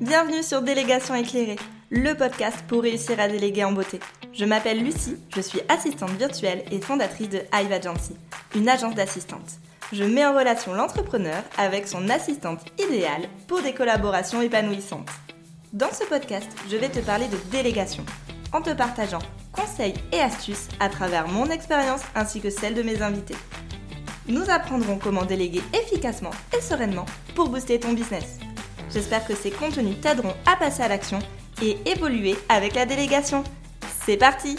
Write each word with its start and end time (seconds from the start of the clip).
Bienvenue 0.00 0.42
sur 0.42 0.60
Délégation 0.60 1.14
éclairée, 1.14 1.58
le 1.88 2.14
podcast 2.14 2.64
pour 2.66 2.82
réussir 2.82 3.20
à 3.20 3.28
déléguer 3.28 3.62
en 3.62 3.70
beauté. 3.70 4.00
Je 4.32 4.44
m'appelle 4.44 4.82
Lucie, 4.82 5.16
je 5.34 5.40
suis 5.40 5.60
assistante 5.68 6.10
virtuelle 6.10 6.64
et 6.72 6.80
fondatrice 6.80 7.28
de 7.28 7.42
Hive 7.54 7.70
Agency, 7.70 8.16
une 8.56 8.68
agence 8.68 8.96
d'assistante. 8.96 9.60
Je 9.92 10.02
mets 10.02 10.26
en 10.26 10.36
relation 10.36 10.74
l'entrepreneur 10.74 11.44
avec 11.58 11.86
son 11.86 12.08
assistante 12.08 12.64
idéale 12.76 13.28
pour 13.46 13.62
des 13.62 13.72
collaborations 13.72 14.42
épanouissantes. 14.42 15.08
Dans 15.72 15.92
ce 15.92 16.02
podcast, 16.04 16.48
je 16.68 16.76
vais 16.76 16.88
te 16.88 16.98
parler 16.98 17.28
de 17.28 17.38
délégation, 17.52 18.04
en 18.52 18.62
te 18.62 18.70
partageant 18.70 19.22
conseils 19.52 19.94
et 20.10 20.18
astuces 20.18 20.68
à 20.80 20.88
travers 20.88 21.28
mon 21.28 21.46
expérience 21.50 22.02
ainsi 22.16 22.40
que 22.40 22.50
celle 22.50 22.74
de 22.74 22.82
mes 22.82 23.00
invités. 23.00 23.36
Nous 24.26 24.50
apprendrons 24.50 24.98
comment 24.98 25.24
déléguer 25.24 25.62
efficacement 25.72 26.32
et 26.56 26.60
sereinement 26.60 27.06
pour 27.36 27.48
booster 27.48 27.78
ton 27.78 27.92
business. 27.92 28.38
J'espère 28.94 29.26
que 29.26 29.34
ces 29.34 29.50
contenus 29.50 30.00
t'aideront 30.00 30.36
à 30.46 30.54
passer 30.54 30.80
à 30.84 30.86
l'action 30.86 31.18
et 31.60 31.76
évoluer 31.84 32.36
avec 32.48 32.76
la 32.76 32.86
délégation. 32.86 33.42
C'est 34.04 34.16
parti 34.16 34.56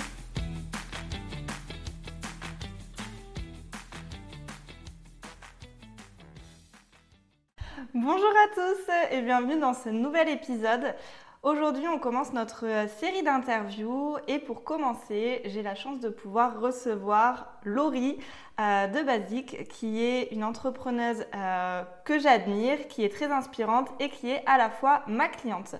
Bonjour 7.93 8.29
à 8.29 8.53
tous 8.53 9.15
et 9.15 9.21
bienvenue 9.21 9.57
dans 9.57 9.73
ce 9.73 9.87
nouvel 9.87 10.27
épisode. 10.27 10.93
Aujourd'hui, 11.45 11.87
on 11.87 11.99
commence 11.99 12.33
notre 12.33 12.65
série 12.97 13.21
d'interviews 13.21 14.17
et 14.27 14.39
pour 14.39 14.63
commencer, 14.63 15.43
j'ai 15.45 15.61
la 15.61 15.75
chance 15.75 15.99
de 15.99 16.09
pouvoir 16.09 16.59
recevoir 16.59 17.53
Laurie 17.63 18.17
euh, 18.59 18.87
de 18.87 19.03
Basic, 19.05 19.67
qui 19.67 20.03
est 20.03 20.29
une 20.31 20.43
entrepreneuse 20.43 21.23
euh, 21.35 21.83
que 22.03 22.17
j'admire, 22.17 22.87
qui 22.87 23.03
est 23.03 23.13
très 23.13 23.31
inspirante 23.31 23.89
et 23.99 24.09
qui 24.09 24.31
est 24.31 24.41
à 24.47 24.57
la 24.57 24.71
fois 24.71 25.03
ma 25.05 25.27
cliente. 25.27 25.75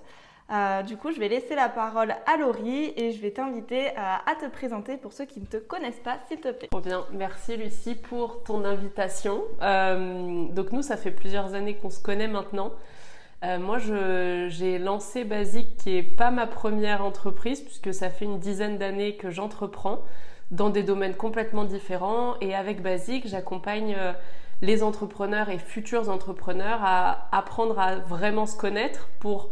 Euh, 0.52 0.82
du 0.82 0.96
coup, 0.96 1.10
je 1.10 1.18
vais 1.18 1.26
laisser 1.26 1.56
la 1.56 1.68
parole 1.68 2.14
à 2.26 2.36
Laurie 2.36 2.92
et 2.96 3.10
je 3.10 3.20
vais 3.20 3.32
t'inviter 3.32 3.88
à 3.96 4.36
te 4.40 4.46
présenter 4.46 4.96
pour 4.96 5.12
ceux 5.12 5.24
qui 5.24 5.40
ne 5.40 5.46
te 5.46 5.56
connaissent 5.56 5.98
pas, 5.98 6.18
s'il 6.28 6.38
te 6.38 6.52
plaît. 6.52 6.68
bien, 6.80 7.04
merci 7.10 7.56
Lucie 7.56 7.96
pour 7.96 8.44
ton 8.44 8.64
invitation. 8.64 9.42
donc 9.58 10.70
nous, 10.70 10.82
ça 10.82 10.96
fait 10.96 11.10
plusieurs 11.10 11.54
années 11.54 11.74
qu'on 11.74 11.90
se 11.90 12.00
connaît 12.00 12.28
maintenant. 12.28 12.70
Moi, 13.42 13.78
j'ai 13.78 14.78
lancé 14.78 15.24
Basic, 15.24 15.76
qui 15.76 15.94
n'est 15.94 16.02
pas 16.02 16.30
ma 16.30 16.46
première 16.46 17.04
entreprise, 17.04 17.60
puisque 17.60 17.94
ça 17.94 18.10
fait 18.10 18.24
une 18.24 18.38
dizaine 18.38 18.78
d'années 18.78 19.16
que 19.16 19.30
j'entreprends 19.30 20.02
dans 20.50 20.70
des 20.70 20.82
domaines 20.82 21.14
complètement 21.14 21.64
différents. 21.64 22.36
Et 22.40 22.54
avec 22.54 22.82
Basic, 22.82 23.26
j'accompagne 23.26 23.94
euh, 23.98 24.12
les 24.62 24.82
entrepreneurs 24.82 25.48
et 25.48 25.58
futurs 25.58 26.08
entrepreneurs 26.08 26.80
à 26.82 27.28
apprendre 27.32 27.78
à 27.78 27.96
vraiment 27.96 28.46
se 28.46 28.56
connaître 28.56 29.08
pour 29.20 29.50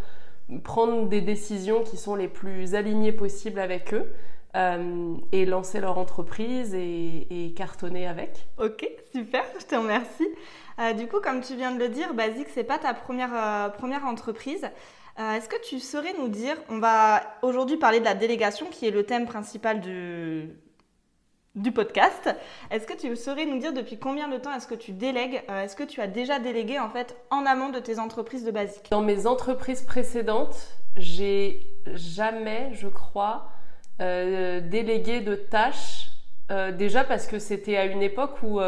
prendre 0.63 1.09
des 1.09 1.21
décisions 1.21 1.83
qui 1.83 1.97
sont 1.97 2.15
les 2.15 2.29
plus 2.29 2.75
alignées 2.75 3.13
possibles 3.13 3.59
avec 3.59 3.95
eux 3.95 4.13
euh, 4.57 5.15
et 5.33 5.47
lancer 5.47 5.81
leur 5.81 5.99
entreprise 5.99 6.75
et, 6.75 7.53
cartonner 7.57 8.07
avec. 8.07 8.47
Ok, 8.59 8.87
super, 9.13 9.45
je 9.59 9.67
te 9.67 9.75
remercie. 9.75 10.29
Euh, 10.79 10.93
du 10.93 11.07
coup, 11.07 11.21
comme 11.21 11.41
tu 11.41 11.55
viens 11.57 11.73
de 11.73 11.79
le 11.79 11.89
dire, 11.89 12.15
Basic, 12.15 12.49
c'est 12.53 12.65
pas 12.65 12.79
ta 12.79 12.95
première, 12.95 13.73
première 13.73 14.05
entreprise. 14.05 14.69
Est-ce 15.17 15.49
que 15.49 15.61
tu 15.63 15.79
saurais 15.79 16.13
nous 16.19 16.29
dire, 16.29 16.57
on 16.69 16.79
va 16.79 17.23
aujourd'hui 17.43 17.77
parler 17.77 18.01
de 18.01 18.05
la 18.05 18.15
délégation 18.15 18.67
qui 18.67 18.87
est 18.89 18.91
le 18.91 19.05
thème 19.05 19.27
principal 19.27 19.81
du, 19.81 20.51
du 21.55 21.71
podcast. 21.71 22.35
Est-ce 22.71 22.87
que 22.87 22.95
tu 22.95 23.15
saurais 23.17 23.47
nous 23.47 23.59
dire 23.59 23.73
depuis 23.73 23.99
combien 23.99 24.29
de 24.29 24.37
temps 24.39 24.53
est-ce 24.55 24.67
que 24.67 24.75
tu 24.75 24.93
délègues 24.93 25.43
euh, 25.49 25.63
Est-ce 25.63 25.77
que 25.77 25.85
tu 25.85 26.01
as 26.01 26.07
déjà 26.07 26.39
délégué 26.39 26.79
en 26.79 26.91
fait 26.91 27.17
en 27.31 27.47
amont 27.47 27.69
de 27.69 27.79
tes 27.79 27.99
entreprises 27.99 28.45
de 28.45 28.51
basique? 28.51 28.89
Dans 28.91 29.03
mes 29.03 29.27
entreprises 29.27 29.83
précédentes, 29.83 30.57
j'ai 30.97 31.67
jamais, 31.95 32.71
je 32.73 32.89
crois, 32.89 33.49
euh, 34.01 34.61
délégué 34.61 35.21
de 35.21 35.35
tâches. 35.35 36.11
Euh, 36.51 36.73
déjà 36.73 37.05
parce 37.05 37.27
que 37.27 37.39
c'était 37.39 37.77
à 37.77 37.85
une 37.87 38.03
époque 38.03 38.43
où 38.43 38.61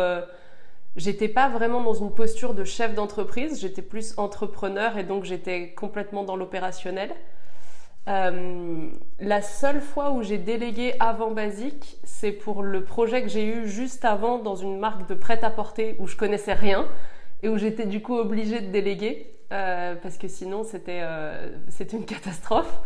j'étais 0.97 1.29
pas 1.29 1.49
vraiment 1.49 1.83
dans 1.83 1.95
une 1.95 2.13
posture 2.13 2.55
de 2.55 2.65
chef 2.65 2.95
d'entreprise, 2.95 3.61
j'étais 3.61 3.83
plus 3.83 4.15
entrepreneur 4.17 4.99
et 4.99 5.05
donc 5.05 5.25
j'étais 5.25 5.73
complètement 5.75 6.25
dans 6.25 6.37
l'opérationnel. 6.37 7.15
Euh, 8.09 8.89
la 9.19 9.43
seule 9.43 9.81
fois 9.81 10.13
où 10.13 10.23
j'ai 10.23 10.39
délégué 10.39 10.95
avant 11.01 11.33
Basique, 11.33 11.99
c'est 12.05 12.31
pour 12.31 12.63
le 12.63 12.85
projet 12.85 13.23
que 13.23 13.29
j'ai 13.29 13.45
eu 13.45 13.67
juste 13.67 14.05
avant 14.05 14.39
dans 14.39 14.55
une 14.55 14.79
marque 14.79 15.09
de 15.09 15.15
prêt-à-porter 15.15 15.97
où 15.99 16.07
je 16.07 16.17
connaissais 16.17 16.53
rien 16.53 16.87
et 17.43 17.49
où 17.49 17.59
j'étais 17.59 17.85
du 17.87 18.01
coup 18.01 18.17
obligée 18.17 18.61
de 18.61 18.71
déléguer 18.71 19.33
euh, 19.53 19.97
parce 19.97 20.19
que 20.19 20.29
sinon 20.29 20.63
c'était 20.63 21.01
euh, 21.03 21.51
c'était 21.69 21.97
une 21.97 22.05
catastrophe. 22.07 22.81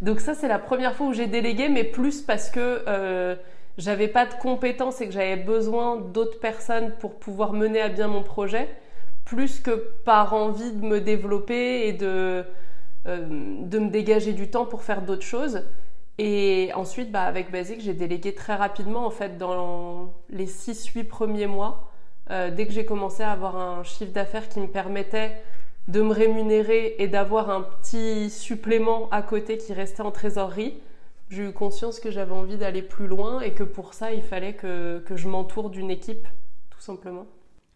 Donc 0.00 0.20
ça 0.20 0.34
c'est 0.34 0.48
la 0.48 0.58
première 0.58 0.94
fois 0.94 1.06
où 1.06 1.12
j'ai 1.12 1.28
délégué, 1.28 1.68
mais 1.68 1.84
plus 1.84 2.20
parce 2.20 2.50
que 2.50 3.38
j'avais 3.78 4.08
pas 4.08 4.26
de 4.26 4.34
compétences 4.34 5.00
et 5.00 5.06
que 5.06 5.12
j'avais 5.12 5.36
besoin 5.36 5.96
d'autres 5.96 6.38
personnes 6.38 6.92
pour 7.00 7.18
pouvoir 7.18 7.52
mener 7.52 7.80
à 7.80 7.88
bien 7.88 8.08
mon 8.08 8.22
projet, 8.22 8.68
plus 9.24 9.60
que 9.60 9.70
par 10.04 10.34
envie 10.34 10.72
de 10.72 10.84
me 10.84 11.00
développer 11.00 11.88
et 11.88 11.92
de 11.92 12.44
euh, 13.06 13.26
de 13.60 13.78
me 13.78 13.90
dégager 13.90 14.32
du 14.32 14.48
temps 14.48 14.64
pour 14.64 14.82
faire 14.82 15.02
d'autres 15.02 15.26
choses. 15.26 15.62
Et 16.16 16.70
ensuite, 16.74 17.12
bah, 17.12 17.24
avec 17.24 17.50
Basic, 17.50 17.80
j'ai 17.82 17.92
délégué 17.92 18.34
très 18.34 18.54
rapidement, 18.54 19.04
en 19.04 19.10
fait, 19.10 19.36
dans 19.36 20.14
les 20.30 20.46
6-8 20.46 21.04
premiers 21.04 21.46
mois, 21.46 21.90
euh, 22.30 22.50
dès 22.50 22.66
que 22.66 22.72
j'ai 22.72 22.86
commencé 22.86 23.22
à 23.22 23.32
avoir 23.32 23.56
un 23.56 23.82
chiffre 23.82 24.12
d'affaires 24.12 24.48
qui 24.48 24.58
me 24.58 24.68
permettait 24.68 25.32
de 25.88 26.00
me 26.00 26.12
rémunérer 26.12 26.94
et 26.98 27.08
d'avoir 27.08 27.50
un 27.50 27.60
petit 27.60 28.30
supplément 28.30 29.08
à 29.10 29.20
côté 29.20 29.58
qui 29.58 29.74
restait 29.74 30.02
en 30.02 30.10
trésorerie, 30.10 30.80
j'ai 31.30 31.44
eu 31.44 31.52
conscience 31.52 32.00
que 32.00 32.10
j'avais 32.10 32.32
envie 32.32 32.56
d'aller 32.56 32.82
plus 32.82 33.06
loin 33.06 33.40
et 33.40 33.52
que 33.52 33.64
pour 33.64 33.94
ça, 33.94 34.12
il 34.12 34.22
fallait 34.22 34.54
que, 34.54 34.98
que 35.00 35.16
je 35.16 35.28
m'entoure 35.28 35.70
d'une 35.70 35.90
équipe, 35.90 36.26
tout 36.70 36.80
simplement. 36.80 37.26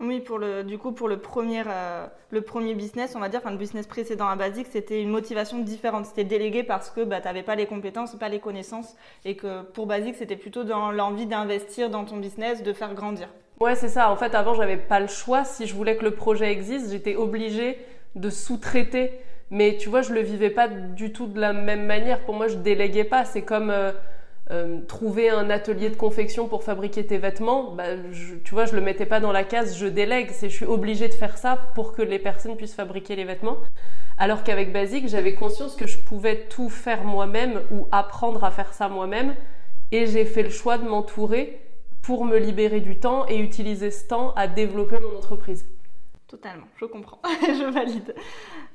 Oui, 0.00 0.20
pour 0.20 0.38
le, 0.38 0.62
du 0.62 0.78
coup, 0.78 0.92
pour 0.92 1.08
le 1.08 1.18
premier, 1.18 1.64
euh, 1.66 2.06
le 2.30 2.40
premier 2.42 2.74
business, 2.74 3.16
on 3.16 3.20
va 3.20 3.28
dire, 3.28 3.40
enfin, 3.42 3.50
le 3.50 3.56
business 3.56 3.86
précédent 3.88 4.28
à 4.28 4.36
Basic, 4.36 4.68
c'était 4.70 5.02
une 5.02 5.08
motivation 5.08 5.58
différente. 5.58 6.06
C'était 6.06 6.22
délégué 6.22 6.62
parce 6.62 6.90
que 6.90 7.02
bah, 7.02 7.20
tu 7.20 7.26
n'avais 7.26 7.42
pas 7.42 7.56
les 7.56 7.66
compétences, 7.66 8.14
pas 8.14 8.28
les 8.28 8.38
connaissances, 8.38 8.94
et 9.24 9.34
que 9.34 9.62
pour 9.62 9.86
Basic, 9.86 10.14
c'était 10.14 10.36
plutôt 10.36 10.62
dans 10.62 10.92
l'envie 10.92 11.26
d'investir 11.26 11.90
dans 11.90 12.04
ton 12.04 12.18
business, 12.18 12.62
de 12.62 12.72
faire 12.72 12.94
grandir. 12.94 13.28
Ouais, 13.58 13.74
c'est 13.74 13.88
ça. 13.88 14.12
En 14.12 14.16
fait, 14.16 14.36
avant, 14.36 14.54
j'avais 14.54 14.76
pas 14.76 15.00
le 15.00 15.08
choix. 15.08 15.42
Si 15.42 15.66
je 15.66 15.74
voulais 15.74 15.96
que 15.96 16.04
le 16.04 16.12
projet 16.12 16.52
existe, 16.52 16.92
j'étais 16.92 17.16
obligée 17.16 17.76
de 18.14 18.30
sous-traiter. 18.30 19.18
Mais 19.50 19.76
tu 19.78 19.88
vois, 19.88 20.02
je 20.02 20.12
le 20.12 20.20
vivais 20.20 20.50
pas 20.50 20.68
du 20.68 21.12
tout 21.12 21.26
de 21.26 21.40
la 21.40 21.52
même 21.52 21.86
manière. 21.86 22.20
Pour 22.20 22.34
moi, 22.34 22.48
je 22.48 22.56
déléguais 22.56 23.04
pas. 23.04 23.24
C'est 23.24 23.42
comme 23.42 23.70
euh, 23.70 23.92
euh, 24.50 24.80
trouver 24.86 25.28
un 25.28 25.50
atelier 25.50 25.90
de 25.90 25.96
confection 25.96 26.48
pour 26.48 26.64
fabriquer 26.64 27.04
tes 27.04 27.18
vêtements, 27.18 27.72
bah, 27.72 27.84
tu 28.44 28.54
vois, 28.54 28.64
je 28.64 28.74
le 28.74 28.80
mettais 28.80 29.04
pas 29.04 29.20
dans 29.20 29.30
la 29.30 29.44
case 29.44 29.76
je 29.76 29.86
délègue, 29.86 30.30
c'est 30.32 30.48
je 30.48 30.54
suis 30.54 30.64
obligée 30.64 31.08
de 31.08 31.12
faire 31.12 31.36
ça 31.36 31.58
pour 31.74 31.92
que 31.92 32.00
les 32.00 32.18
personnes 32.18 32.56
puissent 32.56 32.74
fabriquer 32.74 33.14
les 33.14 33.24
vêtements. 33.24 33.58
Alors 34.16 34.44
qu'avec 34.44 34.72
Basic, 34.72 35.06
j'avais 35.06 35.34
conscience 35.34 35.76
que 35.76 35.86
je 35.86 35.98
pouvais 35.98 36.46
tout 36.48 36.70
faire 36.70 37.04
moi-même 37.04 37.60
ou 37.70 37.88
apprendre 37.92 38.42
à 38.42 38.50
faire 38.50 38.72
ça 38.72 38.88
moi-même 38.88 39.34
et 39.92 40.06
j'ai 40.06 40.24
fait 40.24 40.42
le 40.42 40.50
choix 40.50 40.78
de 40.78 40.88
m'entourer 40.88 41.60
pour 42.00 42.24
me 42.24 42.38
libérer 42.38 42.80
du 42.80 42.98
temps 42.98 43.26
et 43.28 43.38
utiliser 43.38 43.90
ce 43.90 44.06
temps 44.06 44.32
à 44.34 44.46
développer 44.46 44.96
mon 44.98 45.18
entreprise. 45.18 45.66
Totalement, 46.28 46.66
je 46.76 46.84
comprends, 46.84 47.20
je 47.40 47.64
valide. 47.64 48.14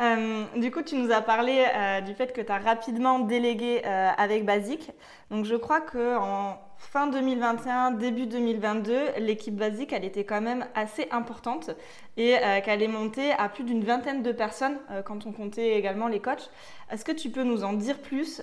Euh, 0.01 0.43
du 0.55 0.71
coup, 0.71 0.81
tu 0.81 0.95
nous 0.95 1.11
as 1.11 1.21
parlé 1.21 1.63
euh, 1.75 2.01
du 2.01 2.15
fait 2.15 2.33
que 2.33 2.41
tu 2.41 2.51
as 2.51 2.57
rapidement 2.57 3.19
délégué 3.19 3.83
euh, 3.85 4.09
avec 4.17 4.43
Basic. 4.43 4.89
Donc, 5.29 5.45
je 5.45 5.55
crois 5.55 5.79
qu'en 5.79 6.59
fin 6.77 7.05
2021, 7.05 7.91
début 7.91 8.25
2022, 8.25 9.19
l'équipe 9.19 9.55
Basic, 9.55 9.93
elle 9.93 10.03
était 10.03 10.23
quand 10.23 10.41
même 10.41 10.65
assez 10.73 11.07
importante 11.11 11.69
et 12.17 12.37
qu'elle 12.65 12.81
est 12.81 12.87
montée 12.87 13.31
à 13.33 13.49
plus 13.49 13.63
d'une 13.63 13.83
vingtaine 13.83 14.23
de 14.23 14.31
personnes 14.31 14.77
quand 15.05 15.25
on 15.25 15.31
comptait 15.31 15.77
également 15.77 16.07
les 16.07 16.19
coachs. 16.19 16.49
Est-ce 16.91 17.05
que 17.05 17.11
tu 17.11 17.29
peux 17.29 17.43
nous 17.43 17.63
en 17.63 17.73
dire 17.73 17.99
plus 17.99 18.41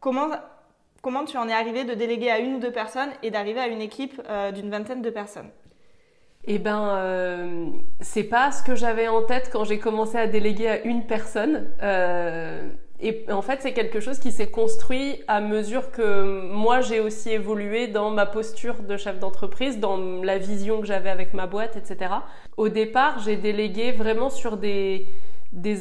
comment, 0.00 0.28
comment 1.02 1.24
tu 1.24 1.36
en 1.36 1.48
es 1.48 1.52
arrivé 1.52 1.84
de 1.84 1.94
déléguer 1.94 2.30
à 2.30 2.38
une 2.38 2.56
ou 2.56 2.58
deux 2.58 2.72
personnes 2.72 3.10
et 3.22 3.30
d'arriver 3.30 3.60
à 3.60 3.68
une 3.68 3.80
équipe 3.80 4.20
d'une 4.54 4.70
vingtaine 4.70 5.02
de 5.02 5.10
personnes? 5.10 5.50
Eh 6.46 6.58
ben, 6.58 6.96
euh, 6.96 7.66
c'est 8.00 8.24
pas 8.24 8.52
ce 8.52 8.62
que 8.62 8.74
j'avais 8.74 9.08
en 9.08 9.22
tête 9.22 9.50
quand 9.52 9.64
j'ai 9.64 9.78
commencé 9.78 10.16
à 10.16 10.26
déléguer 10.26 10.68
à 10.68 10.84
une 10.84 11.06
personne. 11.06 11.68
Euh, 11.82 12.68
et 13.00 13.26
en 13.30 13.42
fait, 13.42 13.60
c'est 13.60 13.72
quelque 13.72 14.00
chose 14.00 14.18
qui 14.18 14.32
s'est 14.32 14.50
construit 14.50 15.22
à 15.28 15.40
mesure 15.40 15.90
que 15.90 16.48
moi 16.50 16.80
j'ai 16.80 17.00
aussi 17.00 17.30
évolué 17.30 17.88
dans 17.88 18.10
ma 18.10 18.24
posture 18.24 18.82
de 18.82 18.96
chef 18.96 19.18
d'entreprise, 19.18 19.80
dans 19.80 20.22
la 20.22 20.38
vision 20.38 20.80
que 20.80 20.86
j'avais 20.86 21.10
avec 21.10 21.34
ma 21.34 21.46
boîte, 21.46 21.76
etc. 21.76 22.12
Au 22.56 22.68
départ, 22.68 23.18
j'ai 23.18 23.36
délégué 23.36 23.92
vraiment 23.92 24.30
sur 24.30 24.56
des, 24.56 25.06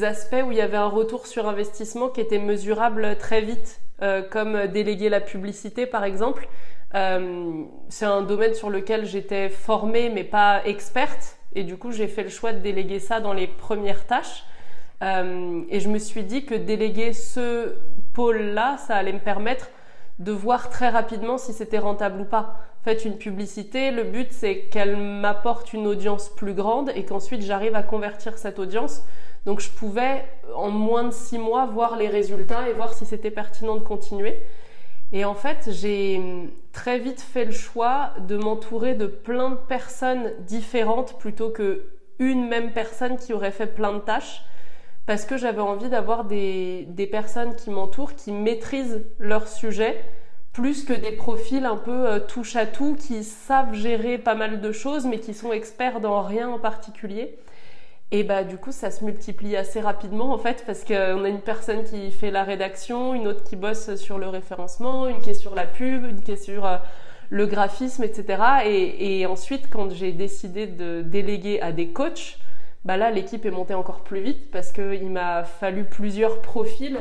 aspects 0.03 0.43
où 0.45 0.51
il 0.51 0.57
y 0.57 0.61
avait 0.61 0.77
un 0.77 0.89
retour 0.89 1.27
sur 1.27 1.47
investissement 1.47 2.09
qui 2.09 2.21
était 2.21 2.39
mesurable 2.39 3.17
très 3.17 3.41
vite, 3.41 3.79
euh, 4.01 4.21
comme 4.21 4.67
déléguer 4.67 5.07
la 5.09 5.21
publicité 5.21 5.85
par 5.85 6.03
exemple. 6.03 6.49
Euh, 6.95 7.63
c'est 7.89 8.05
un 8.05 8.21
domaine 8.21 8.53
sur 8.53 8.69
lequel 8.69 9.05
j'étais 9.05 9.49
formée 9.49 10.09
mais 10.09 10.23
pas 10.23 10.65
experte 10.65 11.37
et 11.53 11.63
du 11.63 11.75
coup 11.75 11.91
j'ai 11.91 12.07
fait 12.07 12.23
le 12.23 12.29
choix 12.29 12.53
de 12.53 12.59
déléguer 12.59 12.99
ça 12.99 13.19
dans 13.19 13.33
les 13.33 13.47
premières 13.47 14.05
tâches. 14.07 14.45
et 15.01 15.79
je 15.79 15.89
me 15.89 15.99
suis 15.99 16.23
dit 16.23 16.45
que 16.45 16.55
déléguer 16.55 17.11
ce 17.13 17.75
pôle-là, 18.13 18.77
ça 18.77 18.95
allait 18.95 19.13
me 19.13 19.19
permettre 19.19 19.67
de 20.19 20.31
voir 20.31 20.69
très 20.69 20.89
rapidement 20.89 21.37
si 21.37 21.53
c'était 21.53 21.77
rentable 21.77 22.21
ou 22.21 22.25
pas. 22.25 22.55
En 22.81 22.83
fait, 22.85 23.03
une 23.03 23.17
publicité, 23.17 23.91
le 23.91 24.03
but 24.03 24.27
c'est 24.31 24.61
qu'elle 24.71 24.95
m'apporte 24.95 25.73
une 25.73 25.87
audience 25.87 26.29
plus 26.29 26.53
grande 26.53 26.91
et 26.95 27.03
qu'ensuite 27.03 27.41
j'arrive 27.41 27.75
à 27.75 27.83
convertir 27.83 28.37
cette 28.37 28.59
audience. 28.59 29.03
Donc 29.45 29.59
je 29.59 29.69
pouvais 29.69 30.23
en 30.55 30.69
moins 30.69 31.03
de 31.03 31.11
six 31.11 31.37
mois 31.37 31.65
voir 31.65 31.97
les 31.97 32.07
résultats 32.07 32.69
et 32.69 32.73
voir 32.73 32.93
si 32.93 33.05
c'était 33.05 33.31
pertinent 33.31 33.75
de 33.75 33.81
continuer. 33.81 34.39
Et 35.11 35.25
en 35.25 35.35
fait, 35.35 35.69
j'ai 35.71 36.21
très 36.75 36.99
vite 36.99 37.21
fait 37.21 37.45
le 37.45 37.53
choix 37.53 38.11
de 38.19 38.35
m'entourer 38.35 38.95
de 38.95 39.07
plein 39.07 39.51
de 39.51 39.55
personnes 39.55 40.33
différentes 40.41 41.17
plutôt 41.17 41.49
que 41.49 41.85
une 42.19 42.49
même 42.49 42.73
personne 42.73 43.17
qui 43.17 43.31
aurait 43.31 43.51
fait 43.51 43.73
plein 43.73 43.93
de 43.93 43.99
tâches 43.99 44.43
parce 45.05 45.23
que 45.23 45.37
j'avais 45.37 45.61
envie 45.61 45.87
d'avoir 45.87 46.25
des, 46.25 47.09
personnes 47.09 47.55
qui 47.55 47.69
m'entourent, 47.69 48.15
qui 48.15 48.33
maîtrisent 48.33 49.05
leur 49.19 49.47
sujet, 49.47 50.03
plus 50.51 50.83
que 50.83 50.93
des 50.93 51.13
profils 51.13 51.65
un 51.65 51.77
peu 51.77 52.09
euh, 52.09 52.19
touche 52.19 52.57
à 52.57 52.65
tout, 52.65 52.95
qui 52.95 53.23
savent 53.23 53.73
gérer 53.73 54.17
pas 54.17 54.35
mal 54.35 54.59
de 54.59 54.71
choses, 54.71 55.05
mais 55.05 55.19
qui 55.19 55.33
sont 55.33 55.53
experts 55.53 56.01
dans 56.01 56.21
rien 56.21 56.49
en 56.49 56.59
particulier. 56.59 57.37
Et 58.15 58.23
bah 58.23 58.45
du 58.45 58.55
coup, 58.55 58.71
ça 58.71 58.91
se 58.91 59.03
multiplie 59.03 59.57
assez 59.57 59.81
rapidement 59.81 60.31
en 60.31 60.37
fait, 60.37 60.63
parce 60.65 60.85
qu'on 60.85 61.25
a 61.25 61.27
une 61.27 61.41
personne 61.41 61.83
qui 61.83 62.11
fait 62.11 62.31
la 62.31 62.45
rédaction, 62.45 63.13
une 63.13 63.27
autre 63.27 63.43
qui 63.43 63.57
bosse 63.57 63.95
sur 63.95 64.17
le 64.17 64.29
référencement, 64.29 65.09
une 65.09 65.19
qui 65.19 65.31
est 65.31 65.33
sur 65.33 65.53
la 65.53 65.65
pub, 65.65 66.05
une 66.05 66.21
qui 66.21 66.31
est 66.31 66.37
sur 66.37 66.65
euh, 66.65 66.77
le 67.29 67.45
graphisme, 67.45 68.05
etc. 68.05 68.41
Et, 68.65 69.25
ensuite, 69.25 69.69
quand 69.69 69.91
j'ai 69.91 70.13
décidé 70.13 70.65
de 70.65 71.01
déléguer 71.01 71.59
à 71.59 71.73
des 71.73 71.89
coachs, 71.89 72.39
bah 72.85 72.95
là 72.95 73.11
l'équipe 73.11 73.45
est 73.45 73.51
montée 73.51 73.73
encore 73.73 73.99
plus 73.99 74.21
vite 74.21 74.49
parce 74.49 74.71
qu'il 74.71 75.09
m'a 75.09 75.43
fallu 75.43 75.83
plusieurs 75.83 76.41
profils 76.41 76.97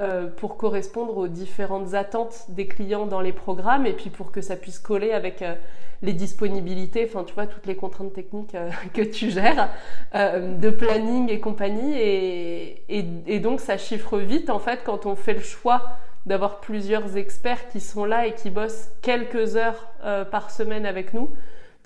euh, 0.00 0.28
pour 0.28 0.56
correspondre 0.56 1.16
aux 1.16 1.28
différentes 1.28 1.94
attentes 1.94 2.46
des 2.50 2.66
clients 2.66 3.06
dans 3.06 3.20
les 3.20 3.32
programmes 3.32 3.86
et 3.86 3.92
puis 3.92 4.10
pour 4.10 4.30
que 4.30 4.40
ça 4.40 4.56
puisse 4.56 4.78
coller 4.78 5.12
avec 5.12 5.42
euh, 5.42 5.54
les 6.02 6.12
disponibilités, 6.12 7.04
enfin 7.08 7.24
tu 7.24 7.34
vois 7.34 7.46
toutes 7.46 7.66
les 7.66 7.74
contraintes 7.74 8.12
techniques 8.12 8.54
euh, 8.54 8.70
que 8.94 9.02
tu 9.02 9.30
gères, 9.30 9.70
de 10.14 10.70
planning 10.70 11.30
et 11.30 11.40
compagnie 11.40 11.98
et, 11.98 12.82
et, 12.88 13.04
et, 13.26 13.40
donc 13.40 13.60
ça 13.60 13.76
chiffre 13.76 14.18
vite 14.18 14.50
en 14.50 14.60
fait 14.60 14.80
quand 14.84 15.06
on 15.06 15.16
fait 15.16 15.34
le 15.34 15.40
choix 15.40 15.82
d'avoir 16.26 16.60
plusieurs 16.60 17.16
experts 17.16 17.68
qui 17.68 17.80
sont 17.80 18.04
là 18.04 18.26
et 18.26 18.34
qui 18.34 18.50
bossent 18.50 18.90
quelques 19.02 19.56
heures 19.56 19.88
par 20.30 20.50
semaine 20.50 20.86
avec 20.86 21.14
nous 21.14 21.30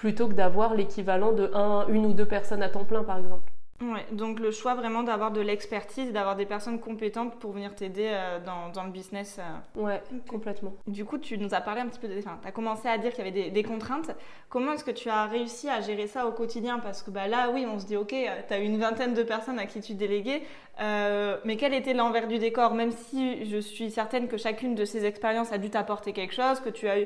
plutôt 0.02 0.26
que 0.26 0.34
d'avoir 0.34 0.74
l'équivalent 0.74 1.30
de 1.30 1.48
un, 1.54 1.86
une 1.86 2.06
ou 2.06 2.12
deux 2.12 2.26
personnes 2.26 2.60
à 2.62 2.68
temps 2.68 2.84
plein, 2.84 3.04
par 3.04 3.18
exemple. 3.18 3.51
Ouais, 3.82 4.06
donc 4.12 4.38
le 4.38 4.52
choix 4.52 4.74
vraiment 4.74 5.02
d'avoir 5.02 5.32
de 5.32 5.40
l'expertise, 5.40 6.12
d'avoir 6.12 6.36
des 6.36 6.46
personnes 6.46 6.78
compétentes 6.78 7.34
pour 7.40 7.50
venir 7.50 7.74
t'aider 7.74 8.08
euh, 8.10 8.38
dans, 8.38 8.68
dans, 8.68 8.84
le 8.84 8.92
business. 8.92 9.40
Euh. 9.40 9.80
Ouais, 9.80 10.00
complètement. 10.28 10.72
Du 10.86 11.04
coup, 11.04 11.18
tu 11.18 11.36
nous 11.36 11.52
as 11.52 11.60
parlé 11.60 11.80
un 11.80 11.88
petit 11.88 11.98
peu 11.98 12.06
de... 12.06 12.16
Enfin, 12.18 12.38
tu 12.40 12.46
as 12.46 12.52
commencé 12.52 12.86
à 12.86 12.96
dire 12.98 13.10
qu'il 13.10 13.24
y 13.24 13.28
avait 13.28 13.32
des, 13.32 13.50
des 13.50 13.62
contraintes. 13.64 14.12
Comment 14.50 14.74
est-ce 14.74 14.84
que 14.84 14.92
tu 14.92 15.08
as 15.08 15.24
réussi 15.24 15.68
à 15.68 15.80
gérer 15.80 16.06
ça 16.06 16.28
au 16.28 16.32
quotidien? 16.32 16.78
Parce 16.78 17.02
que 17.02 17.10
bah, 17.10 17.26
là, 17.26 17.50
oui, 17.50 17.66
on 17.66 17.80
se 17.80 17.86
dit, 17.86 17.96
ok, 17.96 18.12
euh, 18.12 18.40
tu 18.46 18.54
as 18.54 18.58
une 18.58 18.78
vingtaine 18.78 19.14
de 19.14 19.22
personnes 19.24 19.58
à 19.58 19.66
qui 19.66 19.80
tu 19.80 19.94
déléguais, 19.94 20.42
euh, 20.80 21.38
mais 21.44 21.56
quel 21.56 21.74
était 21.74 21.94
l'envers 21.94 22.28
du 22.28 22.38
décor? 22.38 22.74
Même 22.74 22.92
si 22.92 23.44
je 23.46 23.58
suis 23.58 23.90
certaine 23.90 24.28
que 24.28 24.36
chacune 24.36 24.76
de 24.76 24.84
ces 24.84 25.04
expériences 25.06 25.52
a 25.52 25.58
dû 25.58 25.70
t'apporter 25.70 26.12
quelque 26.12 26.34
chose, 26.34 26.60
que 26.60 26.70
tu 26.70 26.86
as 26.88 26.98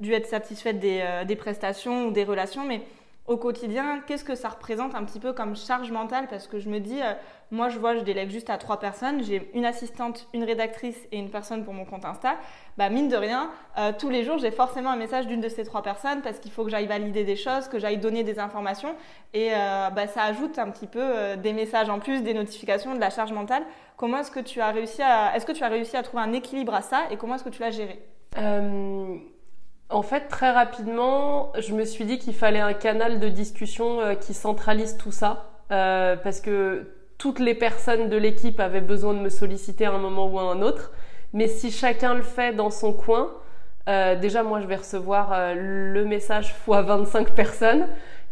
dû 0.00 0.12
être 0.12 0.26
satisfaite 0.26 0.80
des, 0.80 1.22
des, 1.26 1.36
prestations 1.36 2.08
ou 2.08 2.10
des 2.10 2.24
relations, 2.24 2.64
mais 2.64 2.80
au 3.26 3.38
quotidien, 3.38 4.00
qu'est-ce 4.06 4.24
que 4.24 4.34
ça 4.34 4.50
représente 4.50 4.94
un 4.94 5.02
petit 5.04 5.18
peu 5.18 5.32
comme 5.32 5.56
charge 5.56 5.90
mentale? 5.90 6.26
Parce 6.28 6.46
que 6.46 6.58
je 6.58 6.68
me 6.68 6.78
dis, 6.78 7.00
euh, 7.00 7.14
moi 7.50 7.70
je 7.70 7.78
vois, 7.78 7.94
je 7.94 8.00
délègue 8.00 8.30
juste 8.30 8.50
à 8.50 8.58
trois 8.58 8.78
personnes, 8.78 9.22
j'ai 9.22 9.50
une 9.54 9.64
assistante, 9.64 10.28
une 10.34 10.44
rédactrice 10.44 10.98
et 11.10 11.18
une 11.18 11.30
personne 11.30 11.64
pour 11.64 11.72
mon 11.72 11.86
compte 11.86 12.04
Insta. 12.04 12.36
Bah 12.76 12.90
mine 12.90 13.08
de 13.08 13.16
rien, 13.16 13.50
euh, 13.78 13.92
tous 13.98 14.10
les 14.10 14.24
jours 14.24 14.36
j'ai 14.36 14.50
forcément 14.50 14.90
un 14.90 14.96
message 14.96 15.26
d'une 15.26 15.40
de 15.40 15.48
ces 15.48 15.64
trois 15.64 15.82
personnes 15.82 16.20
parce 16.20 16.38
qu'il 16.38 16.52
faut 16.52 16.64
que 16.64 16.70
j'aille 16.70 16.86
valider 16.86 17.24
des 17.24 17.36
choses, 17.36 17.68
que 17.68 17.78
j'aille 17.78 17.98
donner 17.98 18.24
des 18.24 18.38
informations 18.38 18.94
et 19.32 19.50
bah, 19.50 20.06
ça 20.06 20.24
ajoute 20.24 20.58
un 20.58 20.70
petit 20.70 20.86
peu 20.86 21.36
des 21.36 21.52
messages 21.52 21.88
en 21.88 21.98
plus, 21.98 22.22
des 22.22 22.34
notifications, 22.34 22.94
de 22.94 23.00
la 23.00 23.10
charge 23.10 23.32
mentale. 23.32 23.64
Comment 23.96 24.18
est-ce 24.18 24.30
que 24.30 24.40
tu 24.40 24.60
as 24.60 24.70
réussi 24.70 25.02
à, 25.02 25.34
est-ce 25.34 25.46
que 25.46 25.52
tu 25.52 25.64
as 25.64 25.68
réussi 25.68 25.96
à 25.96 26.02
trouver 26.02 26.22
un 26.22 26.32
équilibre 26.32 26.74
à 26.74 26.82
ça 26.82 27.02
et 27.10 27.16
comment 27.16 27.34
est-ce 27.34 27.44
que 27.44 27.48
tu 27.48 27.62
l'as 27.62 27.70
géré? 27.70 28.00
En 29.90 30.02
fait, 30.02 30.28
très 30.28 30.50
rapidement, 30.50 31.52
je 31.58 31.74
me 31.74 31.84
suis 31.84 32.04
dit 32.04 32.18
qu'il 32.18 32.34
fallait 32.34 32.60
un 32.60 32.72
canal 32.72 33.20
de 33.20 33.28
discussion 33.28 34.00
euh, 34.00 34.14
qui 34.14 34.34
centralise 34.34 34.96
tout 34.96 35.12
ça, 35.12 35.50
euh, 35.72 36.16
parce 36.16 36.40
que 36.40 36.90
toutes 37.18 37.38
les 37.38 37.54
personnes 37.54 38.08
de 38.08 38.16
l'équipe 38.16 38.60
avaient 38.60 38.80
besoin 38.80 39.14
de 39.14 39.20
me 39.20 39.28
solliciter 39.28 39.86
à 39.86 39.92
un 39.92 39.98
moment 39.98 40.26
ou 40.26 40.38
à 40.38 40.42
un 40.42 40.62
autre. 40.62 40.92
Mais 41.32 41.48
si 41.48 41.70
chacun 41.70 42.14
le 42.14 42.22
fait 42.22 42.54
dans 42.54 42.70
son 42.70 42.92
coin, 42.92 43.30
euh, 43.88 44.16
déjà 44.16 44.42
moi 44.42 44.60
je 44.60 44.66
vais 44.66 44.76
recevoir 44.76 45.54
le 45.54 46.04
message 46.04 46.54
fois 46.64 46.82
25 46.82 47.30
personnes. 47.34 47.86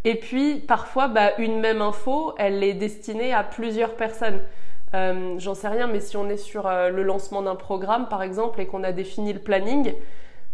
Et 0.04 0.16
puis 0.16 0.56
parfois, 0.56 1.08
bah, 1.08 1.32
une 1.38 1.60
même 1.60 1.82
info, 1.82 2.34
elle 2.38 2.64
est 2.64 2.74
destinée 2.74 3.32
à 3.32 3.44
plusieurs 3.44 3.94
personnes. 3.94 4.40
J'en 5.38 5.54
sais 5.54 5.68
rien, 5.68 5.86
mais 5.86 6.00
si 6.00 6.18
on 6.18 6.28
est 6.28 6.36
sur 6.36 6.68
le 6.68 7.02
lancement 7.02 7.40
d'un 7.40 7.54
programme, 7.54 8.08
par 8.08 8.22
exemple, 8.22 8.60
et 8.60 8.66
qu'on 8.66 8.84
a 8.84 8.92
défini 8.92 9.32
le 9.32 9.38
planning, 9.38 9.94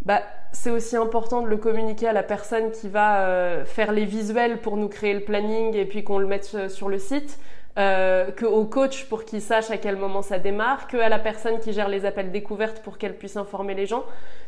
bah, 0.04 0.22
c'est 0.52 0.70
aussi 0.70 0.96
important 0.96 1.42
de 1.42 1.48
le 1.48 1.56
communiquer 1.56 2.08
à 2.08 2.12
la 2.12 2.22
personne 2.22 2.70
qui 2.70 2.88
va 2.88 3.26
euh, 3.26 3.64
faire 3.64 3.92
les 3.92 4.04
visuels 4.04 4.60
pour 4.60 4.76
nous 4.76 4.88
créer 4.88 5.14
le 5.14 5.20
planning 5.20 5.74
et 5.74 5.84
puis 5.84 6.04
qu'on 6.04 6.18
le 6.18 6.26
mette 6.26 6.50
euh, 6.54 6.68
sur 6.68 6.88
le 6.88 6.98
site, 6.98 7.38
euh, 7.78 8.30
qu'au 8.32 8.64
coach 8.64 9.04
pour 9.04 9.24
qu'il 9.24 9.42
sache 9.42 9.70
à 9.70 9.76
quel 9.76 9.96
moment 9.96 10.22
ça 10.22 10.38
démarre, 10.38 10.86
que 10.86 10.96
à 10.96 11.08
la 11.08 11.18
personne 11.18 11.58
qui 11.60 11.72
gère 11.72 11.88
les 11.88 12.06
appels 12.06 12.30
découvertes 12.30 12.80
pour 12.82 12.96
qu'elle 12.96 13.16
puisse 13.16 13.36
informer 13.36 13.74
les 13.74 13.86
gens. 13.86 14.04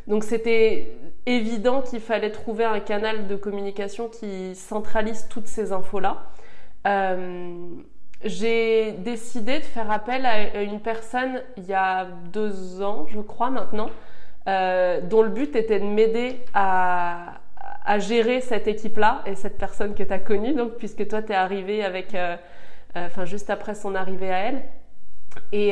Donc 0.07 0.23
c'était 0.23 0.97
évident 1.25 1.81
qu'il 1.81 1.99
fallait 1.99 2.31
trouver 2.31 2.63
un 2.63 2.79
canal 2.79 3.27
de 3.27 3.35
communication 3.35 4.07
qui 4.07 4.55
centralise 4.55 5.27
toutes 5.29 5.47
ces 5.47 5.71
infos-là. 5.71 6.31
j'ai 8.23 8.91
décidé 8.93 9.59
de 9.59 9.63
faire 9.63 9.91
appel 9.91 10.25
à 10.25 10.61
une 10.61 10.79
personne 10.79 11.41
il 11.57 11.65
y 11.65 11.73
a 11.73 12.05
deux 12.33 12.81
ans, 12.81 13.05
je 13.07 13.19
crois 13.19 13.49
maintenant, 13.49 13.89
euh, 14.47 15.01
dont 15.01 15.21
le 15.21 15.29
but 15.29 15.55
était 15.55 15.79
de 15.79 15.85
m'aider 15.85 16.39
à, 16.53 17.37
gérer 17.99 18.41
cette 18.41 18.67
équipe-là 18.67 19.21
et 19.25 19.35
cette 19.35 19.57
personne 19.57 19.93
que 19.93 20.03
tu 20.03 20.13
as 20.13 20.19
connue, 20.19 20.53
donc, 20.53 20.75
puisque 20.77 21.07
toi, 21.07 21.21
tu 21.21 21.33
es 21.33 21.35
arrivé 21.35 21.83
avec, 21.83 22.15
euh, 22.15 22.37
euh, 22.95 23.05
enfin, 23.07 23.25
juste 23.25 23.49
après 23.49 23.75
son 23.75 23.95
arrivée 23.95 24.31
à 24.31 24.39
elle. 24.39 24.61
Et, 25.51 25.71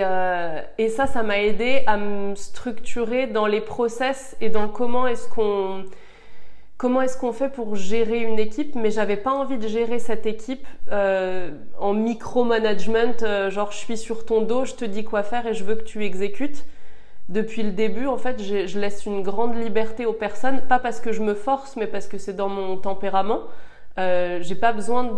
ça, 0.90 1.08
ça 1.08 1.24
m'a 1.24 1.40
aidé 1.40 1.84
à 1.88 1.98
me 1.98 2.36
structurer 2.36 3.28
dans 3.28 3.48
les 3.48 3.62
process 3.62 4.36
et 4.42 4.50
dans 4.50 4.68
comment 4.68 5.08
est-ce 5.08 5.28
qu'on 5.30 5.86
comment 6.78 7.02
est-ce 7.02 7.18
qu'on 7.18 7.34
fait 7.34 7.50
pour 7.50 7.76
gérer 7.76 8.20
une 8.20 8.40
équipe, 8.40 8.76
mais 8.76 8.90
j'avais 8.90 9.18
pas 9.18 9.32
envie 9.32 9.58
de 9.58 9.68
gérer 9.68 10.00
cette 10.00 10.26
équipe 10.26 10.66
en 10.92 11.94
micromanagement, 11.94 13.50
genre 13.50 13.72
je 13.72 13.78
suis 13.78 13.98
sur 13.98 14.26
ton 14.26 14.42
dos, 14.42 14.66
je 14.66 14.76
te 14.76 14.86
dis 14.86 15.04
quoi 15.04 15.24
faire 15.24 15.46
et 15.46 15.54
je 15.54 15.64
veux 15.66 15.76
que 15.76 15.84
tu 15.84 16.06
exécutes 16.06 16.66
depuis 17.30 17.62
le 17.62 17.72
début, 17.72 18.08
en 18.08 18.18
fait, 18.18 18.42
je 18.42 18.80
laisse 18.80 19.06
une 19.06 19.22
grande 19.22 19.56
liberté 19.56 20.06
aux 20.06 20.14
personnes, 20.14 20.62
pas 20.68 20.80
parce 20.80 21.00
que 21.00 21.12
je 21.12 21.22
me 21.22 21.36
force, 21.36 21.76
mais 21.76 21.88
parce 21.88 22.08
que 22.08 22.18
c'est 22.18 22.36
dans 22.36 22.50
mon 22.50 22.76
tempérament. 22.78 23.42
Euh, 24.00 24.40
j'ai 24.42 24.56
pas 24.56 24.74
besoin 24.74 25.04
de 25.04 25.12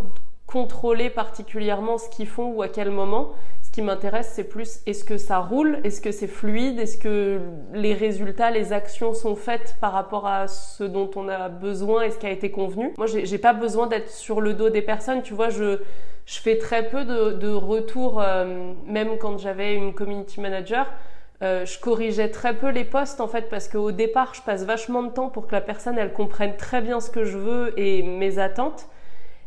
contrôler 0.46 1.10
particulièrement 1.10 1.98
ce 1.98 2.10
qu'ils 2.10 2.28
font 2.28 2.52
ou 2.52 2.62
à 2.62 2.68
quel 2.68 2.92
moment. 2.92 3.32
Ce 3.62 3.72
qui 3.72 3.82
m'intéresse, 3.82 4.30
c'est 4.34 4.44
plus 4.44 4.82
est-ce 4.86 5.06
que 5.06 5.18
ça 5.18 5.40
roule, 5.40 5.80
est-ce 5.86 6.02
que 6.02 6.12
c'est 6.12 6.28
fluide, 6.28 6.78
est-ce 6.80 6.98
que 6.98 7.40
les 7.74 7.94
résultats, 7.94 8.52
les 8.52 8.74
actions 8.74 9.14
sont 9.14 9.38
faites 9.38 9.78
par 9.80 9.94
rapport 9.94 10.28
à 10.28 10.50
ce 10.50 10.84
dont 10.84 11.10
on 11.16 11.30
a 11.30 11.48
besoin 11.48 12.02
et 12.02 12.12
ce 12.12 12.18
qui 12.18 12.26
a 12.26 12.32
été 12.32 12.52
convenu? 12.52 12.94
Moi, 12.98 13.08
j'ai 13.08 13.38
pas 13.38 13.54
besoin 13.54 13.88
d'être 13.88 14.10
sur 14.10 14.42
le 14.42 14.54
dos 14.54 14.70
des 14.70 14.82
personnes. 14.82 15.22
Tu 15.22 15.34
vois, 15.34 15.50
je 15.50 15.80
je 16.26 16.40
fais 16.40 16.58
très 16.58 16.88
peu 16.88 17.04
de, 17.04 17.32
de 17.32 17.50
retours, 17.50 18.22
euh, 18.22 18.74
même 18.86 19.18
quand 19.18 19.38
j'avais 19.38 19.74
une 19.76 19.94
community 19.94 20.40
manager. 20.40 20.88
Euh, 21.42 21.66
je 21.66 21.80
corrigeais 21.80 22.30
très 22.30 22.56
peu 22.56 22.70
les 22.70 22.84
postes 22.84 23.20
en 23.20 23.28
fait 23.28 23.50
parce 23.50 23.68
qu'au 23.68 23.92
départ 23.92 24.36
je 24.36 24.44
passe 24.44 24.64
vachement 24.64 25.02
de 25.02 25.10
temps 25.10 25.30
pour 25.30 25.48
que 25.48 25.54
la 25.54 25.62
personne 25.62 25.98
elle 25.98 26.14
comprenne 26.14 26.56
très 26.56 26.82
bien 26.82 27.00
ce 27.00 27.10
que 27.10 27.24
je 27.24 27.38
veux 27.38 27.80
et 27.80 28.04
mes 28.04 28.38
attentes. 28.38 28.88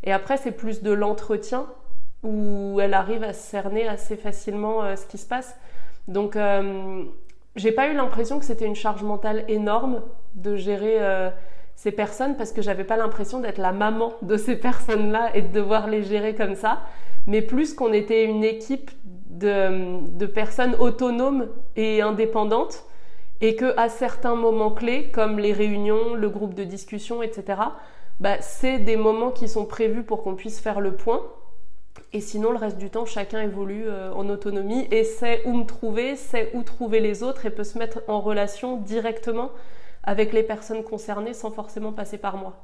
Et 0.03 0.13
après 0.13 0.37
c'est 0.37 0.51
plus 0.51 0.83
de 0.83 0.91
l'entretien 0.91 1.67
où 2.25 2.81
elle 2.81 2.95
arrive 2.95 3.23
à 3.23 3.33
cerner 3.33 3.87
assez 3.87 4.17
facilement 4.17 4.83
euh, 4.83 4.97
ce 4.97 5.07
qui 5.07 5.19
se 5.19 5.27
passe. 5.27 5.57
Donc 6.09 6.35
euh, 6.35 7.05
j'ai 7.55 7.71
pas 7.71 7.87
eu 7.87 7.95
l'impression 7.95 8.41
que 8.41 8.45
c'était 8.45 8.67
une 8.67 8.75
charge 8.75 9.05
mentale 9.05 9.45
énorme 9.47 10.03
de 10.35 10.57
gérer 10.57 10.99
ces 11.77 11.93
personnes 11.93 12.37
parce 12.37 12.51
que 12.51 12.61
j'avais 12.61 12.83
pas 12.83 12.97
l'impression 12.97 13.39
d'être 13.39 13.59
la 13.59 13.71
maman 13.71 14.15
de 14.23 14.37
ces 14.37 14.57
personnes 14.61 15.13
là 15.13 15.31
et 15.35 15.43
de 15.43 15.53
devoir 15.53 15.87
les 15.87 16.03
gérer 16.03 16.35
comme 16.35 16.57
ça. 16.57 16.81
Mais 17.29 17.41
plus 17.41 17.73
qu'on 17.73 17.93
était 17.93 18.25
une 18.25 18.43
équipe 18.43 18.91
de, 19.35 20.27
personnes 20.27 20.75
autonomes 20.79 21.49
et 21.77 22.03
indépendantes 22.03 22.85
et 23.41 23.57
que 23.57 23.79
à 23.79 23.89
certains 23.89 24.37
moments 24.37 24.71
clés 24.71 25.11
comme 25.11 25.39
les 25.39 25.53
réunions, 25.53 26.15
le 26.15 26.29
groupe 26.29 26.55
de 26.55 26.65
discussion, 26.65 27.23
etc. 27.23 27.61
Bah, 28.21 28.41
c'est 28.41 28.79
des 28.79 28.97
moments 28.97 29.31
qui 29.31 29.49
sont 29.49 29.67
prévus 29.67 30.05
pour 30.05 30.23
qu'on 30.23 30.37
puisse 30.37 30.61
faire 30.61 30.81
le 30.81 30.93
point 30.93 31.23
Et 32.13 32.21
sinon, 32.21 32.53
le 32.53 32.59
reste 32.59 32.79
du 32.79 32.91
temps, 32.91 33.07
chacun 33.07 33.43
évolue 33.43 33.85
euh, 33.87 34.13
en 34.15 34.29
autonomie 34.29 34.87
et 34.93 35.03
sait 35.03 35.43
où 35.47 35.53
me 35.53 35.65
trouver, 35.65 36.15
sait 36.17 36.51
où 36.55 36.63
trouver 36.63 37.01
les 37.01 37.23
autres 37.25 37.45
et 37.45 37.51
peut 37.51 37.65
se 37.65 37.77
mettre 37.77 38.03
en 38.07 38.21
relation 38.21 38.77
directement 38.77 39.51
avec 40.05 40.33
les 40.33 40.45
personnes 40.45 40.85
concernées 40.85 41.35
sans 41.35 41.51
forcément 41.51 41.93
passer 41.93 42.19
par 42.19 42.37
moi. 42.37 42.55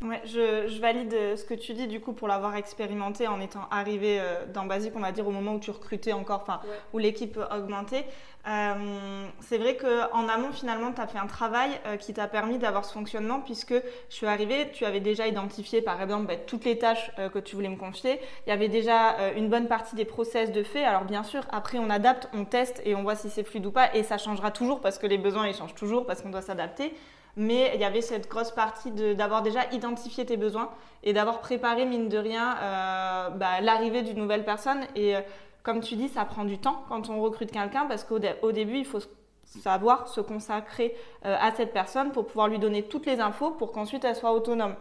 Ouais, 0.00 0.22
je, 0.24 0.80
valide 0.80 1.12
euh, 1.12 1.36
ce 1.36 1.44
que 1.44 1.54
tu 1.54 1.74
dis 1.74 1.88
du 1.88 2.00
coup 2.00 2.12
pour 2.12 2.28
l'avoir 2.28 2.54
expérimenté 2.54 3.26
en 3.26 3.40
étant 3.40 3.66
arrivé 3.72 4.20
euh, 4.20 4.46
dans 4.54 4.64
Basique, 4.64 4.92
on 4.94 5.00
va 5.00 5.10
dire 5.10 5.26
au 5.26 5.32
moment 5.32 5.54
où 5.54 5.58
tu 5.58 5.72
recrutais 5.72 6.12
encore, 6.12 6.42
enfin 6.42 6.60
où 6.92 6.98
l'équipe 6.98 7.36
augmentait. 7.52 8.06
Euh, 8.46 9.26
c'est 9.40 9.58
vrai 9.58 9.76
qu'en 9.76 10.28
amont 10.28 10.52
finalement 10.52 10.92
tu 10.92 11.00
as 11.00 11.08
fait 11.08 11.18
un 11.18 11.26
travail 11.26 11.70
qui 11.98 12.14
t'a 12.14 12.28
permis 12.28 12.58
d'avoir 12.58 12.84
ce 12.84 12.92
fonctionnement 12.92 13.40
puisque 13.40 13.74
je 13.74 14.14
suis 14.14 14.26
arrivée, 14.26 14.70
tu 14.72 14.84
avais 14.84 15.00
déjà 15.00 15.26
identifié 15.26 15.82
par 15.82 16.00
exemple 16.00 16.28
bah, 16.28 16.36
toutes 16.36 16.64
les 16.64 16.78
tâches 16.78 17.10
que 17.34 17.40
tu 17.40 17.56
voulais 17.56 17.68
me 17.68 17.76
confier. 17.76 18.20
Il 18.46 18.50
y 18.50 18.52
avait 18.52 18.68
déjà 18.68 19.32
une 19.34 19.48
bonne 19.48 19.66
partie 19.66 19.96
des 19.96 20.04
process 20.04 20.52
de 20.52 20.62
fait. 20.62 20.84
Alors 20.84 21.04
bien 21.04 21.24
sûr, 21.24 21.42
après 21.50 21.78
on 21.78 21.90
adapte, 21.90 22.28
on 22.32 22.44
teste 22.44 22.80
et 22.84 22.94
on 22.94 23.02
voit 23.02 23.16
si 23.16 23.30
c'est 23.30 23.42
fluide 23.42 23.66
ou 23.66 23.72
pas 23.72 23.92
et 23.96 24.04
ça 24.04 24.16
changera 24.16 24.52
toujours 24.52 24.80
parce 24.80 24.96
que 24.96 25.08
les 25.08 25.18
besoins 25.18 25.48
ils 25.48 25.54
changent 25.54 25.74
toujours 25.74 26.06
parce 26.06 26.22
qu'on 26.22 26.30
doit 26.30 26.40
s'adapter 26.40 26.94
mais 27.36 27.72
il 27.74 27.80
y 27.80 27.84
avait 27.84 28.00
cette 28.00 28.28
grosse 28.28 28.50
partie 28.50 28.90
d'avoir 28.90 29.42
déjà 29.42 29.70
identifié 29.72 30.26
tes 30.26 30.36
besoins 30.36 30.70
et 31.02 31.12
d'avoir 31.12 31.40
préparé, 31.40 31.86
mine 31.86 32.08
de 32.08 32.18
rien, 32.18 32.56
euh, 32.60 33.30
bah, 33.30 33.60
l'arrivée 33.60 34.02
d'une 34.02 34.18
nouvelle 34.18 34.44
personne. 34.44 34.80
Et 34.96 35.16
euh, 35.16 35.20
comme 35.62 35.80
tu 35.80 35.96
dis, 35.96 36.08
ça 36.08 36.24
prend 36.24 36.44
du 36.44 36.58
temps 36.58 36.84
quand 36.88 37.08
on 37.10 37.20
recrute 37.20 37.52
quelqu'un 37.52 37.86
parce 37.86 38.04
qu'au 38.04 38.18
début, 38.18 38.78
il 38.78 38.84
faut 38.84 39.00
savoir 39.44 40.08
se 40.08 40.20
consacrer 40.20 40.94
euh, 41.24 41.36
à 41.40 41.52
cette 41.52 41.72
personne 41.72 42.10
pour 42.12 42.26
pouvoir 42.26 42.48
lui 42.48 42.58
donner 42.58 42.82
toutes 42.82 43.06
les 43.06 43.20
infos 43.20 43.52
pour 43.52 43.72
qu'ensuite 43.72 44.04
elle 44.04 44.16
soit 44.16 44.32
autonome. 44.32 44.74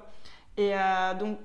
Et 0.58 0.74
donc, 1.20 1.38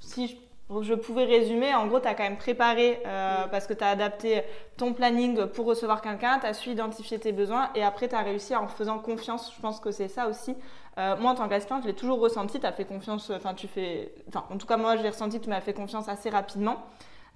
si 0.00 0.26
je 0.28 0.36
je 0.82 0.94
pouvais 0.94 1.24
résumer, 1.24 1.74
en 1.74 1.86
gros, 1.86 2.00
tu 2.00 2.06
as 2.06 2.14
quand 2.14 2.22
même 2.22 2.36
préparé 2.36 3.00
euh, 3.04 3.46
parce 3.50 3.66
que 3.66 3.74
tu 3.74 3.82
as 3.82 3.88
adapté 3.88 4.42
ton 4.76 4.92
planning 4.92 5.46
pour 5.46 5.66
recevoir 5.66 6.00
quelqu'un, 6.00 6.38
tu 6.38 6.46
as 6.46 6.54
su 6.54 6.70
identifier 6.70 7.18
tes 7.18 7.32
besoins 7.32 7.70
et 7.74 7.82
après 7.82 8.08
tu 8.08 8.14
as 8.14 8.20
réussi 8.20 8.54
en 8.54 8.68
faisant 8.68 8.98
confiance. 8.98 9.52
Je 9.56 9.60
pense 9.60 9.80
que 9.80 9.90
c'est 9.90 10.08
ça 10.08 10.28
aussi. 10.28 10.54
Euh, 10.98 11.16
moi, 11.16 11.32
en 11.32 11.34
tant 11.34 11.48
qu'assistante, 11.48 11.82
je 11.82 11.88
l'ai 11.88 11.94
toujours 11.94 12.20
ressenti, 12.20 12.60
tu 12.60 12.66
as 12.66 12.72
fait 12.72 12.84
confiance, 12.84 13.30
enfin, 13.30 13.54
tu 13.54 13.66
fais, 13.66 14.12
enfin, 14.28 14.44
en 14.50 14.58
tout 14.58 14.66
cas, 14.66 14.76
moi, 14.76 14.96
je 14.96 15.02
l'ai 15.02 15.10
ressenti, 15.10 15.40
tu 15.40 15.48
m'as 15.48 15.60
fait 15.60 15.74
confiance 15.74 16.08
assez 16.08 16.30
rapidement. 16.30 16.86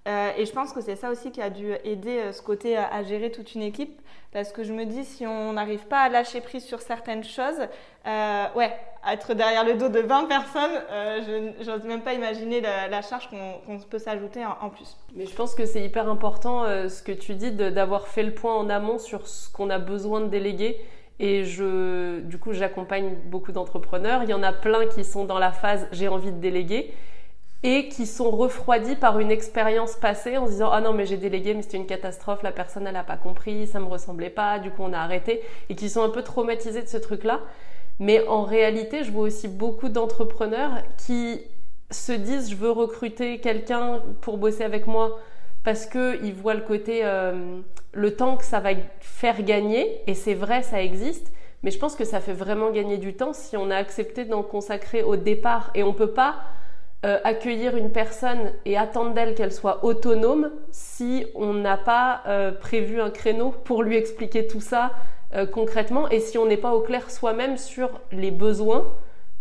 Euh, 0.07 0.33
et 0.37 0.45
je 0.45 0.53
pense 0.53 0.73
que 0.73 0.83
c'est 0.83 0.97
ça 0.97 1.11
aussi 1.11 1.31
qui 1.31 1.41
a 1.41 1.49
dû 1.49 1.73
aider 1.83 2.19
euh, 2.19 2.33
ce 2.33 2.43
côté 2.43 2.77
à, 2.77 3.03
gérer 3.05 3.31
toute 3.31 3.55
une 3.55 3.63
équipe. 3.63 4.01
Parce 4.33 4.53
que 4.53 4.65
je 4.65 4.73
me 4.73 4.85
dis, 4.85 5.05
si 5.05 5.27
on 5.27 5.53
n'arrive 5.53 5.87
pas 5.87 6.01
à 6.01 6.09
lâcher 6.09 6.41
prise 6.41 6.65
sur 6.65 6.81
certaines 6.81 7.25
choses, 7.25 7.61
euh, 8.07 8.45
ouais, 8.57 8.77
être 9.11 9.33
derrière 9.33 9.65
le 9.65 9.75
dos 9.75 9.89
de 9.89 10.01
20 10.01 10.25
personnes, 10.25 10.83
je 10.91 11.71
n'ose 11.71 11.85
même 11.85 12.03
pas 12.03 12.15
imaginer 12.15 12.61
la, 12.61 13.01
charge 13.01 13.31
qu'on 13.31 13.79
peut 13.79 14.01
s'ajouter 14.01 14.45
en, 14.45 14.71
plus. 14.71 14.97
Mais 15.15 15.27
je 15.27 15.35
pense 15.37 15.55
que 15.55 15.65
c'est 15.65 15.83
hyper 15.83 16.09
important 16.09 16.65
ce 16.65 17.01
que 17.01 17.13
tu 17.13 17.35
dis 17.35 17.53
d'avoir 17.53 18.09
fait 18.09 18.25
le 18.25 18.35
point 18.35 18.57
en 18.57 18.69
amont 18.71 18.99
sur 18.99 19.29
ce 19.29 19.49
qu'on 19.53 19.71
a 19.71 19.79
besoin 19.79 20.21
de 20.21 20.27
déléguer. 20.27 20.85
Et 21.21 21.45
je, 21.45 22.19
du 22.21 22.39
coup, 22.39 22.53
j'accompagne 22.53 23.15
beaucoup 23.27 23.53
d'entrepreneurs. 23.53 24.25
Il 24.25 24.31
y 24.31 24.35
en 24.35 24.43
a 24.43 24.53
plein 24.53 24.87
qui 24.87 25.05
sont 25.05 25.25
dans 25.27 25.39
la 25.39 25.53
phase 25.53 25.87
j'ai 25.93 26.09
envie 26.09 26.33
de 26.33 26.41
déléguer 26.41 26.93
et 27.65 27.89
qui 27.89 28.07
sont 28.07 28.31
refroidis 28.31 28.95
par 28.95 29.19
une 29.19 29.31
expérience 29.31 29.95
passée 29.95 30.37
en 30.37 30.47
se 30.47 30.53
disant 30.53 30.69
ah 30.71 30.83
non 30.83 30.93
mais 30.93 31.07
j'ai 31.07 31.17
délégué 31.17 31.55
mais 31.55 31.63
c'était 31.63 31.79
une 31.79 31.87
catastrophe 31.87 32.43
la 32.43 32.53
personne 32.53 32.87
elle 32.87 32.93
n'a 32.93 33.03
pas 33.03 33.17
compris 33.17 33.67
ça 33.67 33.81
me 33.81 33.87
ressemblait 33.87 34.31
pas 34.31 34.59
du 34.59 34.71
coup 34.71 34.83
on 34.83 34.93
a 34.93 34.99
arrêté 34.99 35.41
et 35.71 35.75
qui 35.75 35.89
sont 35.89 36.03
un 36.03 36.11
peu 36.11 36.23
traumatisés 36.23 36.83
de 36.83 36.89
ce 36.89 36.99
truc 36.99 37.25
là 37.25 37.41
mais 37.99 38.27
en 38.29 38.43
réalité 38.43 39.03
je 39.03 39.11
vois 39.11 39.23
aussi 39.23 39.49
beaucoup 39.49 39.89
d'entrepreneurs 39.89 40.73
qui 40.99 41.41
se 41.91 42.13
disent 42.13 42.51
je 42.51 42.57
veux 42.57 42.71
recruter 42.71 43.39
quelqu'un 43.39 44.03
pour 44.21 44.37
bosser 44.37 44.63
avec 44.63 44.87
moi 44.87 45.19
parce 45.65 45.87
que 45.87 46.23
ils 46.23 46.35
voient 46.35 46.55
le 46.55 46.61
côté 46.61 47.01
euh, 47.03 47.61
le 47.93 48.15
temps 48.15 48.37
que 48.37 48.45
ça 48.45 48.61
va 48.61 48.71
faire 49.01 49.43
gagner 49.43 50.03
et 50.07 50.13
c'est 50.13 50.35
vrai 50.35 50.63
ça 50.63 50.83
existe 50.83 51.33
mais 51.63 51.71
je 51.71 51.79
pense 51.79 51.95
que 51.95 52.05
ça 52.05 52.21
fait 52.21 52.35
vraiment 52.35 52.71
gagner 52.71 52.99
du 52.99 53.15
temps 53.15 53.33
si 53.33 53.57
on 53.57 53.71
a 53.71 53.77
accepté 53.77 54.27
d'en 54.27 54.43
consacrer 54.43 55.03
au 55.03 55.17
départ 55.17 55.71
et 55.75 55.83
on 55.83 55.95
peut 55.95 56.11
pas 56.11 56.35
euh, 57.05 57.19
accueillir 57.23 57.77
une 57.77 57.91
personne 57.91 58.53
et 58.65 58.79
attendre 58.79 59.13
d'elle 59.13 59.35
qu'elle 59.35 59.53
soit 59.53 59.85
autonome 59.85 60.51
si 60.71 61.27
on 61.35 61.53
n'a 61.53 61.77
pas 61.77 62.23
euh, 62.27 62.51
prévu 62.51 62.99
un 62.99 63.11
créneau 63.11 63.51
pour 63.51 63.83
lui 63.83 63.97
expliquer 63.97 64.47
tout 64.47 64.63
ça 64.63 64.93
euh, 65.35 65.45
concrètement 65.45 66.09
et 66.09 66.19
si 66.19 66.39
on 66.39 66.47
n'est 66.47 66.57
pas 66.57 66.73
au 66.73 66.81
clair 66.81 67.11
soi-même 67.11 67.59
sur 67.59 68.01
les 68.11 68.31
besoins, 68.31 68.87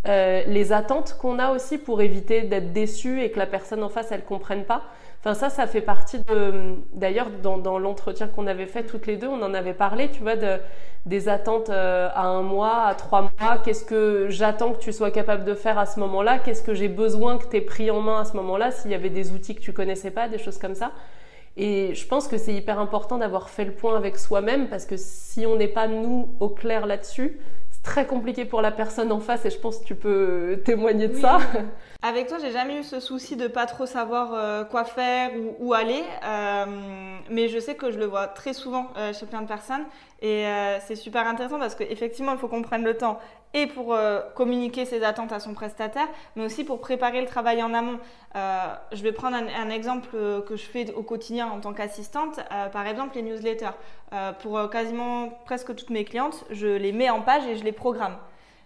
les 0.06 0.74
attentes 0.74 1.16
qu'on 1.18 1.40
a 1.40 1.52
aussi 1.52 1.78
pour 1.78 2.02
éviter 2.02 2.42
d'être 2.42 2.74
déçu 2.74 3.22
et 3.24 3.32
que 3.32 3.40
la 3.40 3.46
personne 3.46 3.82
en 3.82 3.88
face 3.88 4.12
elle 4.12 4.26
comprenne 4.26 4.66
pas. 4.66 4.84
Enfin 5.26 5.36
ça, 5.36 5.50
ça 5.50 5.68
fait 5.68 5.82
partie 5.82 6.20
de. 6.20 6.76
D'ailleurs, 6.92 7.30
dans, 7.42 7.58
dans 7.58 7.80
l'entretien 7.80 8.28
qu'on 8.28 8.46
avait 8.46 8.66
fait 8.66 8.84
toutes 8.84 9.08
les 9.08 9.16
deux, 9.16 9.28
on 9.28 9.42
en 9.42 9.54
avait 9.54 9.74
parlé, 9.74 10.10
tu 10.10 10.22
vois, 10.22 10.36
de, 10.36 10.58
des 11.06 11.30
attentes 11.30 11.70
euh, 11.70 12.10
à 12.14 12.26
un 12.28 12.42
mois, 12.42 12.84
à 12.84 12.94
trois 12.94 13.22
mois. 13.22 13.58
Qu'est-ce 13.64 13.86
que 13.86 14.28
j'attends 14.28 14.74
que 14.74 14.80
tu 14.80 14.92
sois 14.92 15.12
capable 15.12 15.46
de 15.46 15.54
faire 15.54 15.80
à 15.80 15.86
ce 15.86 16.02
moment-là? 16.02 16.40
Qu'est-ce 16.40 16.62
que 16.62 16.74
j'ai 16.74 16.90
besoin 16.90 17.38
que 17.38 17.48
tu 17.48 17.56
aies 17.56 17.62
pris 17.62 17.90
en 17.90 18.02
main 18.02 18.20
à 18.20 18.26
ce 18.26 18.36
moment-là 18.36 18.72
S'il 18.72 18.92
y 18.92 18.96
avait 18.96 19.10
des 19.10 19.32
outils 19.32 19.56
que 19.56 19.62
tu 19.62 19.72
connaissais 19.72 20.12
pas, 20.12 20.28
des 20.28 20.38
choses 20.38 20.58
comme 20.58 20.76
ça? 20.76 20.92
Et 21.56 21.96
je 21.96 22.06
pense 22.06 22.28
que 22.28 22.38
c'est 22.38 22.54
hyper 22.54 22.78
important 22.80 23.18
d'avoir 23.18 23.50
fait 23.50 23.64
le 23.64 23.72
point 23.72 23.96
avec 23.96 24.18
soi-même 24.18 24.68
parce 24.68 24.86
que 24.86 24.98
si 24.98 25.46
on 25.46 25.56
n'est 25.56 25.68
pas 25.70 25.88
nous 25.88 26.36
au 26.42 26.50
clair 26.50 26.86
là-dessus, 26.86 27.40
très 27.84 28.08
compliqué 28.08 28.44
pour 28.44 28.62
la 28.62 28.72
personne 28.72 29.12
en 29.12 29.20
face 29.20 29.46
et 29.46 29.52
je 29.52 29.60
pense 29.60 29.80
que 29.80 29.86
tu 29.86 29.96
peux 29.96 30.62
témoigner 30.66 31.08
de 31.08 31.16
ça. 31.16 31.38
Avec 32.06 32.28
toi, 32.28 32.38
j'ai 32.38 32.52
jamais 32.52 32.80
eu 32.80 32.84
ce 32.84 33.00
souci 33.00 33.38
de 33.38 33.48
pas 33.48 33.66
trop 33.66 33.86
savoir 33.86 34.34
euh, 34.34 34.66
quoi 34.66 34.84
faire 34.84 35.32
ou 35.38 35.56
où 35.58 35.74
aller, 35.74 36.04
euh, 36.26 36.66
mais 37.30 37.48
je 37.48 37.58
sais 37.60 37.76
que 37.76 37.92
je 37.92 37.98
le 37.98 38.04
vois 38.04 38.28
très 38.28 38.52
souvent 38.52 38.90
euh, 38.98 39.14
chez 39.14 39.26
plein 39.26 39.42
de 39.42 39.48
personnes 39.48 39.86
et 40.22 40.46
c'est 40.86 40.96
super 40.96 41.28
intéressant 41.28 41.60
parce 41.60 41.76
qu'effectivement, 41.76 42.32
il 42.32 42.38
faut 42.38 42.48
qu'on 42.48 42.62
prenne 42.62 42.86
le 42.86 42.96
temps 42.96 43.20
et 43.54 43.68
pour 43.68 43.94
communiquer 44.36 44.86
ses 44.86 45.04
attentes 45.04 45.34
à 45.34 45.42
son 45.42 45.54
prestataire, 45.54 46.08
mais 46.38 46.46
aussi 46.46 46.64
pour 46.64 46.80
préparer 46.80 47.20
le 47.20 47.28
travail 47.28 47.62
en 47.62 47.74
amont. 47.74 48.00
Je 48.34 49.04
vais 49.04 49.12
prendre 49.12 49.36
un, 49.36 49.70
exemple 49.70 50.12
euh, 50.16 50.42
que 50.42 50.56
je 50.56 50.64
fais 50.64 50.94
au 50.94 51.04
quotidien 51.04 51.48
en 51.48 51.60
tant 51.60 51.74
qu'assistante, 51.74 52.40
par 52.72 52.88
exemple 52.88 53.16
les 53.16 53.22
newsletters. 53.22 53.76
pour 54.40 54.70
quasiment 54.70 55.30
presque 55.44 55.76
toutes 55.76 55.90
mes 55.90 56.06
clientes, 56.06 56.46
je 56.52 56.68
les 56.68 56.94
mets 56.94 57.10
en 57.10 57.22
page 57.22 57.46
et 57.46 57.58
je 57.58 57.66
les 57.66 57.74
programme. 57.74 58.16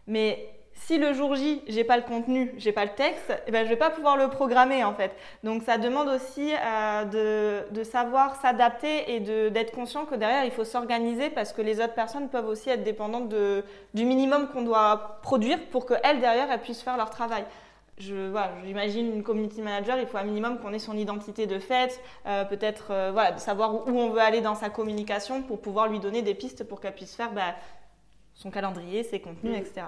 Mais 0.05 0.56
si 0.85 0.97
le 0.97 1.13
jour 1.13 1.35
J, 1.35 1.61
j'ai 1.67 1.83
pas 1.83 1.97
le 1.97 2.03
contenu, 2.03 2.53
j'ai 2.57 2.71
pas 2.71 2.85
le 2.85 2.91
texte, 2.91 3.33
eh 3.47 3.51
ben, 3.51 3.65
je 3.65 3.69
vais 3.69 3.75
pas 3.77 3.89
pouvoir 3.89 4.15
le 4.15 4.29
programmer 4.29 4.83
en 4.83 4.93
fait. 4.93 5.11
Donc 5.43 5.63
ça 5.63 5.77
demande 5.77 6.07
aussi 6.07 6.53
euh, 6.53 7.65
de, 7.71 7.83
savoir 7.83 8.35
s'adapter 8.41 9.15
et 9.15 9.19
d'être 9.49 9.71
conscient 9.71 10.05
que 10.05 10.15
derrière 10.15 10.45
il 10.45 10.51
faut 10.51 10.63
s'organiser 10.63 11.29
parce 11.29 11.51
que 11.51 11.61
les 11.61 11.79
autres 11.79 11.93
personnes 11.93 12.29
peuvent 12.29 12.47
aussi 12.47 12.69
être 12.69 12.83
dépendantes 12.83 13.29
de, 13.29 13.63
du 13.93 14.05
minimum 14.05 14.47
qu'on 14.49 14.61
doit 14.61 15.19
produire 15.21 15.59
pour 15.71 15.85
qu'elles 15.85 16.19
derrière 16.19 16.51
elles 16.51 16.61
puissent 16.61 16.81
faire 16.81 16.97
leur 16.97 17.09
travail. 17.09 17.43
Je, 17.97 18.29
voilà, 18.29 18.51
j'imagine 18.63 19.11
une 19.11 19.23
community 19.23 19.61
manager, 19.61 19.97
il 19.97 20.05
faut 20.05 20.17
un 20.17 20.23
minimum 20.23 20.59
qu'on 20.59 20.71
ait 20.71 20.79
son 20.79 20.95
identité 20.95 21.47
de 21.47 21.57
fait, 21.57 21.99
euh, 22.27 22.45
peut-être 22.45 22.91
euh, 22.91 23.11
voilà, 23.11 23.31
de 23.31 23.39
savoir 23.39 23.87
où 23.87 23.99
on 23.99 24.09
veut 24.09 24.21
aller 24.21 24.41
dans 24.41 24.53
sa 24.53 24.69
communication 24.69 25.41
pour 25.41 25.59
pouvoir 25.59 25.87
lui 25.87 25.99
donner 25.99 26.21
des 26.21 26.35
pistes 26.35 26.63
pour 26.63 26.79
qu'elle 26.79 26.93
puisse 26.93 27.15
faire 27.15 27.31
bah, 27.31 27.55
son 28.35 28.51
calendrier, 28.51 29.01
ses 29.01 29.19
contenus, 29.19 29.53
mm. 29.53 29.61
etc. 29.61 29.87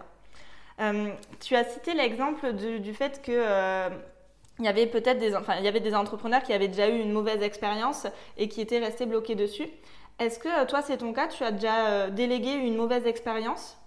Euh, 0.79 1.11
tu 1.39 1.55
as 1.55 1.65
cité 1.65 1.93
l'exemple 1.93 2.53
du, 2.53 2.93
fait 2.93 3.21
que 3.21 3.31
euh, 3.33 3.89
il 4.59 4.65
y 4.65 4.67
avait 4.67 4.87
peut-être 4.87 5.19
des, 5.19 5.35
enfin, 5.35 5.55
il 5.57 5.65
y 5.65 5.67
avait 5.67 5.79
des 5.79 5.93
entrepreneurs 5.93 6.43
qui 6.43 6.53
avaient 6.53 6.67
déjà 6.67 6.89
eu 6.89 6.99
une 6.99 7.11
mauvaise 7.11 7.41
expérience 7.41 8.07
et 8.37 8.47
qui 8.47 8.61
étaient 8.61 8.79
restés 8.79 9.05
bloqués 9.05 9.35
dessus. 9.35 9.67
Est-ce 10.19 10.39
que 10.39 10.47
euh, 10.47 10.65
toi, 10.65 10.81
c'est 10.81 10.97
ton 10.97 11.13
cas? 11.13 11.27
Tu 11.27 11.43
as 11.43 11.51
déjà 11.51 12.09
délégué 12.09 12.53
une 12.53 12.75
mauvaise 12.75 13.05
expérience? 13.05 13.77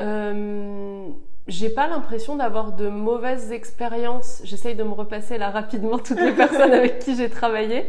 Euh, 0.00 1.08
J'ai 1.48 1.70
pas 1.70 1.88
l'impression 1.88 2.36
d'avoir 2.36 2.72
de 2.72 2.88
mauvaises 2.88 3.52
expériences. 3.52 4.40
J'essaye 4.44 4.74
de 4.74 4.84
me 4.84 4.92
repasser 4.92 5.38
là 5.38 5.50
rapidement 5.50 5.98
toutes 5.98 6.20
les 6.20 6.32
personnes 6.36 6.72
avec 6.72 7.00
qui 7.00 7.16
j'ai 7.16 7.30
travaillé. 7.30 7.86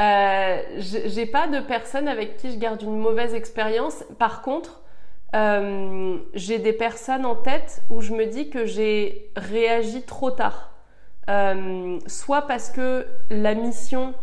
Euh, 0.00 0.62
j'ai 0.78 1.26
pas 1.26 1.46
de 1.46 1.60
personnes 1.60 2.08
avec 2.08 2.36
qui 2.36 2.52
je 2.52 2.58
garde 2.58 2.82
une 2.82 2.98
mauvaise 2.98 3.34
expérience. 3.34 4.04
Par 4.18 4.42
contre, 4.42 4.80
euh, 5.34 6.18
j'ai 6.34 6.58
des 6.58 6.72
personnes 6.72 7.26
en 7.26 7.34
tête 7.34 7.82
où 7.90 8.00
je 8.00 8.12
me 8.12 8.26
dis 8.26 8.50
que 8.50 8.66
j'ai 8.66 9.30
réagi 9.36 10.02
trop 10.02 10.30
tard. 10.30 10.70
Euh, 11.28 11.98
soit 12.06 12.42
parce 12.42 12.70
que 12.70 13.06
la 13.30 13.54
mission, 13.54 14.14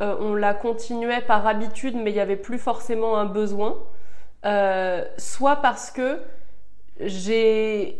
euh, 0.00 0.16
on 0.18 0.34
la 0.34 0.54
continuait 0.54 1.20
par 1.20 1.46
habitude, 1.46 1.94
mais 1.94 2.10
il 2.10 2.14
n'y 2.14 2.20
avait 2.20 2.36
plus 2.36 2.58
forcément 2.58 3.16
un 3.16 3.26
besoin. 3.26 3.78
soit 5.18 5.56
parce 5.56 5.90
que 5.90 6.20
j'ai 6.98 7.98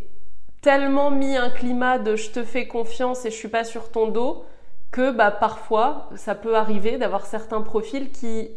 tellement 0.60 1.10
mis 1.10 1.36
un 1.36 1.50
climat 1.50 1.98
de 1.98 2.16
je 2.16 2.30
te 2.30 2.42
fais 2.42 2.66
confiance 2.66 3.24
et 3.24 3.30
je 3.30 3.36
suis 3.36 3.48
pas 3.48 3.64
sur 3.64 3.90
ton 3.90 4.08
dos 4.08 4.44
que 4.90 5.12
bah, 5.12 5.30
parfois 5.30 6.10
ça 6.16 6.34
peut 6.34 6.56
arriver 6.56 6.98
d'avoir 6.98 7.26
certains 7.26 7.62
profils 7.62 8.10
qui 8.10 8.50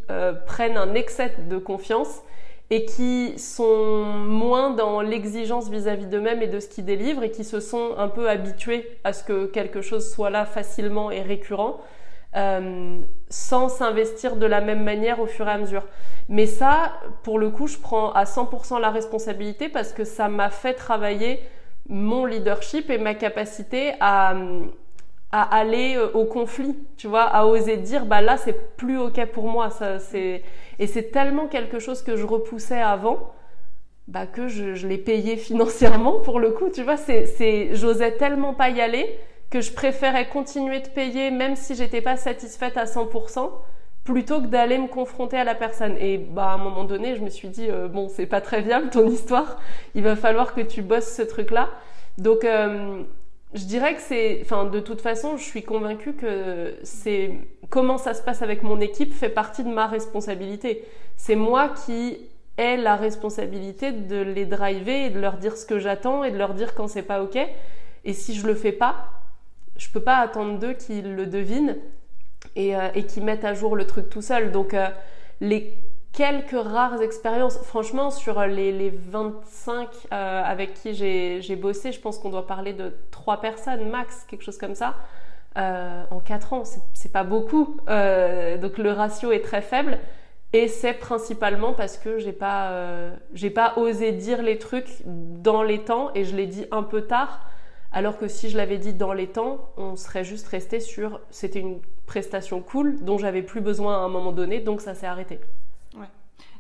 prennent 0.47 0.77
un 0.77 0.95
excès 0.95 1.35
de 1.47 1.57
confiance 1.57 2.23
et 2.69 2.85
qui 2.85 3.37
sont 3.37 4.03
moins 4.03 4.71
dans 4.71 5.01
l'exigence 5.01 5.69
vis-à-vis 5.69 6.07
d'eux-mêmes 6.07 6.41
et 6.41 6.47
de 6.47 6.59
ce 6.59 6.67
qu'ils 6.67 6.85
délivrent 6.85 7.23
et 7.23 7.31
qui 7.31 7.43
se 7.43 7.59
sont 7.59 7.91
un 7.97 8.07
peu 8.07 8.29
habitués 8.29 8.97
à 9.03 9.13
ce 9.13 9.23
que 9.23 9.45
quelque 9.45 9.81
chose 9.81 10.11
soit 10.11 10.29
là 10.29 10.45
facilement 10.45 11.11
et 11.11 11.21
récurrent 11.21 11.81
euh, 12.35 12.97
sans 13.29 13.69
s'investir 13.69 14.37
de 14.37 14.47
la 14.47 14.59
même 14.59 14.83
manière 14.83 15.19
au 15.19 15.27
fur 15.27 15.47
et 15.47 15.51
à 15.51 15.57
mesure. 15.57 15.85
Mais 16.29 16.47
ça, 16.47 16.93
pour 17.21 17.37
le 17.37 17.51
coup, 17.51 17.67
je 17.67 17.77
prends 17.77 18.11
à 18.11 18.23
100% 18.23 18.79
la 18.79 18.89
responsabilité 18.89 19.69
parce 19.69 19.93
que 19.93 20.03
ça 20.03 20.29
m'a 20.29 20.49
fait 20.49 20.73
travailler 20.73 21.39
mon 21.89 22.25
leadership 22.25 22.89
et 22.89 22.97
ma 22.97 23.13
capacité 23.13 23.93
à, 23.99 24.35
à 25.33 25.41
aller 25.41 25.95
euh, 25.97 26.11
au 26.13 26.25
conflit, 26.25 26.77
tu 26.95 27.07
vois, 27.07 27.23
à 27.23 27.45
oser 27.47 27.77
dire 27.77 28.05
bah 28.05 28.21
là 28.21 28.37
c'est 28.37 28.77
plus 28.77 28.99
ok 28.99 29.25
pour 29.33 29.47
moi, 29.47 29.71
ça 29.71 29.97
c'est 29.97 30.43
et 30.77 30.85
c'est 30.85 31.11
tellement 31.11 31.47
quelque 31.47 31.79
chose 31.79 32.03
que 32.03 32.15
je 32.15 32.25
repoussais 32.25 32.79
avant, 32.79 33.33
bah 34.07 34.27
que 34.27 34.47
je, 34.47 34.85
l'ai 34.87 34.99
payé 34.99 35.35
financièrement 35.49 36.19
pour 36.19 36.39
le 36.39 36.51
coup, 36.51 36.69
tu 36.69 36.83
vois, 36.83 36.97
c'est 36.97 37.25
c'est 37.25 37.73
j'osais 37.73 38.11
tellement 38.11 38.53
pas 38.53 38.69
y 38.69 38.79
aller 38.79 39.19
que 39.49 39.59
je 39.59 39.73
préférais 39.73 40.29
continuer 40.29 40.81
de 40.81 40.87
payer 40.87 41.31
même 41.31 41.55
si 41.55 41.73
j'étais 41.75 42.01
pas 42.01 42.15
satisfaite 42.15 42.77
à 42.77 42.85
100% 42.85 43.49
plutôt 44.03 44.39
que 44.39 44.47
d'aller 44.47 44.77
me 44.77 44.87
confronter 44.87 45.37
à 45.37 45.43
la 45.43 45.55
personne. 45.55 45.95
Et 45.99 46.19
bah 46.19 46.51
à 46.51 46.53
un 46.53 46.57
moment 46.57 46.83
donné, 46.83 47.15
je 47.15 47.21
me 47.21 47.29
suis 47.29 47.47
dit 47.47 47.69
euh, 47.71 47.87
bon, 47.87 48.07
c'est 48.07 48.27
pas 48.27 48.41
très 48.41 48.61
viable 48.61 48.91
ton 48.91 49.07
histoire, 49.07 49.59
il 49.95 50.03
va 50.03 50.15
falloir 50.15 50.53
que 50.53 50.61
tu 50.61 50.83
bosses 50.83 51.11
ce 51.11 51.23
truc 51.23 51.49
là. 51.49 51.69
Donc 52.19 52.45
euh, 52.45 53.03
je 53.53 53.65
dirais 53.65 53.95
que 53.95 54.01
c'est, 54.01 54.39
enfin, 54.41 54.65
de 54.65 54.79
toute 54.79 55.01
façon, 55.01 55.37
je 55.37 55.43
suis 55.43 55.63
convaincue 55.63 56.13
que 56.13 56.75
c'est 56.83 57.31
comment 57.69 57.97
ça 57.97 58.13
se 58.13 58.21
passe 58.21 58.41
avec 58.41 58.63
mon 58.63 58.79
équipe 58.79 59.13
fait 59.13 59.29
partie 59.29 59.63
de 59.63 59.69
ma 59.69 59.87
responsabilité. 59.87 60.83
C'est 61.17 61.35
moi 61.35 61.69
qui 61.85 62.17
ai 62.57 62.77
la 62.77 62.95
responsabilité 62.95 63.91
de 63.91 64.21
les 64.21 64.45
driver 64.45 65.05
et 65.05 65.09
de 65.09 65.19
leur 65.19 65.37
dire 65.37 65.57
ce 65.57 65.65
que 65.65 65.79
j'attends 65.79 66.23
et 66.23 66.31
de 66.31 66.37
leur 66.37 66.53
dire 66.53 66.73
quand 66.73 66.87
c'est 66.87 67.03
pas 67.03 67.21
ok. 67.21 67.37
Et 68.05 68.13
si 68.13 68.35
je 68.35 68.45
le 68.47 68.55
fais 68.55 68.71
pas, 68.71 69.09
je 69.77 69.89
peux 69.89 70.01
pas 70.01 70.17
attendre 70.17 70.59
d'eux 70.59 70.73
qu'ils 70.73 71.15
le 71.15 71.25
devinent 71.25 71.77
et, 72.55 72.75
euh, 72.75 72.89
qu'ils 73.07 73.23
mettent 73.23 73.45
à 73.45 73.53
jour 73.53 73.75
le 73.75 73.85
truc 73.85 74.09
tout 74.09 74.21
seul. 74.21 74.51
Donc 74.51 74.73
euh, 74.73 74.89
les 75.41 75.73
quelques 76.13 76.51
rares 76.51 77.01
expériences. 77.01 77.57
Franchement, 77.57 78.11
sur 78.11 78.41
les, 78.45 78.71
les 78.71 78.89
25 78.91 79.89
euh, 80.11 80.43
avec 80.43 80.75
qui 80.75 80.93
j'ai 80.93 81.55
bossé, 81.55 81.91
je 81.91 81.99
pense 81.99 82.19
qu'on 82.19 82.29
doit 82.29 82.47
parler 82.47 82.73
de 82.73 82.93
trois 83.11 83.41
personnes 83.41 83.89
max, 83.89 84.25
quelque 84.29 84.43
chose 84.43 84.57
comme 84.57 84.75
ça. 84.75 84.95
Euh, 85.57 86.03
en 86.09 86.19
4 86.19 86.53
ans, 86.53 86.63
c'est 86.93 87.11
pas 87.11 87.23
beaucoup. 87.23 87.77
Euh, 87.89 88.57
donc 88.57 88.77
le 88.77 88.91
ratio 88.91 89.31
est 89.31 89.43
très 89.43 89.61
faible. 89.61 89.99
Et 90.55 90.67
c'est 90.67 90.93
principalement 90.93 91.73
parce 91.73 91.97
que 91.97 92.19
j'ai 92.19 92.31
pas, 92.31 93.09
j'ai 93.33 93.49
pas 93.49 93.73
osé 93.75 94.11
dire 94.11 94.43
les 94.43 94.59
trucs 94.59 95.01
dans 95.03 95.63
les 95.63 95.79
temps 95.79 96.11
et 96.13 96.25
je 96.25 96.35
l'ai 96.35 96.45
dit 96.45 96.67
un 96.69 96.83
peu 96.83 97.01
tard. 97.01 97.49
Alors 97.91 98.19
que 98.19 98.27
si 98.27 98.51
je 98.51 98.57
l'avais 98.57 98.77
dit 98.77 98.93
dans 98.93 99.13
les 99.13 99.25
temps, 99.25 99.71
on 99.77 99.95
serait 99.95 100.23
juste 100.23 100.47
resté 100.47 100.79
sur 100.79 101.21
c'était 101.31 101.59
une 101.59 101.79
prestation 102.05 102.61
cool 102.61 103.03
dont 103.03 103.17
j'avais 103.17 103.41
plus 103.41 103.61
besoin 103.61 103.95
à 103.95 103.99
un 104.05 104.09
moment 104.09 104.31
donné, 104.31 104.59
donc 104.59 104.81
ça 104.81 104.93
s'est 104.93 105.07
arrêté. 105.07 105.39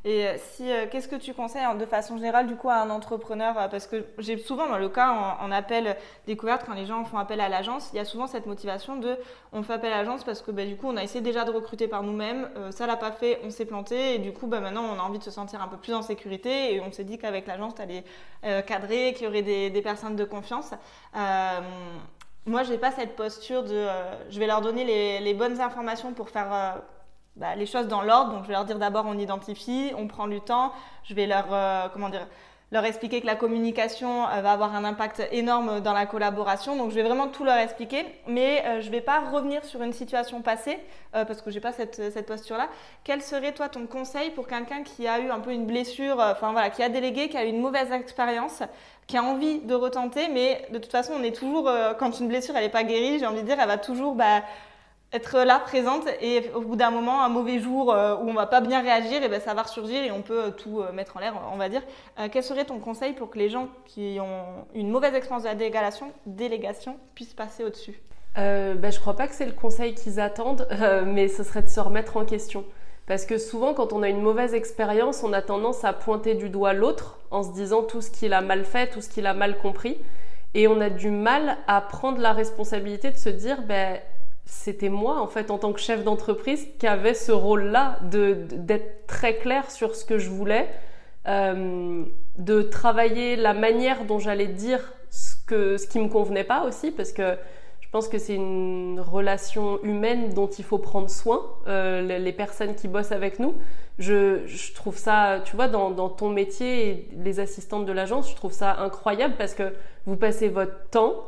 Et 0.05 0.27
euh, 0.27 0.35
si, 0.37 0.69
euh, 0.69 0.85
qu'est-ce 0.91 1.07
que 1.07 1.15
tu 1.15 1.33
conseilles 1.33 1.63
hein, 1.63 1.75
de 1.75 1.85
façon 1.85 2.17
générale 2.17 2.47
du 2.47 2.55
coup 2.55 2.69
à 2.69 2.75
un 2.75 2.89
entrepreneur 2.89 3.57
euh, 3.57 3.67
Parce 3.69 3.87
que 3.87 4.05
j'ai 4.17 4.37
souvent 4.37 4.67
dans 4.67 4.77
le 4.77 4.89
cas 4.89 5.37
en, 5.39 5.49
appel 5.49 5.95
découverte 6.27 6.63
quand 6.65 6.73
les 6.73 6.85
gens 6.85 7.05
font 7.05 7.17
appel 7.17 7.39
à 7.39 7.47
l'agence, 7.47 7.89
il 7.93 7.97
y 7.97 7.99
a 7.99 8.05
souvent 8.05 8.27
cette 8.27 8.45
motivation 8.45 8.97
de 8.97 9.17
on 9.53 9.63
fait 9.63 9.73
appel 9.73 9.93
à 9.93 9.97
l'agence 9.97 10.25
parce 10.25 10.41
que 10.41 10.51
bah, 10.51 10.65
du 10.65 10.75
coup 10.75 10.87
on 10.87 10.97
a 10.97 11.03
essayé 11.03 11.21
déjà 11.21 11.45
de 11.45 11.51
recruter 11.51 11.87
par 11.87 12.03
nous-mêmes, 12.03 12.49
ça 12.71 12.85
l'a 12.85 12.97
pas 12.97 13.11
fait, 13.11 13.39
on 13.45 13.49
s'est 13.49 13.65
planté 13.65 14.15
et 14.15 14.19
du 14.19 14.33
coup 14.33 14.47
bah, 14.47 14.59
maintenant 14.59 14.83
on 14.83 14.99
a 14.99 15.03
envie 15.03 15.19
de 15.19 15.23
se 15.23 15.31
sentir 15.31 15.61
un 15.61 15.67
peu 15.67 15.77
plus 15.77 15.93
en 15.93 16.01
sécurité 16.01 16.73
et 16.73 16.81
on 16.81 16.91
s'est 16.91 17.05
dit 17.05 17.17
qu'avec 17.17 17.47
l'agence 17.47 17.75
tu 17.75 17.81
allais 17.81 18.03
cadrer, 18.63 19.13
qu'il 19.13 19.25
y 19.25 19.27
aurait 19.27 19.41
des, 19.41 19.81
personnes 19.81 20.15
de 20.17 20.25
confiance. 20.25 20.71
moi, 21.13 22.63
je 22.63 22.71
n'ai 22.71 22.77
pas 22.77 22.91
cette 22.91 23.15
posture 23.15 23.63
de 23.63 23.87
je 24.29 24.39
vais 24.39 24.47
leur 24.47 24.61
donner 24.61 25.19
les 25.21 25.33
bonnes 25.33 25.61
informations 25.61 26.13
pour 26.13 26.29
faire 26.29 26.81
bah, 27.35 27.55
les 27.55 27.65
choses 27.65 27.87
dans 27.87 28.01
l'ordre. 28.01 28.33
Donc, 28.33 28.43
je 28.43 28.47
vais 28.47 28.53
leur 28.53 28.65
dire 28.65 28.77
d'abord, 28.77 29.05
on 29.07 29.17
identifie, 29.17 29.91
on 29.97 30.07
prend 30.07 30.27
du 30.27 30.39
temps. 30.41 30.71
Je 31.03 31.13
vais 31.15 31.25
leur, 31.25 31.47
euh, 31.51 31.87
comment 31.91 32.09
dire, 32.09 32.27
leur 32.71 32.85
expliquer 32.85 33.21
que 33.21 33.25
la 33.25 33.35
communication 33.35 34.27
euh, 34.27 34.41
va 34.41 34.51
avoir 34.51 34.75
un 34.75 34.83
impact 34.83 35.27
énorme 35.31 35.79
dans 35.79 35.93
la 35.93 36.05
collaboration. 36.05 36.75
Donc, 36.75 36.91
je 36.91 36.95
vais 36.95 37.01
vraiment 37.01 37.27
tout 37.27 37.43
leur 37.43 37.57
expliquer. 37.57 38.05
Mais 38.27 38.63
euh, 38.65 38.81
je 38.81 38.87
ne 38.87 38.91
vais 38.91 39.01
pas 39.01 39.19
revenir 39.31 39.65
sur 39.65 39.81
une 39.81 39.93
situation 39.93 40.41
passée 40.41 40.79
parce 41.11 41.43
que 41.43 41.51
j'ai 41.51 41.59
pas 41.59 41.71
cette, 41.71 42.11
cette 42.11 42.25
posture-là. 42.25 42.67
Quel 43.03 43.21
serait, 43.21 43.51
toi, 43.51 43.69
ton 43.69 43.85
conseil 43.85 44.31
pour 44.31 44.47
quelqu'un 44.47 44.81
qui 44.81 45.07
a 45.07 45.19
eu 45.19 45.29
un 45.29 45.39
peu 45.39 45.51
une 45.51 45.67
blessure, 45.67 46.17
enfin 46.19 46.51
voilà, 46.53 46.71
qui 46.71 46.81
a 46.81 46.89
délégué, 46.89 47.29
qui 47.29 47.37
a 47.37 47.45
eu 47.45 47.49
une 47.49 47.61
mauvaise 47.61 47.91
expérience 47.91 48.63
qui 49.05 49.15
a 49.15 49.23
envie 49.23 49.59
de 49.59 49.75
retenter, 49.75 50.27
mais 50.29 50.65
de 50.71 50.79
toute 50.79 50.91
façon, 50.91 51.13
on 51.15 51.21
est 51.21 51.35
toujours, 51.35 51.69
quand 51.99 52.19
une 52.19 52.29
blessure, 52.29 52.55
elle 52.55 52.63
n'est 52.63 52.69
pas 52.69 52.83
guérie, 52.83 53.19
j'ai 53.19 53.27
envie 53.27 53.41
de 53.41 53.45
dire, 53.45 53.59
elle 53.59 53.67
va 53.67 53.77
toujours, 53.77 54.15
bah, 54.15 54.41
être 55.13 55.43
là, 55.43 55.59
présente, 55.59 56.07
et 56.21 56.49
au 56.55 56.61
bout 56.61 56.75
d'un 56.75 56.89
moment, 56.89 57.23
un 57.23 57.29
mauvais 57.29 57.59
jour 57.59 57.93
euh, 57.93 58.15
où 58.15 58.29
on 58.29 58.33
va 58.33 58.47
pas 58.47 58.61
bien 58.61 58.81
réagir, 58.81 59.21
et 59.21 59.29
ben 59.29 59.39
ça 59.39 59.53
va 59.53 59.61
ressurgir 59.61 60.03
et 60.03 60.11
on 60.11 60.23
peut 60.23 60.45
euh, 60.45 60.49
tout 60.49 60.81
euh, 60.81 60.91
mettre 60.91 61.17
en 61.17 61.19
l'air, 61.19 61.35
on 61.53 61.57
va 61.57 61.69
dire. 61.69 61.83
quel 62.31 62.43
serait 62.43 62.65
ton 62.65 62.79
conseil 62.79 63.13
pour 63.13 63.29
que 63.29 63.37
les 63.37 63.49
gens 63.49 63.69
qui 63.85 64.17
ont 64.19 64.65
une 64.73 64.89
mauvaise 64.89 65.13
expérience 65.13 65.43
de 65.43 65.49
la 65.49 65.55
délégation, 65.55 66.11
délégation 66.25 66.97
puissent 67.13 67.35
passer 67.35 67.63
au-dessus? 67.63 68.01
Euh, 68.39 68.73
ben, 68.73 68.91
Je 68.91 68.99
crois 68.99 69.15
pas 69.15 69.27
que 69.27 69.35
c'est 69.35 69.45
le 69.45 69.51
conseil 69.51 69.93
qu'ils 69.93 70.19
attendent, 70.19 70.67
mais 71.05 71.27
ce 71.27 71.43
serait 71.43 71.61
de 71.61 71.69
se 71.69 71.79
remettre 71.79 72.17
en 72.17 72.25
question. 72.25 72.65
Parce 73.05 73.25
que 73.25 73.37
souvent, 73.37 73.73
quand 73.73 73.93
on 73.93 74.01
a 74.01 74.09
une 74.09 74.21
mauvaise 74.21 74.53
expérience, 74.53 75.23
on 75.23 75.33
a 75.33 75.41
tendance 75.41 75.83
à 75.83 75.93
pointer 75.93 76.33
du 76.33 76.49
doigt 76.49 76.73
l'autre 76.73 77.19
en 77.31 77.43
se 77.43 77.51
disant 77.51 77.83
tout 77.83 78.01
ce 78.01 78.09
qu'il 78.09 78.33
a 78.33 78.41
mal 78.41 78.63
fait, 78.63 78.87
tout 78.87 79.01
ce 79.01 79.09
qu'il 79.09 79.27
a 79.27 79.33
mal 79.33 79.57
compris. 79.57 79.97
Et 80.55 80.67
on 80.67 80.79
a 80.79 80.89
du 80.89 81.11
mal 81.11 81.57
à 81.67 81.81
prendre 81.81 82.19
la 82.19 82.31
responsabilité 82.31 83.11
de 83.11 83.17
se 83.17 83.29
dire, 83.29 83.61
ben, 83.63 83.99
c'était 84.45 84.89
moi, 84.89 85.21
en 85.21 85.27
fait, 85.27 85.51
en 85.51 85.57
tant 85.57 85.73
que 85.73 85.79
chef 85.79 86.03
d'entreprise, 86.03 86.67
qui 86.79 86.87
avait 86.87 87.13
ce 87.13 87.31
rôle-là 87.31 87.99
d'être 88.03 89.07
très 89.07 89.35
clair 89.35 89.71
sur 89.71 89.95
ce 89.95 90.05
que 90.05 90.19
je 90.19 90.29
voulais, 90.29 90.69
euh, 91.27 92.03
de 92.37 92.61
travailler 92.61 93.35
la 93.35 93.53
manière 93.53 94.05
dont 94.05 94.19
j'allais 94.19 94.47
dire 94.47 94.93
ce, 95.09 95.35
que, 95.47 95.77
ce 95.77 95.87
qui 95.87 95.99
me 95.99 96.09
convenait 96.09 96.43
pas 96.43 96.65
aussi, 96.65 96.91
parce 96.91 97.13
que 97.13 97.37
je 97.79 97.89
pense 97.89 98.09
que 98.09 98.17
c'est 98.17 98.35
une 98.35 98.99
relation 98.99 99.81
humaine 99.83 100.33
dont 100.33 100.47
il 100.47 100.65
faut 100.65 100.79
prendre 100.79 101.09
soin, 101.09 101.41
euh, 101.67 102.01
les, 102.01 102.33
personnes 102.33 102.75
qui 102.75 102.87
bossent 102.87 103.11
avec 103.11 103.39
nous. 103.39 103.53
Je, 103.99 104.73
trouve 104.73 104.97
ça, 104.97 105.41
tu 105.45 105.55
vois, 105.55 105.67
dans, 105.67 105.91
dans, 105.91 106.09
ton 106.09 106.29
métier 106.29 106.89
et 106.89 107.09
les 107.23 107.39
assistantes 107.39 107.85
de 107.85 107.91
l'agence, 107.91 108.31
je 108.31 108.35
trouve 108.35 108.51
ça 108.51 108.79
incroyable 108.79 109.35
parce 109.37 109.53
que 109.53 109.73
vous 110.07 110.15
passez 110.15 110.49
votre 110.49 110.89
temps 110.89 111.27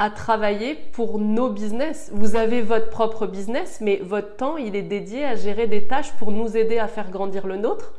à 0.00 0.08
travailler 0.08 0.74
pour 0.74 1.18
nos 1.18 1.50
business. 1.50 2.10
Vous 2.14 2.34
avez 2.34 2.62
votre 2.62 2.88
propre 2.88 3.26
business, 3.26 3.80
mais 3.82 4.00
votre 4.02 4.34
temps, 4.34 4.56
il 4.56 4.74
est 4.74 4.82
dédié 4.82 5.26
à 5.26 5.36
gérer 5.36 5.66
des 5.66 5.86
tâches 5.86 6.12
pour 6.12 6.32
nous 6.32 6.56
aider 6.56 6.78
à 6.78 6.88
faire 6.88 7.10
grandir 7.10 7.46
le 7.46 7.58
nôtre. 7.58 7.92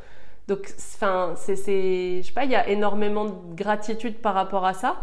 Donc, 0.48 0.74
enfin, 0.96 1.34
c'est, 1.36 1.54
je 1.54 2.22
sais 2.26 2.32
pas, 2.34 2.44
il 2.44 2.50
y 2.50 2.56
a 2.56 2.68
énormément 2.68 3.26
de 3.26 3.54
gratitude 3.54 4.18
par 4.18 4.34
rapport 4.34 4.66
à 4.66 4.74
ça. 4.74 4.96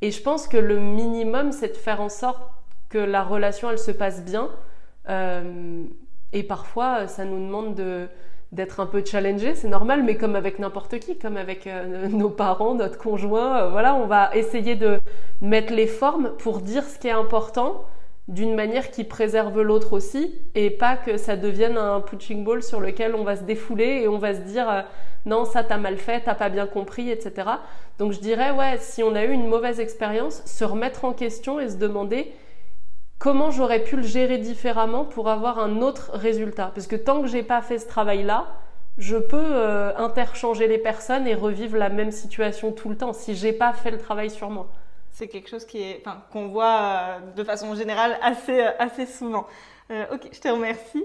Et 0.00 0.10
je 0.10 0.20
pense 0.20 0.48
que 0.48 0.56
le 0.56 0.80
minimum, 0.80 1.52
c'est 1.52 1.68
de 1.68 1.76
faire 1.76 2.00
en 2.00 2.08
sorte 2.08 2.42
que 2.88 2.98
la 2.98 3.22
relation, 3.22 3.70
elle 3.70 3.78
se 3.78 3.92
passe 3.92 4.24
bien. 4.24 4.50
Euh, 5.08 5.84
et 6.32 6.42
parfois, 6.42 7.06
ça 7.06 7.24
nous 7.24 7.38
demande 7.38 7.76
de, 7.76 8.08
d'être 8.52 8.80
un 8.80 8.86
peu 8.86 9.02
challengé, 9.04 9.54
c'est 9.54 9.68
normal, 9.68 10.02
mais 10.02 10.16
comme 10.16 10.36
avec 10.36 10.58
n'importe 10.58 10.98
qui, 10.98 11.18
comme 11.18 11.38
avec 11.38 11.66
euh, 11.66 12.08
nos 12.10 12.30
parents, 12.30 12.74
notre 12.74 12.98
conjoint, 12.98 13.56
euh, 13.56 13.68
voilà, 13.70 13.94
on 13.94 14.06
va 14.06 14.30
essayer 14.34 14.76
de 14.76 15.00
mettre 15.40 15.72
les 15.72 15.86
formes 15.86 16.32
pour 16.38 16.60
dire 16.60 16.84
ce 16.84 16.98
qui 16.98 17.08
est 17.08 17.12
important 17.12 17.84
d'une 18.28 18.54
manière 18.54 18.90
qui 18.90 19.04
préserve 19.04 19.60
l'autre 19.62 19.94
aussi 19.94 20.38
et 20.54 20.70
pas 20.70 20.96
que 20.96 21.16
ça 21.16 21.36
devienne 21.36 21.76
un 21.76 22.00
punching 22.00 22.44
ball 22.44 22.62
sur 22.62 22.80
lequel 22.80 23.16
on 23.16 23.24
va 23.24 23.36
se 23.36 23.42
défouler 23.42 24.02
et 24.02 24.08
on 24.08 24.18
va 24.18 24.34
se 24.34 24.40
dire 24.40 24.70
euh, 24.70 24.82
non 25.26 25.44
ça 25.44 25.64
t'as 25.64 25.76
mal 25.76 25.96
fait, 25.96 26.20
t'as 26.20 26.36
pas 26.36 26.48
bien 26.48 26.66
compris, 26.66 27.10
etc. 27.10 27.48
Donc 27.98 28.12
je 28.12 28.20
dirais 28.20 28.52
ouais 28.52 28.76
si 28.78 29.02
on 29.02 29.14
a 29.16 29.24
eu 29.24 29.32
une 29.32 29.48
mauvaise 29.48 29.80
expérience, 29.80 30.42
se 30.46 30.64
remettre 30.64 31.04
en 31.04 31.12
question 31.12 31.58
et 31.58 31.68
se 31.68 31.76
demander 31.76 32.32
comment 33.22 33.52
j'aurais 33.52 33.84
pu 33.84 33.94
le 33.94 34.02
gérer 34.02 34.38
différemment 34.38 35.04
pour 35.04 35.28
avoir 35.28 35.60
un 35.60 35.80
autre 35.80 36.10
résultat? 36.12 36.72
Parce 36.74 36.88
que 36.88 36.96
tant 36.96 37.22
que 37.22 37.28
j'ai 37.28 37.44
pas 37.44 37.62
fait 37.62 37.78
ce 37.78 37.86
travail-là, 37.86 38.48
je 38.98 39.16
peux 39.16 39.36
euh, 39.38 39.96
interchanger 39.96 40.66
les 40.66 40.78
personnes 40.78 41.28
et 41.28 41.36
revivre 41.36 41.76
la 41.76 41.88
même 41.88 42.10
situation 42.10 42.72
tout 42.72 42.88
le 42.88 42.96
temps 42.96 43.12
si 43.12 43.36
j'ai 43.36 43.52
pas 43.52 43.72
fait 43.74 43.92
le 43.92 43.98
travail 43.98 44.28
sur 44.28 44.50
moi. 44.50 44.66
C'est 45.12 45.28
quelque 45.28 45.48
chose 45.48 45.64
qui 45.64 45.80
est, 45.82 46.02
enfin, 46.04 46.24
qu'on 46.32 46.48
voit 46.48 46.80
euh, 46.80 47.18
de 47.36 47.44
façon 47.44 47.76
générale 47.76 48.18
assez, 48.22 48.60
euh, 48.60 48.70
assez 48.80 49.06
souvent. 49.06 49.46
ok, 49.90 50.28
je 50.32 50.40
te 50.40 50.48
remercie. 50.48 51.04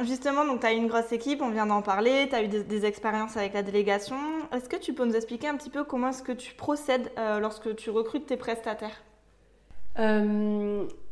justement, 0.00 0.44
donc 0.44 0.60
tu 0.60 0.66
as 0.66 0.72
une 0.72 0.88
grosse 0.88 1.12
équipe, 1.12 1.42
on 1.42 1.50
vient 1.50 1.66
d'en 1.66 1.82
parler, 1.82 2.26
tu 2.28 2.34
as 2.34 2.42
eu 2.42 2.48
des, 2.48 2.64
des, 2.64 2.86
expériences 2.86 3.36
avec 3.36 3.54
la 3.54 3.62
délégation. 3.62 4.16
Est-ce 4.52 4.68
que 4.68 4.76
tu 4.76 4.92
peux 4.92 5.04
nous 5.04 5.14
expliquer 5.14 5.46
un 5.46 5.56
petit 5.56 5.70
peu 5.70 5.84
comment 5.84 6.08
est-ce 6.08 6.24
que 6.24 6.32
tu 6.32 6.54
procèdes 6.54 7.12
lorsque 7.40 7.76
tu 7.76 7.90
recrutes 7.90 8.26
tes 8.26 8.36
prestataires? 8.36 9.00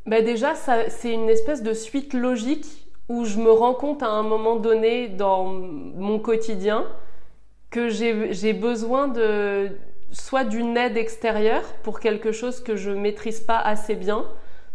Bah 0.07 0.21
déjà, 0.21 0.55
c'est 0.55 1.13
une 1.13 1.31
espèce 1.31 1.63
de 1.63 1.73
suite 1.73 2.15
logique 2.15 2.67
où 3.09 3.25
je 3.25 3.39
me 3.39 3.51
rends 3.51 3.75
compte 3.75 4.03
à 4.03 4.09
un 4.09 4.23
moment 4.23 4.57
donné 4.57 5.09
dans 5.09 5.45
mon 5.45 6.19
quotidien 6.19 6.87
que 7.71 7.89
j'ai 7.89 8.53
besoin 8.53 9.09
de 9.09 9.71
soit 10.11 10.45
d'une 10.45 10.77
aide 10.77 10.97
extérieure 10.97 11.63
pour 11.83 12.01
quelque 12.01 12.33
chose 12.33 12.61
que 12.61 12.77
je 12.77 12.91
maîtrise 12.91 13.41
pas 13.41 13.59
assez 13.59 13.95
bien, 13.95 14.27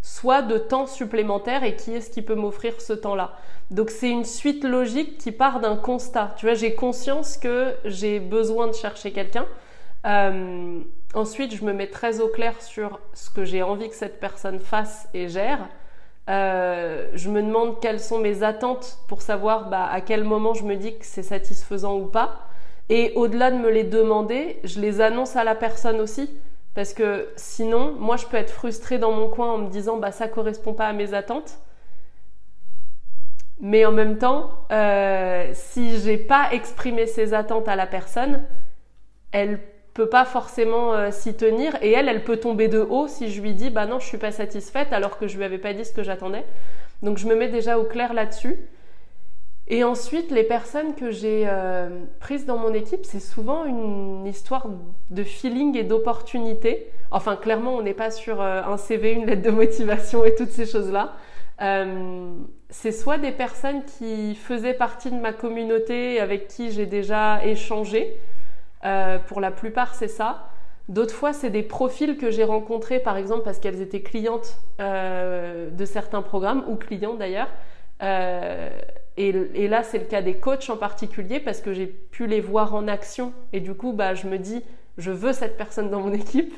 soit 0.02 0.42
de 0.42 0.58
temps 0.58 0.88
supplémentaire 0.88 1.64
et 1.64 1.76
qui 1.76 1.94
est-ce 1.94 2.10
qui 2.10 2.22
peut 2.22 2.36
m'offrir 2.36 2.82
ce 2.82 2.94
temps-là. 2.94 3.34
Donc 3.70 3.90
c'est 3.90 4.10
une 4.10 4.26
suite 4.26 4.64
logique 4.64 5.18
qui 5.18 5.32
part 5.32 5.60
d'un 5.60 5.76
constat. 5.76 6.34
Tu 6.38 6.46
vois, 6.46 6.56
j'ai 6.56 6.74
conscience 6.74 7.38
que 7.38 7.76
j'ai 7.86 8.20
besoin 8.20 8.68
de 8.68 8.74
chercher 8.74 9.12
quelqu'un. 9.12 9.46
Euh, 10.06 10.80
ensuite, 11.14 11.56
je 11.56 11.64
me 11.64 11.74
mets 11.74 11.88
très 11.88 12.20
au 12.20 12.28
clair 12.28 12.62
sur 12.62 13.00
ce 13.14 13.30
que 13.30 13.46
j'ai 13.46 13.64
envie 13.64 13.90
que 13.90 13.96
cette 13.96 14.20
personne 14.20 14.60
fasse 14.60 15.08
et 15.14 15.30
gère. 15.30 15.60
Euh, 16.30 17.10
je 17.14 17.30
me 17.30 17.42
demande 17.42 17.80
quelles 17.80 18.02
sont 18.02 18.20
mes 18.20 18.44
attentes 18.44 19.00
pour 19.08 19.22
savoir 19.22 19.70
bah, 19.70 19.88
à 19.90 20.02
quel 20.02 20.24
moment 20.24 20.54
je 20.54 20.64
me 20.64 20.76
dis 20.76 20.98
que 20.98 21.06
c'est 21.06 21.24
satisfaisant 21.24 21.98
ou 21.98 22.08
pas. 22.08 22.48
Et 22.90 23.14
au-delà 23.16 23.52
de 23.52 23.58
me 23.58 23.70
les 23.70 23.84
demander, 23.84 24.60
je 24.64 24.80
les 24.80 25.02
annonce 25.02 25.36
à 25.36 25.44
la 25.44 25.56
personne 25.56 26.00
aussi. 26.00 26.30
Parce 26.74 26.94
que 26.94 27.30
sinon, 27.38 27.96
moi, 27.98 28.18
je 28.18 28.26
peux 28.26 28.38
être 28.38 28.52
frustrée 28.52 29.00
dans 29.00 29.12
mon 29.12 29.30
coin 29.30 29.54
en 29.54 29.58
me 29.58 29.70
disant 29.70 29.98
bah 29.98 30.12
ça 30.12 30.28
correspond 30.28 30.74
pas 30.74 30.88
à 30.88 30.94
mes 30.94 31.14
attentes. 31.14 31.60
Mais 33.60 33.86
en 33.86 33.92
même 33.92 34.18
temps, 34.20 34.52
euh, 34.72 35.50
si 35.54 36.00
j'ai 36.00 36.18
pas 36.18 36.50
exprimé 36.52 37.08
ces 37.08 37.34
attentes 37.34 37.68
à 37.68 37.76
la 37.76 37.88
personne, 37.88 38.44
elle 39.32 39.60
peut 39.98 40.10
pas 40.10 40.26
forcément 40.26 40.94
euh, 40.94 41.10
s'y 41.10 41.34
tenir 41.34 41.76
et 41.82 41.92
elle, 41.92 42.08
elle 42.08 42.24
peut 42.24 42.38
tomber 42.38 42.68
de 42.68 42.80
haut 42.80 43.08
si 43.08 43.32
je 43.32 43.42
lui 43.42 43.54
dis 43.54 43.72
bah 43.72 43.88
non, 43.88 44.00
je 44.00 44.06
suis 44.06 44.20
pas 44.20 44.32
satisfaite 44.32 44.94
alors 44.94 45.18
que 45.18 45.28
je 45.28 45.38
lui 45.38 45.44
avais 45.44 45.58
pas 45.58 45.74
dit 45.74 45.84
ce 45.84 45.92
que 45.92 46.04
j'attendais. 46.04 46.46
Donc 47.02 47.18
je 47.18 47.28
me 47.28 47.36
mets 47.36 47.50
déjà 47.50 47.80
au 47.80 47.84
clair 47.84 48.14
là-dessus. 48.14 48.58
Et 49.70 49.84
ensuite, 49.84 50.32
les 50.32 50.44
personnes 50.44 50.96
que 50.96 51.12
j'ai 51.12 51.44
euh, 51.46 51.90
prises 52.20 52.46
dans 52.46 52.58
mon 52.58 52.74
équipe, 52.74 53.04
c'est 53.04 53.20
souvent 53.20 53.66
une 53.66 54.26
histoire 54.26 54.68
de 55.10 55.24
feeling 55.24 55.76
et 55.76 55.84
d'opportunité. 55.84 56.88
Enfin, 57.12 57.36
clairement, 57.36 57.76
on 57.76 57.82
n'est 57.82 57.94
pas 57.94 58.12
sur 58.12 58.42
euh, 58.42 58.62
un 58.64 58.78
CV, 58.78 59.12
une 59.12 59.26
lettre 59.26 59.42
de 59.42 59.50
motivation 59.50 60.24
et 60.24 60.36
toutes 60.36 60.52
ces 60.52 60.66
choses-là. 60.66 61.16
Euh, 61.62 62.32
c'est 62.70 62.94
soit 62.94 63.18
des 63.18 63.32
personnes 63.32 63.84
qui 63.84 64.36
faisaient 64.36 64.76
partie 64.76 65.12
de 65.12 65.18
ma 65.18 65.34
communauté 65.34 66.22
avec 66.22 66.48
qui 66.48 66.72
j'ai 66.72 66.86
déjà 66.86 67.44
échangé. 67.44 68.16
Pour 69.28 69.42
la 69.42 69.52
plupart, 69.52 69.96
c'est 69.96 70.08
ça. 70.08 70.50
D'autres 70.90 71.14
fois, 71.14 71.34
c'est 71.34 71.50
des 71.50 71.64
profils 71.64 72.18
que 72.18 72.32
j'ai 72.32 72.44
rencontrés, 72.44 73.00
par 73.00 73.18
exemple, 73.18 73.44
parce 73.44 73.60
qu'elles 73.60 73.82
étaient 73.82 74.02
clientes 74.02 74.60
de 74.80 75.86
certains 75.86 76.22
programmes, 76.22 76.64
ou 76.68 76.76
clients 76.76 77.16
d'ailleurs. 77.16 77.50
Et, 79.18 79.68
là, 79.68 79.82
c'est 79.82 79.98
le 79.98 80.06
cas 80.06 80.22
des 80.22 80.36
coachs 80.36 80.70
en 80.70 80.78
particulier 80.78 81.40
parce 81.40 81.60
que 81.60 81.74
j'ai 81.74 81.88
pu 81.88 82.28
les 82.28 82.40
voir 82.40 82.76
en 82.76 82.88
action. 82.88 83.34
Et 83.52 83.60
du 83.60 83.74
coup, 83.74 83.92
bah, 83.92 84.14
je 84.14 84.28
me 84.28 84.38
dis, 84.38 84.64
je 85.00 85.12
veux 85.12 85.34
cette 85.34 85.58
personne 85.58 85.90
dans 85.90 86.02
mon 86.02 86.14
équipe. 86.14 86.54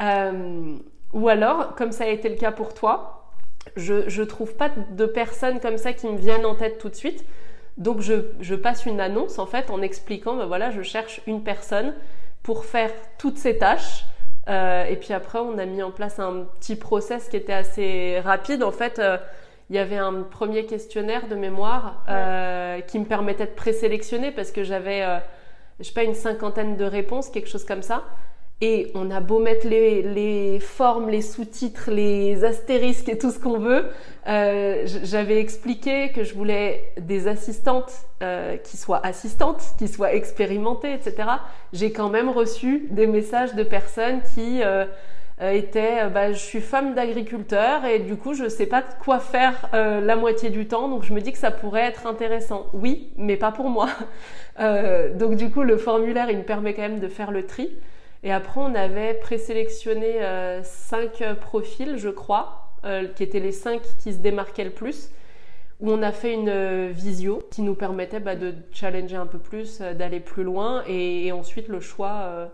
Euh, 0.00 0.76
ou 1.12 1.28
alors, 1.28 1.76
comme 1.76 1.92
ça 1.92 2.04
a 2.04 2.08
été 2.08 2.28
le 2.28 2.34
cas 2.34 2.50
pour 2.50 2.74
toi, 2.74 3.32
je 3.76 4.20
ne 4.20 4.24
trouve 4.24 4.56
pas 4.56 4.70
de 4.70 5.06
personnes 5.06 5.60
comme 5.60 5.76
ça 5.76 5.92
qui 5.92 6.08
me 6.08 6.16
viennent 6.16 6.46
en 6.46 6.56
tête 6.56 6.78
tout 6.78 6.88
de 6.88 6.96
suite. 6.96 7.24
Donc, 7.76 8.00
je, 8.00 8.54
passe 8.54 8.86
une 8.86 9.00
annonce 9.00 9.38
en 9.38 9.46
fait 9.46 9.70
en 9.70 9.82
expliquant, 9.82 10.36
ben 10.36 10.46
voilà, 10.46 10.70
je 10.70 10.82
cherche 10.82 11.20
une 11.26 11.42
personne 11.42 11.94
pour 12.42 12.64
faire 12.64 12.90
toutes 13.18 13.38
ces 13.38 13.58
tâches. 13.58 14.04
Euh, 14.48 14.84
et 14.84 14.96
puis 14.96 15.12
après, 15.12 15.38
on 15.38 15.58
a 15.58 15.64
mis 15.64 15.82
en 15.82 15.90
place 15.90 16.18
un 16.18 16.46
petit 16.58 16.76
process 16.76 17.28
qui 17.28 17.36
était 17.36 17.52
assez 17.52 18.20
rapide. 18.20 18.62
En 18.62 18.72
fait, 18.72 18.98
euh, 18.98 19.16
il 19.68 19.76
y 19.76 19.78
avait 19.78 19.98
un 19.98 20.22
premier 20.22 20.66
questionnaire 20.66 21.28
de 21.28 21.36
mémoire 21.36 22.04
euh, 22.08 22.80
qui 22.80 22.98
me 22.98 23.04
permettait 23.04 23.46
de 23.46 23.52
présélectionner 23.52 24.32
parce 24.32 24.50
que 24.50 24.64
j'avais, 24.64 25.04
je 25.78 25.84
sais 25.84 25.92
pas, 25.92 26.02
une 26.02 26.14
cinquantaine 26.14 26.76
de 26.76 26.84
réponses, 26.84 27.28
quelque 27.30 27.48
chose 27.48 27.64
comme 27.64 27.82
ça. 27.82 28.04
Et 28.62 28.90
on 28.94 29.10
a 29.10 29.20
beau 29.20 29.38
mettre 29.38 29.66
les, 29.66 30.02
les 30.02 30.60
formes, 30.60 31.08
les 31.08 31.22
sous-titres, 31.22 31.90
les 31.90 32.44
astérisques 32.44 33.08
et 33.08 33.16
tout 33.16 33.30
ce 33.30 33.38
qu'on 33.38 33.58
veut. 33.58 33.86
Euh, 34.28 34.82
J'avais 35.04 35.40
expliqué 35.40 36.10
que 36.12 36.24
je 36.24 36.34
voulais 36.34 36.92
des 37.00 37.26
assistantes 37.26 37.92
euh, 38.22 38.58
qui 38.58 38.76
soient 38.76 39.04
assistantes, 39.04 39.62
qui 39.78 39.88
soient 39.88 40.12
expérimentées, 40.12 40.92
etc. 40.92 41.28
J'ai 41.72 41.90
quand 41.90 42.10
même 42.10 42.28
reçu 42.28 42.86
des 42.90 43.06
messages 43.06 43.54
de 43.54 43.62
personnes 43.62 44.20
qui 44.34 44.62
euh, 44.62 44.84
euh, 45.40 45.52
était 45.52 46.02
euh, 46.02 46.08
bah, 46.08 46.32
je 46.32 46.38
suis 46.38 46.60
femme 46.60 46.94
d'agriculteur 46.94 47.86
et 47.86 47.98
du 47.98 48.16
coup 48.16 48.34
je 48.34 48.46
sais 48.46 48.66
pas 48.66 48.82
quoi 48.82 49.20
faire 49.20 49.70
euh, 49.72 50.02
la 50.02 50.14
moitié 50.14 50.50
du 50.50 50.68
temps 50.68 50.88
donc 50.88 51.02
je 51.02 51.14
me 51.14 51.20
dis 51.22 51.32
que 51.32 51.38
ça 51.38 51.50
pourrait 51.50 51.84
être 51.86 52.06
intéressant. 52.06 52.66
Oui, 52.74 53.10
mais 53.16 53.36
pas 53.36 53.50
pour 53.50 53.70
moi. 53.70 53.88
donc 55.14 55.36
du 55.36 55.50
coup 55.50 55.62
le 55.62 55.78
formulaire 55.78 56.30
il 56.30 56.36
me 56.38 56.42
permet 56.42 56.74
quand 56.74 56.82
même 56.82 57.00
de 57.00 57.08
faire 57.08 57.30
le 57.30 57.46
tri. 57.46 57.70
Et 58.22 58.32
après 58.32 58.60
on 58.60 58.74
avait 58.74 59.14
présélectionné 59.14 60.20
cinq 60.62 61.22
profils 61.40 61.96
je 61.96 62.10
crois 62.10 62.72
qui 63.14 63.22
étaient 63.22 63.40
les 63.40 63.52
cinq 63.52 63.80
qui 63.98 64.12
se 64.12 64.18
démarquaient 64.18 64.64
le 64.64 64.70
plus 64.70 65.10
où 65.80 65.90
on 65.90 66.02
a 66.02 66.12
fait 66.12 66.34
une 66.34 66.90
visio 66.90 67.42
qui 67.50 67.62
nous 67.62 67.74
permettait 67.74 68.20
bah, 68.20 68.36
de 68.36 68.54
challenger 68.72 69.16
un 69.16 69.26
peu 69.26 69.38
plus, 69.38 69.80
d'aller 69.80 70.20
plus 70.20 70.44
loin 70.44 70.82
et, 70.86 71.32
ensuite 71.32 71.68
le 71.68 71.80
choix 71.80 72.50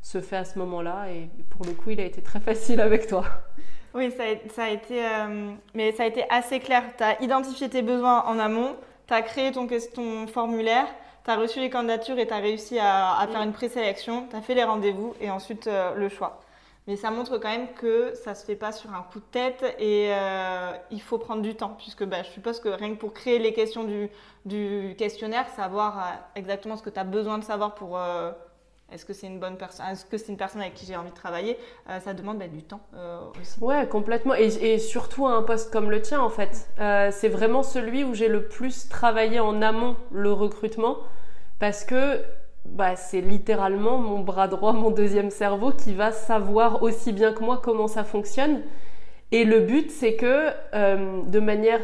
se 0.00 0.20
fait 0.20 0.36
à 0.36 0.44
ce 0.44 0.58
moment-là. 0.58 1.06
Et 1.10 1.28
pour 1.50 1.66
le 1.66 1.72
coup, 1.72 1.90
il 1.90 2.00
a 2.00 2.04
été 2.04 2.22
très 2.22 2.40
facile 2.40 2.80
avec 2.80 3.06
toi. 3.06 3.24
Oui, 3.94 4.12
ça 4.12 4.62
a, 4.62 4.68
été, 4.68 5.04
euh, 5.04 5.52
mais 5.74 5.92
ça 5.92 6.04
a 6.04 6.06
été 6.06 6.24
assez 6.30 6.60
clair. 6.60 6.84
Tu 6.96 7.02
as 7.02 7.20
identifié 7.22 7.68
tes 7.68 7.82
besoins 7.82 8.22
en 8.26 8.38
amont, 8.38 8.76
tu 9.06 9.14
as 9.14 9.22
créé 9.22 9.50
ton 9.50 10.26
formulaire, 10.26 10.86
tu 11.28 11.32
as 11.32 11.36
reçu 11.36 11.60
les 11.60 11.68
candidatures 11.68 12.18
et 12.18 12.26
tu 12.26 12.32
as 12.32 12.38
réussi 12.38 12.78
à, 12.78 13.26
faire 13.30 13.42
une 13.42 13.52
présélection, 13.52 14.26
tu 14.30 14.36
as 14.36 14.40
fait 14.40 14.54
les 14.54 14.64
rendez-vous 14.64 15.14
et 15.20 15.30
ensuite 15.30 15.66
euh, 15.66 15.94
le 15.94 16.08
choix. 16.08 16.40
Mais 16.86 16.96
ça 16.96 17.10
montre 17.10 17.36
quand 17.36 17.50
même 17.50 17.68
que 17.74 18.14
ça 18.14 18.34
se 18.34 18.46
fait 18.46 18.56
pas 18.56 18.72
sur 18.72 18.94
un 18.94 19.02
coup 19.02 19.20
de 19.20 19.24
tête 19.30 19.62
et 19.78 20.08
euh, 20.10 20.72
il 20.90 21.02
faut 21.02 21.18
prendre 21.18 21.42
du 21.42 21.54
temps, 21.54 21.76
puisque 21.76 22.02
bah, 22.04 22.22
je 22.22 22.30
suppose 22.30 22.60
que 22.60 22.70
rien 22.70 22.94
que 22.94 22.98
pour 22.98 23.12
créer 23.12 23.38
les 23.38 23.52
questions 23.52 23.84
du, 23.84 24.94
questionnaire, 24.96 25.46
savoir 25.54 26.14
exactement 26.34 26.78
ce 26.78 26.82
que 26.82 26.88
tu 26.88 26.98
as 26.98 27.04
besoin 27.04 27.36
de 27.36 27.44
savoir 27.44 27.74
pour 27.74 27.98
est-ce 28.90 29.04
que 29.04 29.12
c'est 29.12 29.26
une 29.26 29.38
bonne 29.38 29.58
personne 29.58 29.84
Est-ce 29.92 30.06
que 30.06 30.16
c'est 30.16 30.28
une 30.28 30.38
personne 30.38 30.62
avec 30.62 30.72
qui 30.72 30.86
j'ai 30.86 30.96
envie 30.96 31.10
de 31.10 31.14
travailler 31.14 31.58
euh, 31.90 32.00
Ça 32.00 32.14
demande 32.14 32.38
bah, 32.38 32.48
du 32.48 32.62
temps 32.62 32.80
euh, 32.94 33.20
aussi. 33.38 33.62
Ouais, 33.62 33.86
complètement. 33.86 34.34
Et, 34.34 34.78
surtout 34.78 35.26
à 35.26 35.32
un 35.32 35.42
poste 35.42 35.70
comme 35.70 35.90
le 35.90 36.00
tien, 36.00 36.20
en 36.20 36.30
fait. 36.30 36.68
Euh, 36.80 37.10
c'est 37.12 37.28
vraiment 37.28 37.62
celui 37.62 38.02
où 38.04 38.14
j'ai 38.14 38.28
le 38.28 38.48
plus 38.48 38.88
travaillé 38.88 39.40
en 39.40 39.60
amont 39.60 39.96
le 40.10 40.32
recrutement 40.32 40.98
parce 41.58 41.84
que 41.84 42.20
bah, 42.64 42.96
c'est 42.96 43.20
littéralement 43.20 43.98
mon 43.98 44.20
bras 44.20 44.48
droit, 44.48 44.72
mon 44.72 44.90
deuxième 44.90 45.30
cerveau 45.30 45.72
qui 45.72 45.94
va 45.94 46.12
savoir 46.12 46.82
aussi 46.82 47.12
bien 47.12 47.32
que 47.32 47.42
moi 47.42 47.60
comment 47.62 47.88
ça 47.88 48.04
fonctionne. 48.04 48.62
Et 49.32 49.44
le 49.44 49.60
but, 49.60 49.90
c'est 49.90 50.14
que 50.14 50.50
de 51.28 51.40
manière 51.40 51.80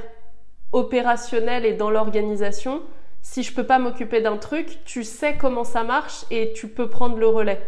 opérationnelle 0.73 1.65
et 1.65 1.75
dans 1.75 1.91
l'organisation, 1.91 2.83
si 3.23 3.43
je 3.43 3.55
peux 3.55 3.65
pas 3.65 3.79
m'occuper 3.79 4.21
d'un 4.21 4.37
truc, 4.37 4.81
tu 4.85 5.03
sais 5.03 5.37
comment 5.37 5.65
ça 5.65 5.83
marche 5.83 6.25
et 6.31 6.53
tu 6.53 6.69
peux 6.69 6.89
prendre 6.89 7.17
le 7.17 7.27
relais. 7.27 7.61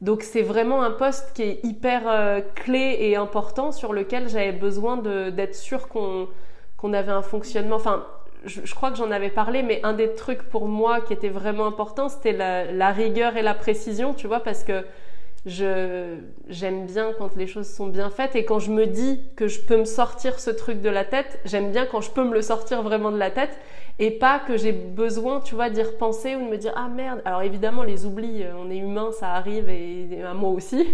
Donc 0.00 0.22
c'est 0.22 0.42
vraiment 0.42 0.82
un 0.82 0.90
poste 0.90 1.32
qui 1.34 1.42
est 1.42 1.64
hyper 1.64 2.02
euh, 2.06 2.40
clé 2.54 2.98
et 3.00 3.16
important 3.16 3.72
sur 3.72 3.92
lequel 3.92 4.28
j'avais 4.28 4.52
besoin 4.52 4.98
d'être 4.98 5.54
sûr 5.54 5.88
qu'on 5.88 6.92
avait 6.92 7.10
un 7.10 7.22
fonctionnement. 7.22 7.78
Je, 8.44 8.74
crois 8.74 8.90
que 8.90 8.96
j'en 8.96 9.10
avais 9.10 9.30
parlé, 9.30 9.62
mais 9.62 9.80
un 9.82 9.92
des 9.92 10.14
trucs 10.14 10.42
pour 10.42 10.66
moi 10.66 11.00
qui 11.00 11.12
était 11.12 11.28
vraiment 11.28 11.66
important, 11.66 12.08
c'était 12.08 12.32
la, 12.32 12.90
rigueur 12.90 13.36
et 13.36 13.42
la 13.42 13.54
précision, 13.54 14.14
tu 14.14 14.26
vois, 14.26 14.40
parce 14.40 14.64
que 14.64 14.84
j'aime 15.46 16.86
bien 16.86 17.12
quand 17.16 17.36
les 17.36 17.46
choses 17.46 17.68
sont 17.68 17.86
bien 17.86 18.10
faites. 18.10 18.36
Et 18.36 18.44
quand 18.44 18.58
je 18.58 18.70
me 18.70 18.86
dis 18.86 19.20
que 19.36 19.48
je 19.48 19.60
peux 19.60 19.76
me 19.76 19.84
sortir 19.84 20.40
ce 20.40 20.50
truc 20.50 20.80
de 20.80 20.90
la 20.90 21.04
tête, 21.04 21.40
j'aime 21.44 21.70
bien 21.70 21.86
quand 21.86 22.00
je 22.00 22.10
peux 22.10 22.24
me 22.24 22.34
le 22.34 22.42
sortir 22.42 22.82
vraiment 22.82 23.10
de 23.10 23.18
la 23.18 23.30
tête 23.30 23.58
et 24.00 24.12
pas 24.12 24.38
que 24.38 24.56
j'ai 24.56 24.70
besoin, 24.70 25.40
tu 25.40 25.56
vois, 25.56 25.70
d'y 25.70 25.82
repenser 25.82 26.36
ou 26.36 26.44
de 26.44 26.50
me 26.50 26.56
dire 26.56 26.72
ah 26.76 26.88
merde. 26.88 27.20
Alors 27.24 27.42
évidemment 27.42 27.82
les 27.82 28.06
oublis, 28.06 28.44
euh, 28.44 28.52
on 28.56 28.70
est 28.70 28.76
humain, 28.76 29.10
ça 29.10 29.32
arrive 29.32 29.68
et, 29.68 30.22
à 30.22 30.34
moi 30.34 30.50
aussi, 30.50 30.86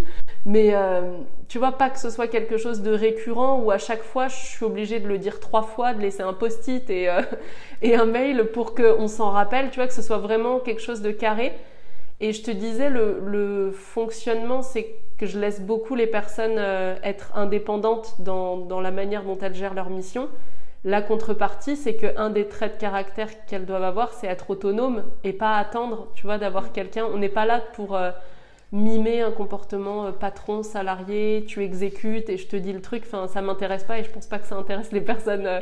mais 0.47 0.75
euh, 0.75 1.19
tu 1.49 1.59
vois 1.59 1.73
pas 1.73 1.91
que 1.91 1.99
ce 1.99 2.09
soit 2.09 2.29
quelque 2.29 2.57
chose 2.57 2.81
de 2.81 2.93
récurrent 2.93 3.61
où 3.61 3.71
à 3.71 3.79
chaque 3.79 4.03
fois 4.03 4.29
je 4.29 4.37
suis 4.37 4.65
obligée 4.65 5.01
de 5.01 5.09
le 5.09 5.19
dire 5.19 5.39
trois 5.39 5.63
fois, 5.63 5.93
de 5.93 6.01
laisser 6.01 6.23
un 6.23 6.33
post-it 6.33 6.89
et, 6.89 7.11
euh, 7.11 7.21
un 7.85 8.07
mail 8.07 8.47
pour 8.53 8.75
qu'on 8.75 9.07
s'en 9.07 9.31
rappelle, 9.31 9.71
tu 9.71 9.77
vois, 9.77 9.87
que 9.87 9.95
ce 9.95 10.03
soit 10.03 10.19
vraiment 10.19 10.59
quelque 10.59 10.81
chose 10.81 11.03
de 11.03 11.11
carré. 11.11 11.53
Et 12.21 12.33
je 12.33 12.43
te 12.43 12.51
disais, 12.51 12.89
le, 12.89 13.71
fonctionnement, 13.73 14.63
c'est 14.63 14.87
que 15.19 15.27
je 15.27 15.39
laisse 15.39 15.61
beaucoup 15.61 15.95
les 15.95 16.07
personnes 16.07 16.59
être 17.03 17.37
indépendantes 17.37 18.15
dans 18.21 18.81
la 18.81 18.91
manière 18.93 19.25
dont 19.25 19.37
elles 19.43 19.55
gèrent 19.55 19.75
leur 19.75 19.91
mission. 19.91 20.29
La 20.85 21.01
contrepartie, 21.01 21.77
c'est 21.77 21.95
qu'un 21.95 22.29
des 22.29 22.47
traits 22.47 22.75
de 22.75 22.81
caractère 22.81 23.47
qu'elles 23.47 23.65
doivent 23.65 23.85
avoir, 23.85 24.13
c'est 24.13 24.27
être 24.27 24.51
autonome 24.51 25.05
et 25.25 25.33
pas 25.33 25.57
attendre, 25.57 26.09
tu 26.15 26.27
vois, 26.27 26.37
d'avoir 26.37 26.73
quelqu'un. 26.73 27.07
On 27.07 27.17
n'est 27.17 27.31
pas 27.31 27.47
là 27.47 27.61
pour 27.73 27.97
euh, 27.97 28.11
mimer 28.71 29.23
un 29.23 29.31
comportement 29.31 30.07
euh, 30.07 30.13
patron, 30.13 30.63
salarié, 30.63 31.47
tu 31.49 31.63
exécutes 31.63 32.29
et 32.29 32.37
je 32.37 32.47
te 32.47 32.57
dis 32.57 32.75
le 32.75 32.83
truc. 32.83 33.05
Enfin, 33.07 33.29
ça 33.29 33.41
m'intéresse 33.41 33.85
pas 33.85 33.99
et 33.99 34.05
je 34.05 34.11
pense 34.11 34.27
pas 34.27 34.39
que 34.39 34.47
ça 34.47 34.57
intéresse 34.57 34.93
les 34.93 35.01
personnes 35.01 35.47
euh, 35.47 35.61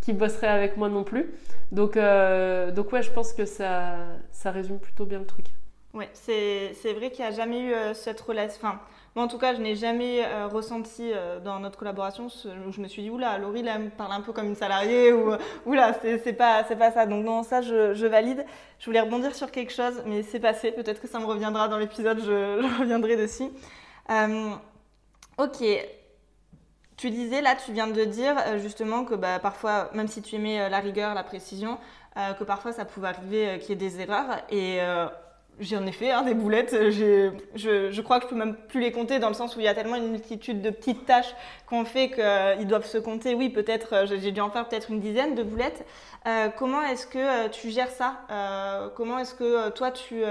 qui 0.00 0.12
bosseraient 0.12 0.48
avec 0.48 0.76
moi 0.76 0.88
non 0.88 1.04
plus. 1.04 1.32
Donc, 1.70 1.94
donc 1.94 2.92
ouais, 2.92 3.02
je 3.02 3.10
pense 3.10 3.32
que 3.32 3.46
ça, 3.46 3.96
ça 4.32 4.50
résume 4.50 4.78
plutôt 4.78 5.06
bien 5.06 5.18
le 5.18 5.24
truc. 5.24 5.46
Ouais, 5.92 6.10
c'est 6.12 6.92
vrai 6.94 7.10
qu'il 7.10 7.24
n'y 7.24 7.30
a 7.30 7.34
jamais 7.34 7.62
eu 7.62 7.74
cette 7.94 8.20
relation. 8.20 8.68
Enfin, 8.68 8.80
moi, 9.14 9.24
en 9.24 9.28
tout 9.28 9.38
cas, 9.38 9.54
je 9.54 9.60
n'ai 9.60 9.76
jamais 9.76 10.26
ressenti 10.46 11.12
dans 11.44 11.60
notre 11.60 11.78
collaboration 11.78 12.26
où 12.26 12.72
je 12.72 12.80
me 12.80 12.88
suis 12.88 13.02
dit, 13.02 13.10
oula, 13.10 13.38
Laurie, 13.38 13.62
là, 13.62 13.74
elle 13.76 13.84
me 13.84 13.90
parle 13.90 14.12
un 14.12 14.20
peu 14.20 14.32
comme 14.32 14.46
une 14.46 14.56
salariée, 14.56 15.12
ou 15.12 15.32
oula, 15.66 15.94
c'est 16.02 16.32
pas, 16.32 16.64
pas 16.64 16.90
ça. 16.90 17.06
Donc, 17.06 17.24
non, 17.24 17.42
ça, 17.44 17.62
je, 17.62 18.06
valide. 18.06 18.44
Je 18.80 18.86
voulais 18.86 19.00
rebondir 19.00 19.34
sur 19.34 19.50
quelque 19.50 19.72
chose, 19.72 20.02
mais 20.06 20.22
c'est 20.22 20.40
passé. 20.40 20.72
Peut-être 20.72 21.00
que 21.00 21.06
ça 21.06 21.20
me 21.20 21.26
reviendra 21.26 21.68
dans 21.68 21.78
l'épisode, 21.78 22.20
je, 22.24 22.78
reviendrai 22.80 23.16
dessus. 23.16 23.50
ok, 25.38 25.62
tu 26.96 27.10
disais, 27.10 27.40
là, 27.40 27.56
tu 27.56 27.72
viens 27.72 27.88
de 27.88 28.04
dire 28.04 28.36
euh, 28.46 28.58
justement 28.58 29.04
que 29.04 29.14
bah, 29.14 29.38
parfois, 29.40 29.90
même 29.94 30.08
si 30.08 30.22
tu 30.22 30.36
aimais 30.36 30.60
euh, 30.60 30.68
la 30.68 30.78
rigueur, 30.78 31.14
la 31.14 31.24
précision, 31.24 31.78
euh, 32.16 32.32
que 32.34 32.44
parfois 32.44 32.72
ça 32.72 32.84
pouvait 32.84 33.08
arriver 33.08 33.58
qu'il 33.58 33.70
y 33.70 33.72
ait 33.72 33.76
des 33.76 34.00
erreurs. 34.00 34.38
Et 34.50 34.78
j'en 35.60 35.86
ai 35.86 35.92
fait 35.92 36.10
hein, 36.10 36.22
des 36.22 36.34
boulettes. 36.34 36.76
Je, 36.90 37.30
je, 37.54 38.00
crois 38.00 38.18
que 38.18 38.24
je 38.24 38.30
peux 38.30 38.36
même 38.36 38.56
plus 38.68 38.80
les 38.80 38.92
compter 38.92 39.18
dans 39.18 39.28
le 39.28 39.34
sens 39.34 39.56
où 39.56 39.60
il 39.60 39.64
y 39.64 39.68
a 39.68 39.74
tellement 39.74 39.96
une 39.96 40.10
multitude 40.10 40.62
de 40.62 40.70
petites 40.70 41.06
tâches 41.06 41.34
qu'on 41.66 41.84
fait 41.84 42.10
qu'ils 42.10 42.66
doivent 42.66 42.86
se 42.86 42.98
compter. 42.98 43.34
Oui, 43.34 43.48
peut-être, 43.48 44.06
j'ai 44.06 44.32
dû 44.32 44.40
en 44.40 44.50
faire 44.50 44.68
peut-être 44.68 44.90
une 44.90 45.00
dizaine 45.00 45.34
de 45.34 45.42
boulettes. 45.42 45.84
comment 46.56 46.82
est-ce 46.82 47.06
que 47.06 47.48
tu 47.48 47.70
gères 47.70 47.90
ça? 47.90 48.20
Comment 48.96 49.18
est-ce 49.18 49.34
que 49.34 49.70
toi, 49.70 49.90
tu 49.90 50.22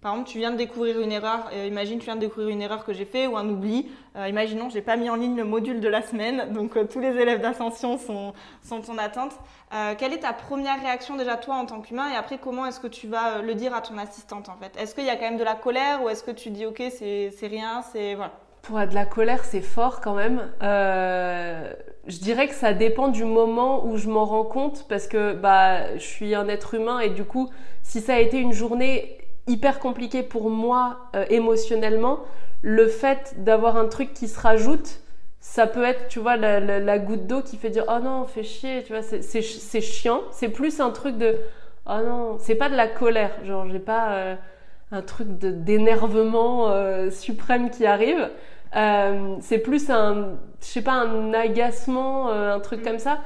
par 0.00 0.12
exemple, 0.12 0.30
tu 0.30 0.38
viens 0.38 0.52
de 0.52 0.56
découvrir 0.56 1.00
une 1.00 1.10
erreur, 1.10 1.50
euh, 1.52 1.66
imagine 1.66 1.98
tu 1.98 2.04
viens 2.04 2.14
de 2.14 2.20
découvrir 2.20 2.50
une 2.50 2.62
erreur 2.62 2.84
que 2.84 2.92
j'ai 2.92 3.04
fait 3.04 3.26
ou 3.26 3.36
un 3.36 3.48
oubli. 3.48 3.90
Euh, 4.14 4.28
imaginons, 4.28 4.70
j'ai 4.70 4.80
pas 4.80 4.96
mis 4.96 5.10
en 5.10 5.16
ligne 5.16 5.36
le 5.36 5.42
module 5.42 5.80
de 5.80 5.88
la 5.88 6.02
semaine, 6.02 6.52
donc 6.52 6.76
euh, 6.76 6.84
tous 6.84 7.00
les 7.00 7.16
élèves 7.16 7.40
d'ascension 7.40 7.98
sont, 7.98 8.32
sont 8.62 8.88
en 8.90 8.98
attente. 8.98 9.32
quelle 9.98 10.12
est 10.12 10.20
ta 10.20 10.32
première 10.32 10.80
réaction 10.80 11.16
déjà 11.16 11.36
toi 11.36 11.56
en 11.56 11.66
tant 11.66 11.80
qu'humain? 11.80 12.12
Et 12.12 12.16
après 12.16 12.38
comment 12.38 12.64
est-ce 12.66 12.78
que 12.78 12.86
tu 12.86 13.08
vas 13.08 13.42
le 13.42 13.54
dire 13.56 13.74
à 13.74 13.80
ton 13.80 13.98
assistante 13.98 14.48
en 14.48 14.56
fait? 14.56 14.72
Est-ce 14.80 14.94
qu'il 14.94 15.04
y 15.04 15.10
a 15.10 15.16
quand 15.16 15.28
même 15.28 15.36
de 15.36 15.44
la 15.44 15.56
colère 15.56 16.00
ou 16.04 16.08
est-ce 16.08 16.22
que 16.22 16.30
tu 16.30 16.50
dis 16.50 16.64
ok 16.64 16.80
c'est 16.90 17.32
rien, 17.42 17.82
c'est 17.92 18.14
voilà 18.14 18.34
Pour 18.62 18.78
de 18.78 18.94
la 18.94 19.04
colère 19.04 19.44
c'est 19.44 19.60
fort 19.60 20.00
quand 20.00 20.14
même. 20.14 20.48
je 20.62 22.18
dirais 22.20 22.46
que 22.46 22.54
ça 22.54 22.72
dépend 22.72 23.08
du 23.08 23.24
moment 23.24 23.84
où 23.84 23.96
je 23.96 24.08
m'en 24.08 24.24
rends 24.24 24.44
compte 24.44 24.86
parce 24.88 25.08
que 25.08 25.32
bah 25.32 25.96
je 25.96 26.06
suis 26.06 26.36
un 26.36 26.48
être 26.48 26.74
humain 26.74 27.00
et 27.00 27.10
du 27.10 27.24
coup 27.24 27.50
si 27.82 28.00
ça 28.00 28.14
a 28.14 28.18
été 28.18 28.38
une 28.38 28.52
journée 28.52 29.17
hyper 29.48 29.78
compliqué 29.78 30.22
pour 30.22 30.50
moi 30.50 30.98
euh, 31.16 31.24
émotionnellement, 31.30 32.20
le 32.62 32.88
fait 32.88 33.34
d'avoir 33.38 33.76
un 33.76 33.86
truc 33.86 34.12
qui 34.12 34.28
se 34.28 34.38
rajoute, 34.38 35.00
ça 35.40 35.66
peut 35.66 35.84
être, 35.84 36.08
tu 36.08 36.18
vois, 36.18 36.36
la, 36.36 36.98
goutte 36.98 37.26
d'eau 37.26 37.42
qui 37.42 37.56
fait 37.56 37.70
dire 37.70 37.84
oh 37.88 38.02
non, 38.02 38.24
fais 38.26 38.42
chier, 38.42 38.82
tu 38.84 38.92
vois, 38.92 39.02
c'est 39.02 39.80
chiant. 39.80 40.22
C'est 40.32 40.48
plus 40.48 40.80
un 40.80 40.90
truc 40.90 41.16
de 41.16 41.36
oh 41.86 42.00
non, 42.04 42.36
c'est 42.38 42.56
pas 42.56 42.68
de 42.68 42.76
la 42.76 42.88
colère, 42.88 43.32
genre 43.44 43.66
j'ai 43.70 43.78
pas 43.78 44.12
euh, 44.12 44.34
un 44.90 45.02
truc 45.02 45.28
d'énervement 45.38 46.70
euh, 46.70 47.10
suprême 47.10 47.70
qui 47.70 47.86
arrive. 47.86 48.28
c'est 49.40 49.58
plus 49.58 49.90
un, 49.90 50.36
je 50.60 50.66
sais 50.66 50.82
pas, 50.82 50.92
un 50.92 51.32
agacement, 51.32 52.30
un 52.30 52.60
truc 52.60 52.82
comme 52.82 52.98
ça. 52.98 53.20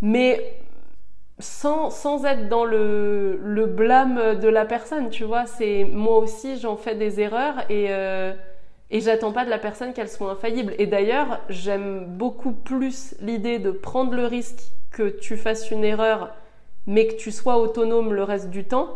Mais 0.00 0.60
sans, 1.38 1.90
sans 1.90 2.24
être 2.24 2.48
dans 2.48 2.64
le, 2.64 3.38
le, 3.42 3.66
blâme 3.66 4.38
de 4.40 4.48
la 4.48 4.64
personne, 4.64 5.10
tu 5.10 5.24
vois. 5.24 5.46
C'est 5.46 5.84
moi 5.84 6.18
aussi, 6.18 6.58
j'en 6.58 6.76
fais 6.76 6.94
des 6.94 7.20
erreurs 7.20 7.58
et, 7.68 7.88
euh, 7.90 8.32
et 8.90 9.00
j'attends 9.00 9.32
pas 9.32 9.44
de 9.44 9.50
la 9.50 9.58
personne 9.58 9.92
qu'elle 9.92 10.08
soit 10.08 10.30
infaillible. 10.30 10.74
Et 10.78 10.86
d'ailleurs, 10.86 11.40
j'aime 11.48 12.06
beaucoup 12.06 12.52
plus 12.52 13.14
l'idée 13.20 13.58
de 13.58 13.70
prendre 13.70 14.14
le 14.14 14.24
risque 14.24 14.62
que 14.90 15.08
tu 15.08 15.36
fasses 15.36 15.70
une 15.70 15.84
erreur, 15.84 16.34
mais 16.86 17.06
que 17.06 17.16
tu 17.16 17.30
sois 17.30 17.58
autonome 17.58 18.14
le 18.14 18.22
reste 18.22 18.48
du 18.48 18.64
temps, 18.64 18.88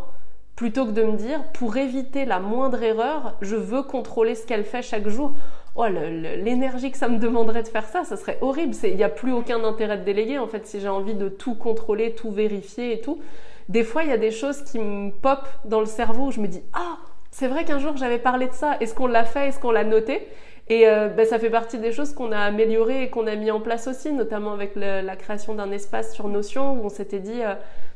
plutôt 0.56 0.86
que 0.86 0.92
de 0.92 1.02
me 1.02 1.16
dire, 1.16 1.42
pour 1.52 1.76
éviter 1.76 2.24
la 2.24 2.38
moindre 2.38 2.82
erreur, 2.82 3.36
je 3.42 3.56
veux 3.56 3.82
contrôler 3.82 4.34
ce 4.34 4.46
qu'elle 4.46 4.64
fait 4.64 4.82
chaque 4.82 5.08
jour 5.08 5.34
oh, 5.74 5.86
l'énergie 5.86 6.90
que 6.90 6.98
ça 6.98 7.08
me 7.08 7.18
demanderait 7.18 7.62
de 7.62 7.68
faire 7.68 7.86
ça, 7.86 8.04
ça 8.04 8.16
serait 8.16 8.38
horrible. 8.40 8.74
Il 8.84 8.96
n'y 8.96 9.04
a 9.04 9.08
plus 9.08 9.32
aucun 9.32 9.62
intérêt 9.64 9.98
de 9.98 10.04
déléguer, 10.04 10.38
en 10.38 10.46
fait, 10.46 10.66
si 10.66 10.80
j'ai 10.80 10.88
envie 10.88 11.14
de 11.14 11.28
tout 11.28 11.54
contrôler, 11.54 12.14
tout 12.14 12.30
vérifier 12.30 12.92
et 12.92 13.00
tout. 13.00 13.20
Des 13.68 13.84
fois, 13.84 14.02
il 14.02 14.10
y 14.10 14.12
a 14.12 14.18
des 14.18 14.32
choses 14.32 14.62
qui 14.62 14.78
me 14.78 15.10
pop 15.10 15.46
dans 15.64 15.80
le 15.80 15.86
cerveau 15.86 16.26
où 16.26 16.30
je 16.32 16.40
me 16.40 16.48
dis, 16.48 16.62
ah, 16.72 16.98
c'est 17.30 17.46
vrai 17.46 17.64
qu'un 17.64 17.78
jour 17.78 17.96
j'avais 17.96 18.18
parlé 18.18 18.48
de 18.48 18.52
ça, 18.52 18.76
est-ce 18.80 18.94
qu'on 18.94 19.06
l'a 19.06 19.24
fait, 19.24 19.48
est-ce 19.48 19.60
qu'on 19.60 19.70
l'a 19.70 19.84
noté 19.84 20.26
et 20.70 20.86
euh, 20.86 21.08
ben, 21.08 21.26
ça 21.26 21.40
fait 21.40 21.50
partie 21.50 21.78
des 21.78 21.90
choses 21.90 22.14
qu'on 22.14 22.30
a 22.30 22.38
améliorées 22.38 23.02
et 23.02 23.10
qu'on 23.10 23.26
a 23.26 23.34
mis 23.34 23.50
en 23.50 23.60
place 23.60 23.88
aussi, 23.88 24.12
notamment 24.12 24.52
avec 24.52 24.76
la 24.76 25.16
création 25.16 25.54
d'un 25.54 25.72
espace 25.72 26.14
sur 26.14 26.28
Notion 26.28 26.74
où 26.74 26.84
on 26.84 26.88
s'était 26.88 27.18
dit, 27.18 27.42
euh, 27.42 27.54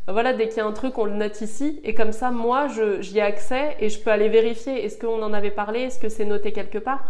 ben 0.09 0.13
voilà, 0.13 0.33
dès 0.33 0.49
qu'il 0.49 0.57
y 0.57 0.61
a 0.61 0.67
un 0.67 0.73
truc, 0.73 0.99
on 0.99 1.05
le 1.05 1.15
note 1.15 1.41
ici. 1.41 1.81
Et 1.85 1.95
comme 1.95 2.11
ça, 2.11 2.33
moi, 2.33 2.67
j'y 2.99 3.19
ai 3.19 3.23
accès 3.23 3.77
et 3.79 3.89
je 3.89 4.01
peux 4.01 4.11
aller 4.11 4.29
vérifier 4.29 4.85
est-ce 4.85 4.99
qu'on 4.99 5.23
en 5.23 5.33
avait 5.33 5.53
parlé, 5.53 5.83
est-ce 5.83 6.01
que 6.01 6.09
c'est 6.09 6.25
noté 6.25 6.51
quelque 6.51 6.79
part? 6.79 7.05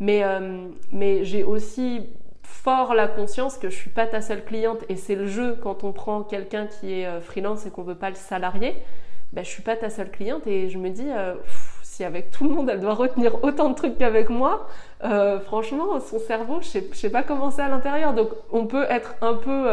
Mais, 0.00 0.22
euh, 0.22 0.68
mais 0.92 1.24
j'ai 1.24 1.42
aussi 1.42 2.06
fort 2.42 2.94
la 2.94 3.08
conscience 3.08 3.56
que 3.56 3.70
je 3.70 3.76
suis 3.76 3.90
pas 3.90 4.06
ta 4.06 4.20
seule 4.20 4.44
cliente 4.44 4.84
et 4.88 4.96
c'est 4.96 5.14
le 5.14 5.26
jeu 5.26 5.56
quand 5.62 5.84
on 5.84 5.92
prend 5.92 6.22
quelqu'un 6.22 6.66
qui 6.66 7.00
est 7.00 7.06
euh, 7.06 7.20
freelance 7.20 7.66
et 7.66 7.70
qu'on 7.70 7.82
veut 7.82 7.94
pas 7.94 8.10
le 8.10 8.16
salarier. 8.16 8.74
Ben, 9.32 9.44
je 9.44 9.50
suis 9.50 9.62
pas 9.62 9.76
ta 9.76 9.90
seule 9.90 10.10
cliente 10.10 10.46
et 10.46 10.68
je 10.68 10.78
me 10.78 10.90
dis 10.90 11.08
euh, 11.08 11.34
si 11.82 12.04
avec 12.04 12.30
tout 12.30 12.44
le 12.44 12.54
monde 12.54 12.68
elle 12.70 12.80
doit 12.80 12.94
retenir 12.94 13.42
autant 13.42 13.70
de 13.70 13.74
trucs 13.74 13.98
qu'avec 13.98 14.28
moi, 14.28 14.68
franchement 15.44 15.98
son 16.00 16.18
cerveau 16.18 16.60
je 16.60 16.66
sais, 16.66 16.88
sais 16.92 17.10
pas 17.10 17.22
comment 17.22 17.50
c'est 17.50 17.62
à 17.62 17.68
l'intérieur 17.68 18.14
donc 18.14 18.28
on 18.52 18.66
peut 18.66 18.86
être 18.88 19.14
un 19.20 19.34
peu 19.34 19.68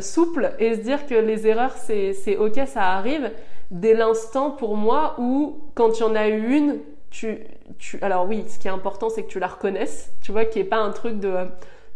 souple 0.00 0.52
et 0.58 0.74
se 0.74 0.80
dire 0.80 1.06
que 1.06 1.14
les 1.14 1.46
erreurs 1.46 1.76
c'est 1.76 2.36
ok 2.36 2.60
ça 2.66 2.92
arrive 2.92 3.30
dès 3.70 3.94
l'instant 3.94 4.50
pour 4.50 4.76
moi 4.76 5.14
où 5.18 5.60
quand 5.74 5.98
il 5.98 6.00
y 6.00 6.04
en 6.04 6.16
a 6.16 6.28
eu 6.28 6.54
une 6.54 6.80
tu, 7.10 7.38
tu, 7.78 7.98
alors 8.02 8.26
oui, 8.26 8.44
ce 8.48 8.58
qui 8.58 8.68
est 8.68 8.70
important, 8.70 9.10
c'est 9.10 9.24
que 9.24 9.28
tu 9.28 9.38
la 9.38 9.48
reconnaisses, 9.48 10.12
tu 10.22 10.32
vois, 10.32 10.44
qu'il 10.44 10.62
n'y 10.62 10.66
ait 10.66 10.70
pas 10.70 10.78
un 10.78 10.90
truc 10.90 11.18
de 11.18 11.28
euh, 11.28 11.44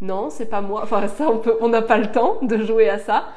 non, 0.00 0.28
c'est 0.30 0.46
pas 0.46 0.60
moi. 0.60 0.82
Enfin, 0.82 1.06
ça, 1.08 1.28
on 1.60 1.68
n'a 1.68 1.82
pas 1.82 1.98
le 1.98 2.10
temps 2.10 2.38
de 2.42 2.58
jouer 2.58 2.88
à 2.90 2.98
ça. 2.98 3.28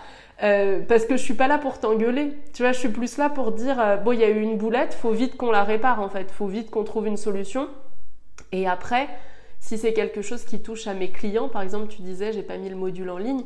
Euh, 0.44 0.82
parce 0.88 1.06
que 1.06 1.18
je 1.18 1.24
suis 1.24 1.34
pas 1.34 1.48
là 1.48 1.58
pour 1.58 1.80
t'engueuler. 1.80 2.34
Tu 2.54 2.62
vois, 2.62 2.72
je 2.72 2.80
suis 2.80 2.90
plus 2.90 3.18
là 3.18 3.30
pour 3.30 3.52
dire 3.52 3.80
euh, 3.80 3.98
bon, 3.98 4.12
il 4.12 4.20
y 4.20 4.24
a 4.24 4.30
eu 4.30 4.42
une 4.42 4.58
boulette, 4.58 4.94
faut 4.94 5.12
vite 5.12 5.36
qu'on 5.36 5.52
la 5.52 5.64
répare 5.64 6.00
en 6.00 6.10
fait, 6.10 6.30
faut 6.30 6.48
vite 6.48 6.70
qu'on 6.70 6.84
trouve 6.84 7.08
une 7.08 7.18
solution. 7.18 7.68
Et 8.52 8.68
après, 8.68 9.08
si 9.60 9.78
c'est 9.78 9.94
quelque 9.94 10.22
chose 10.22 10.46
qui 10.46 10.62
touche 10.62 10.86
à 10.88 10.94
mes 10.94 11.10
clients, 11.10 11.50
par 11.50 11.64
exemple, 11.64 11.88
tu 11.88 12.02
disais 12.04 12.34
j'ai 12.34 12.44
pas 12.44 12.58
mis 12.58 12.70
le 12.70 12.76
module 12.76 13.10
en 13.10 13.18
ligne, 13.18 13.44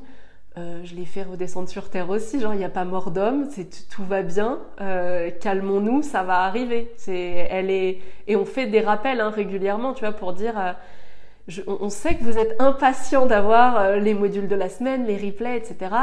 euh, 0.58 0.82
je 0.84 0.96
l'ai 0.96 1.06
fait 1.06 1.24
redescendre 1.24 1.70
sur 1.70 1.90
terre 1.90 2.10
aussi, 2.10 2.42
genre 2.42 2.54
il 2.54 2.58
n'y 2.58 2.66
a 2.66 2.70
pas 2.70 2.84
mort 2.84 3.12
d'homme, 3.12 3.48
tout 3.90 4.04
va 4.04 4.22
bien, 4.22 4.60
euh, 4.82 5.30
calmons-nous, 5.40 6.02
ça 6.02 6.24
va 6.24 6.40
arriver. 6.40 6.92
C'est, 6.98 7.48
elle 7.50 7.70
est 7.70 8.00
et 8.28 8.36
on 8.36 8.44
fait 8.44 8.68
des 8.68 8.82
rappels 8.82 9.22
hein, 9.22 9.30
régulièrement, 9.30 9.94
tu 9.94 10.02
vois, 10.02 10.12
pour 10.12 10.34
dire, 10.34 10.60
euh, 10.60 10.74
on, 11.68 11.90
sait 11.90 12.16
que 12.16 12.26
vous 12.26 12.38
êtes 12.38 12.62
impatient 12.62 13.28
d'avoir 13.28 13.96
les 13.96 14.14
modules 14.14 14.50
de 14.50 14.56
la 14.56 14.68
semaine, 14.68 15.06
les 15.06 15.18
replays, 15.18 15.58
etc. 15.58 15.96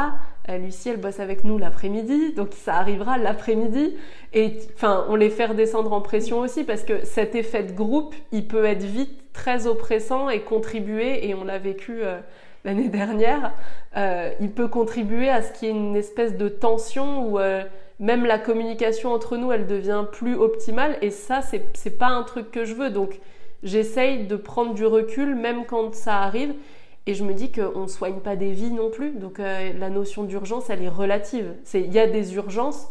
Lucie, 0.47 0.89
elle 0.89 0.99
bosse 0.99 1.19
avec 1.19 1.43
nous 1.43 1.57
l'après-midi, 1.57 2.33
donc 2.33 2.49
ça 2.53 2.75
arrivera 2.75 3.17
l'après-midi. 3.17 3.95
Et 4.33 4.57
enfin, 4.75 5.05
on 5.09 5.15
les 5.15 5.29
fait 5.29 5.45
redescendre 5.45 5.93
en 5.93 6.01
pression 6.01 6.39
aussi 6.39 6.63
parce 6.63 6.83
que 6.83 7.05
cet 7.05 7.35
effet 7.35 7.63
de 7.63 7.71
groupe, 7.71 8.15
il 8.31 8.47
peut 8.47 8.65
être 8.65 8.83
vite 8.83 9.31
très 9.31 9.65
oppressant 9.65 10.29
et 10.29 10.41
contribuer, 10.41 11.27
et 11.27 11.35
on 11.35 11.45
l'a 11.45 11.57
vécu 11.57 12.03
l'année 12.65 12.89
dernière, 12.89 13.53
euh, 13.97 14.31
il 14.39 14.51
peut 14.51 14.67
contribuer 14.67 15.29
à 15.29 15.41
ce 15.41 15.51
qu'il 15.53 15.67
y 15.67 15.71
ait 15.71 15.75
une 15.75 15.95
espèce 15.95 16.37
de 16.37 16.49
tension 16.49 17.27
où 17.27 17.39
euh, 17.39 17.63
même 17.99 18.25
la 18.25 18.39
communication 18.39 19.11
entre 19.13 19.37
nous, 19.37 19.51
elle 19.51 19.67
devient 19.67 20.05
plus 20.11 20.35
optimale. 20.35 20.97
Et 21.01 21.11
ça, 21.11 21.41
c'est 21.41 21.97
pas 21.97 22.07
un 22.07 22.23
truc 22.23 22.51
que 22.51 22.65
je 22.65 22.73
veux. 22.73 22.89
Donc, 22.89 23.19
j'essaye 23.63 24.25
de 24.25 24.35
prendre 24.35 24.73
du 24.73 24.85
recul, 24.85 25.35
même 25.35 25.65
quand 25.65 25.93
ça 25.93 26.19
arrive. 26.19 26.53
Et 27.07 27.13
je 27.13 27.23
me 27.23 27.33
dis 27.33 27.51
qu'on 27.51 27.81
ne 27.81 27.87
soigne 27.87 28.19
pas 28.19 28.35
des 28.35 28.51
vies 28.51 28.71
non 28.71 28.89
plus. 28.89 29.11
Donc, 29.11 29.39
euh, 29.39 29.73
la 29.77 29.89
notion 29.89 30.23
d'urgence, 30.23 30.69
elle 30.69 30.83
est 30.83 30.89
relative. 30.89 31.53
Il 31.73 31.91
y 31.91 31.99
a 31.99 32.07
des 32.07 32.35
urgences 32.35 32.87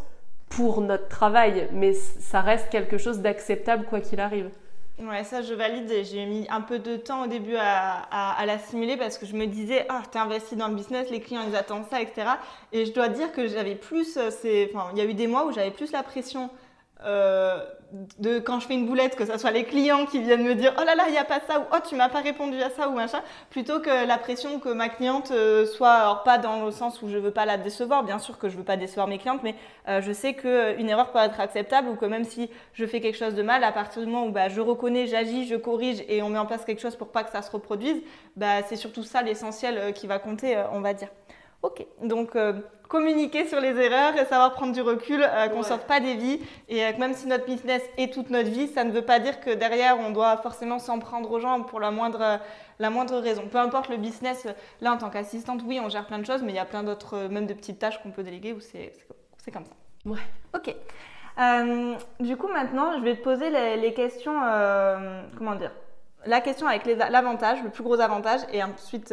pour 0.49 0.81
notre 0.81 1.09
travail, 1.09 1.69
mais 1.73 1.93
ça 1.93 2.41
reste 2.41 2.71
quelque 2.71 2.99
chose 2.99 3.21
d'acceptable 3.21 3.85
quoi 3.85 4.01
qu'il 4.01 4.19
arrive. 4.19 4.49
Ouais, 5.01 5.23
ça 5.23 5.43
je 5.43 5.55
valide. 5.55 5.93
J'ai 6.11 6.27
mis 6.27 6.47
un 6.51 6.61
peu 6.61 6.81
de 6.81 6.97
temps 6.97 7.25
au 7.25 7.27
début 7.29 7.55
à, 7.57 8.45
l'assimiler 8.47 8.97
parce 8.97 9.17
que 9.17 9.27
je 9.27 9.37
me 9.37 9.47
disais, 9.47 9.87
ah, 9.89 10.03
t'es 10.11 10.19
investi 10.19 10.57
dans 10.57 10.67
le 10.67 10.75
business, 10.75 11.09
les 11.11 11.21
clients 11.21 11.45
ils 11.49 11.55
attendent 11.55 11.87
ça, 11.89 12.03
etc. 12.03 12.31
Et 12.73 12.85
je 12.85 12.93
dois 12.93 13.09
dire 13.09 13.31
que 13.31 13.47
j'avais 13.47 13.77
plus, 13.77 14.17
euh, 14.17 14.31
il 14.45 14.99
y 14.99 15.01
a 15.01 15.05
eu 15.05 15.15
des 15.15 15.29
mois 15.29 15.47
où 15.47 15.53
j'avais 15.53 15.71
plus 15.71 15.93
la 15.93 16.03
pression 16.03 16.51
euh, 17.05 17.65
de 18.19 18.39
quand 18.39 18.61
je 18.61 18.67
fais 18.67 18.75
une 18.75 18.87
boulette, 18.87 19.17
que 19.17 19.25
ce 19.25 19.39
soit 19.39 19.51
les 19.51 19.65
clients 19.65 20.05
qui 20.05 20.21
viennent 20.21 20.43
me 20.43 20.55
dire 20.55 20.75
oh 20.79 20.85
là 20.85 20.95
là, 20.95 21.05
il 21.07 21.13
n'y 21.13 21.19
a 21.19 21.25
pas 21.25 21.41
ça, 21.41 21.61
ou 21.61 21.63
oh 21.73 21.77
tu 21.89 21.95
m'as 21.95 22.09
pas 22.09 22.21
répondu 22.21 22.61
à 22.61 22.71
ça, 22.71 22.89
ou 22.89 22.95
machin, 22.95 23.23
plutôt 23.51 23.81
que 23.81 24.07
la 24.07 24.19
pression 24.19 24.59
que 24.59 24.69
ma 24.69 24.89
cliente 24.89 25.31
euh, 25.31 25.65
soit, 25.65 25.93
alors 25.93 26.23
pas 26.23 26.39
dans 26.39 26.67
le 26.67 26.71
sens 26.71 27.01
où 27.01 27.09
je 27.09 27.17
veux 27.17 27.31
pas 27.31 27.47
la 27.47 27.57
décevoir, 27.57 28.03
bien 28.03 28.19
sûr 28.19 28.39
que 28.39 28.49
je 28.49 28.57
veux 28.57 28.65
pas 28.65 28.77
décevoir 28.77 29.07
mes 29.07 29.19
clientes, 29.19 29.43
mais 29.43 29.55
euh, 29.89 30.03
je 30.03 30.13
sais 30.13 30.35
qu'une 30.35 30.89
erreur 30.89 31.13
peut 31.13 31.19
être 31.19 31.41
acceptable, 31.41 31.89
ou 31.89 31.97
que 31.97 32.05
même 32.05 32.25
si 32.25 32.51
je 32.75 32.85
fais 32.85 33.01
quelque 33.01 33.19
chose 33.19 33.35
de 33.35 33.43
mal, 33.43 33.65
à 33.65 33.73
partir 33.73 34.03
du 34.03 34.09
moment 34.09 34.27
où 34.27 34.31
bah, 34.31 34.49
je 34.49 34.61
reconnais, 34.61 35.07
j'agis, 35.07 35.47
je 35.47 35.57
corrige 35.57 36.05
et 36.09 36.23
on 36.23 36.29
met 36.29 36.39
en 36.39 36.47
place 36.47 36.65
quelque 36.65 36.83
chose 36.83 36.97
pour 36.97 37.09
pas 37.09 37.25
que 37.25 37.31
ça 37.31 37.43
se 37.43 37.51
reproduise, 37.51 38.03
bah, 38.37 38.63
c'est 38.69 38.77
surtout 38.77 39.03
ça 39.03 39.23
l'essentiel 39.23 39.93
qui 39.95 40.07
va 40.07 40.19
compter, 40.19 40.63
on 40.73 40.81
va 40.81 40.95
dire. 40.95 41.09
Ok, 41.63 41.85
donc 42.03 42.37
euh, 42.37 42.53
communiquer 42.89 43.49
sur 43.49 43.61
les 43.61 43.77
erreurs 43.77 44.17
et 44.17 44.25
savoir 44.27 44.55
prendre 44.55 44.73
du 44.73 44.81
recul, 44.81 45.21
euh, 45.21 45.49
qu'on 45.49 45.59
ne 45.59 45.65
sauve 45.65 45.85
pas 45.87 45.99
des 45.99 46.15
vies. 46.15 46.41
Et 46.69 46.85
euh, 46.85 46.93
même 46.99 47.15
si 47.15 47.27
notre 47.27 47.47
business 47.47 47.83
est 47.97 48.13
toute 48.13 48.31
notre 48.31 48.49
vie, 48.49 48.69
ça 48.69 48.85
ne 48.85 48.93
veut 48.93 49.03
pas 49.03 49.19
dire 49.19 49.41
que 49.41 49.51
derrière, 49.51 49.99
on 49.99 50.11
doit 50.11 50.37
forcément 50.37 50.79
s'en 50.79 51.01
prendre 51.01 51.29
aux 51.33 51.41
gens 51.41 51.63
pour 51.63 51.81
la 51.81 51.91
moindre, 51.91 52.39
la 52.79 52.91
moindre 52.91 53.19
raison. 53.19 53.49
Peu 53.51 53.59
importe 53.59 53.89
le 53.89 53.97
business, 53.97 54.47
là, 54.81 54.93
en 54.93 54.99
tant 54.99 55.11
qu'assistante, 55.11 55.63
oui, 55.67 55.81
on 55.83 55.89
gère 55.89 56.07
plein 56.07 56.21
de 56.21 56.27
choses, 56.27 56.43
mais 56.45 56.53
il 56.53 56.57
y 56.57 56.61
a 56.61 56.65
plein 56.65 56.85
d'autres, 56.85 57.27
même 57.27 57.47
de 57.47 57.55
petites 57.55 57.81
tâches 57.81 58.01
qu'on 58.05 58.13
peut 58.13 58.23
déléguer 58.23 58.53
où 58.53 58.61
c'est 58.61 58.93
comme 59.53 59.65
ça. 59.65 59.73
Ouais. 60.05 60.19
Ok. 60.55 60.77
du 62.21 62.37
coup, 62.37 62.49
maintenant, 62.49 62.99
je 62.99 63.03
vais 63.03 63.17
te 63.17 63.23
poser 63.23 63.51
les, 63.51 63.95
questions, 63.95 64.39
comment 65.37 65.57
dire 65.57 65.73
La 66.25 66.41
question 66.41 66.69
avec 66.69 66.87
l'avantage, 66.87 67.65
le 67.65 67.71
plus 67.71 67.83
gros 67.83 67.99
avantage, 67.99 68.43
et 68.53 68.63
ensuite 68.63 69.13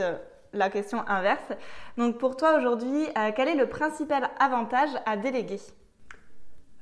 la 0.56 0.70
question 0.70 1.08
inverse. 1.08 1.52
Donc 1.98 2.18
pour 2.18 2.36
toi 2.36 2.58
aujourd'hui, 2.58 3.06
euh, 3.18 3.32
quel 3.36 3.48
est 3.50 3.56
le 3.56 3.68
principal 3.68 4.30
avantage 4.40 4.90
à 5.06 5.18
déléguer? 5.18 5.60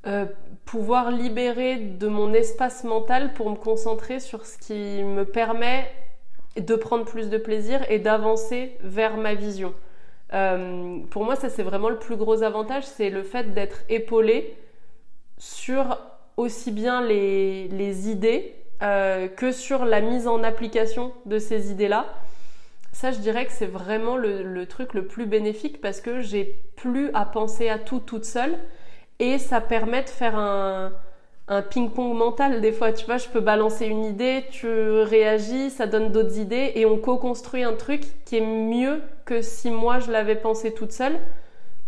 Euh, 0.05 0.25
pouvoir 0.65 1.11
libérer 1.11 1.77
de 1.77 2.07
mon 2.07 2.33
espace 2.33 2.83
mental 2.83 3.33
pour 3.33 3.49
me 3.49 3.55
concentrer 3.55 4.19
sur 4.19 4.45
ce 4.45 4.57
qui 4.57 5.03
me 5.03 5.23
permet 5.25 5.89
de 6.57 6.75
prendre 6.75 7.05
plus 7.05 7.29
de 7.29 7.37
plaisir 7.37 7.79
et 7.89 7.99
d'avancer 7.99 8.77
vers 8.81 9.17
ma 9.17 9.33
vision. 9.33 9.73
Euh, 10.33 10.99
pour 11.09 11.23
moi, 11.25 11.35
ça 11.35 11.49
c'est 11.49 11.63
vraiment 11.63 11.89
le 11.89 11.99
plus 11.99 12.15
gros 12.15 12.43
avantage, 12.43 12.83
c'est 12.85 13.09
le 13.09 13.23
fait 13.23 13.53
d'être 13.53 13.83
épaulé 13.89 14.57
sur 15.37 15.99
aussi 16.37 16.71
bien 16.71 17.01
les, 17.01 17.67
les 17.69 18.09
idées 18.09 18.55
que 19.37 19.53
sur 19.53 19.85
la 19.85 20.01
mise 20.01 20.27
en 20.27 20.43
application 20.43 21.13
de 21.25 21.39
ces 21.39 21.71
idées-là. 21.71 22.05
Ça, 22.93 23.11
je 23.11 23.17
dirais 23.17 23.47
que 23.47 23.51
c'est 23.51 23.65
vraiment 23.65 24.15
le, 24.15 24.65
truc 24.65 24.93
le 24.93 25.07
plus 25.07 25.25
bénéfique 25.25 25.81
parce 25.81 25.99
que 25.99 26.21
j'ai 26.21 26.63
plus 26.75 27.09
à 27.15 27.25
penser 27.25 27.67
à 27.67 27.79
tout 27.79 27.99
toute 27.99 28.23
seule 28.23 28.55
et 29.19 29.39
ça 29.39 29.61
permet 29.61 30.03
de 30.03 30.09
faire 30.09 30.37
un, 30.37 30.91
ping-pong 31.71 32.15
mental 32.15 32.61
des 32.61 32.71
fois. 32.71 32.93
Tu 32.93 33.05
vois, 33.05 33.17
je 33.17 33.27
peux 33.27 33.39
balancer 33.39 33.87
une 33.87 34.05
idée, 34.05 34.45
tu 34.51 34.67
réagis, 34.69 35.71
ça 35.71 35.87
donne 35.87 36.11
d'autres 36.11 36.37
idées 36.37 36.71
et 36.75 36.85
on 36.85 36.97
co-construit 36.97 37.63
un 37.63 37.73
truc 37.73 38.03
qui 38.25 38.37
est 38.37 38.45
mieux 38.45 39.01
que 39.25 39.41
si 39.41 39.71
moi 39.71 39.99
je 39.99 40.11
l'avais 40.11 40.35
pensé 40.35 40.73
toute 40.73 40.91
seule. 40.91 41.19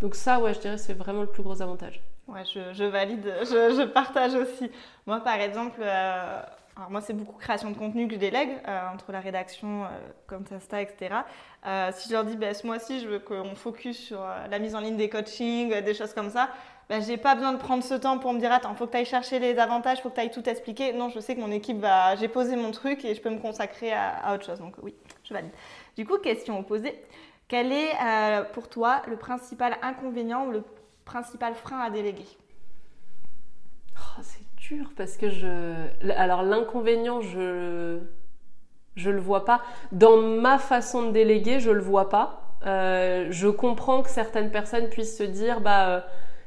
Donc 0.02 0.16
ça, 0.16 0.40
ouais, 0.40 0.56
je 0.56 0.60
dirais 0.60 0.78
c'est 0.80 0.94
vraiment 0.94 1.22
le 1.22 1.28
plus 1.28 1.44
gros 1.44 1.62
avantage. 1.62 2.02
Ouais, 2.28 2.44
je, 2.46 2.84
valide, 2.84 3.32
je, 3.44 3.86
partage 3.86 4.34
aussi. 4.34 4.72
Moi, 5.06 5.20
par 5.20 5.40
exemple, 5.40 5.80
euh, 5.84 6.42
alors 6.78 6.92
moi, 6.92 7.00
c'est 7.00 7.14
beaucoup 7.14 7.38
création 7.38 7.72
de 7.72 7.78
contenu 7.78 8.08
que 8.08 8.16
je 8.16 8.20
délègue 8.20 8.50
euh, 8.68 8.94
entre 8.94 9.14
la 9.14 9.22
rédaction, 9.22 9.86
euh, 9.86 9.88
comme 10.28 10.44
Insta, 10.52 10.82
etc. 10.82 11.16
Euh, 11.66 11.90
si 11.94 12.10
je 12.10 12.14
leur 12.14 12.26
dis, 12.26 12.36
bah, 12.36 12.54
ce 12.54 12.68
mois-ci, 12.68 13.00
je 13.00 13.08
veux 13.08 13.20
qu'on 13.20 13.56
focus 13.56 13.98
sur 13.98 14.20
la 14.20 14.60
mise 14.60 14.76
en 14.76 14.82
ligne 14.82 14.98
des 14.98 15.08
coachings, 15.08 15.74
des 15.82 15.94
choses 15.94 16.14
comme 16.14 16.30
ça, 16.30 16.50
bah, 16.90 17.00
j'ai 17.00 17.16
pas 17.16 17.36
besoin 17.36 17.54
de 17.54 17.60
prendre 17.60 17.82
ce 17.82 17.94
temps 17.94 18.20
pour 18.20 18.34
me 18.34 18.40
dire, 18.40 18.52
attends, 18.52 18.76
faut 18.76 18.88
que 18.88 18.92
tu 18.92 18.98
ailles 18.98 19.06
chercher 19.06 19.40
les 19.40 19.58
avantages, 19.58 20.02
faut 20.02 20.10
que 20.10 20.16
tu 20.16 20.22
ailles 20.22 20.32
tout 20.32 20.48
expliquer. 20.50 20.92
Non, 20.92 21.08
je 21.08 21.22
sais 21.22 21.34
que 21.34 21.40
mon 21.40 21.52
équipe 21.52 21.86
j'ai 22.20 22.28
posé 22.28 22.58
mon 22.58 22.72
truc 22.72 23.06
et 23.06 23.16
je 23.16 23.22
peux 23.22 23.30
me 23.30 23.40
consacrer 23.40 23.94
à, 23.94 24.34
autre 24.34 24.46
chose. 24.46 24.60
Donc 24.60 24.76
oui, 24.84 24.94
je 25.24 25.34
valide. 25.34 25.52
Du 25.96 26.06
coup, 26.06 26.18
question 26.18 26.60
opposée. 26.60 27.02
Quel 27.48 27.72
est 27.72 27.94
pour 28.52 28.68
toi 28.68 29.02
le 29.08 29.16
principal 29.16 29.78
inconvénient 29.82 30.46
ou 30.48 30.52
le 30.52 30.64
principal 31.06 31.56
frein 31.56 31.80
à 31.80 31.90
déléguer? 31.90 32.28
Oh, 33.98 34.22
parce 34.96 35.18
que 35.18 35.30
je. 35.30 35.74
Alors, 36.16 36.44
l'inconvénient, 36.44 37.22
je. 37.22 38.00
Je 38.96 39.10
le 39.10 39.20
vois 39.20 39.44
pas. 39.44 39.62
Dans 39.92 40.18
ma 40.18 40.58
façon 40.58 41.08
de 41.08 41.12
déléguer, 41.12 41.60
je 41.60 41.72
le 41.72 41.82
vois 41.82 42.10
pas. 42.10 42.56
Euh, 42.66 43.28
je 43.30 43.50
comprends 43.50 44.02
que 44.02 44.10
certaines 44.10 44.52
personnes 44.52 44.90
puissent 44.90 45.18
se 45.18 45.24
dire, 45.24 45.62
bah. 45.62 45.90
Euh, 45.90 46.00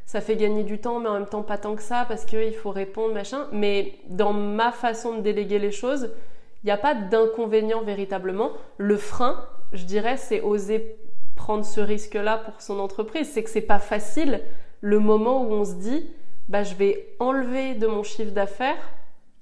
ça 0.09 0.23
fait 0.23 0.37
gagner 0.37 0.65
du 0.65 0.79
temps, 0.79 1.01
mais 1.01 1.09
en 1.11 1.13
même 1.13 1.27
temps 1.27 1.43
pas 1.43 1.59
tant 1.59 1.77
que 1.77 1.83
ça, 1.83 2.07
parce 2.09 2.25
qu'il 2.25 2.55
faut 2.55 2.71
répondre, 2.71 3.13
machin. 3.13 3.47
Mais 3.53 3.93
dans 4.09 4.33
ma 4.33 4.73
façon 4.73 5.17
de 5.17 5.21
déléguer 5.21 5.59
les 5.59 5.71
choses, 5.71 6.15
il 6.63 6.67
n'y 6.67 6.73
a 6.73 6.79
pas 6.79 6.95
d'inconvénient 6.95 7.83
véritablement. 7.83 8.53
Le 8.79 8.97
frein, 8.97 9.47
je 9.75 9.85
dirais, 9.85 10.17
c'est 10.17 10.41
oser 10.41 10.97
prendre 11.37 11.63
ce 11.63 11.83
risque-là 11.83 12.39
pour 12.39 12.63
son 12.63 12.79
entreprise. 12.79 13.31
C'est 13.31 13.43
que 13.43 13.51
c'est 13.51 13.61
pas 13.61 13.79
facile 13.79 14.41
le 14.81 14.99
moment 14.99 15.43
où 15.43 15.53
on 15.53 15.65
se 15.67 15.75
dit, 15.75 16.11
bah, 16.49 16.63
je 16.63 16.75
vais 16.75 17.15
enlever 17.19 17.75
de 17.75 17.87
mon 17.87 18.03
chiffre 18.03 18.33
d'affaires, 18.33 18.93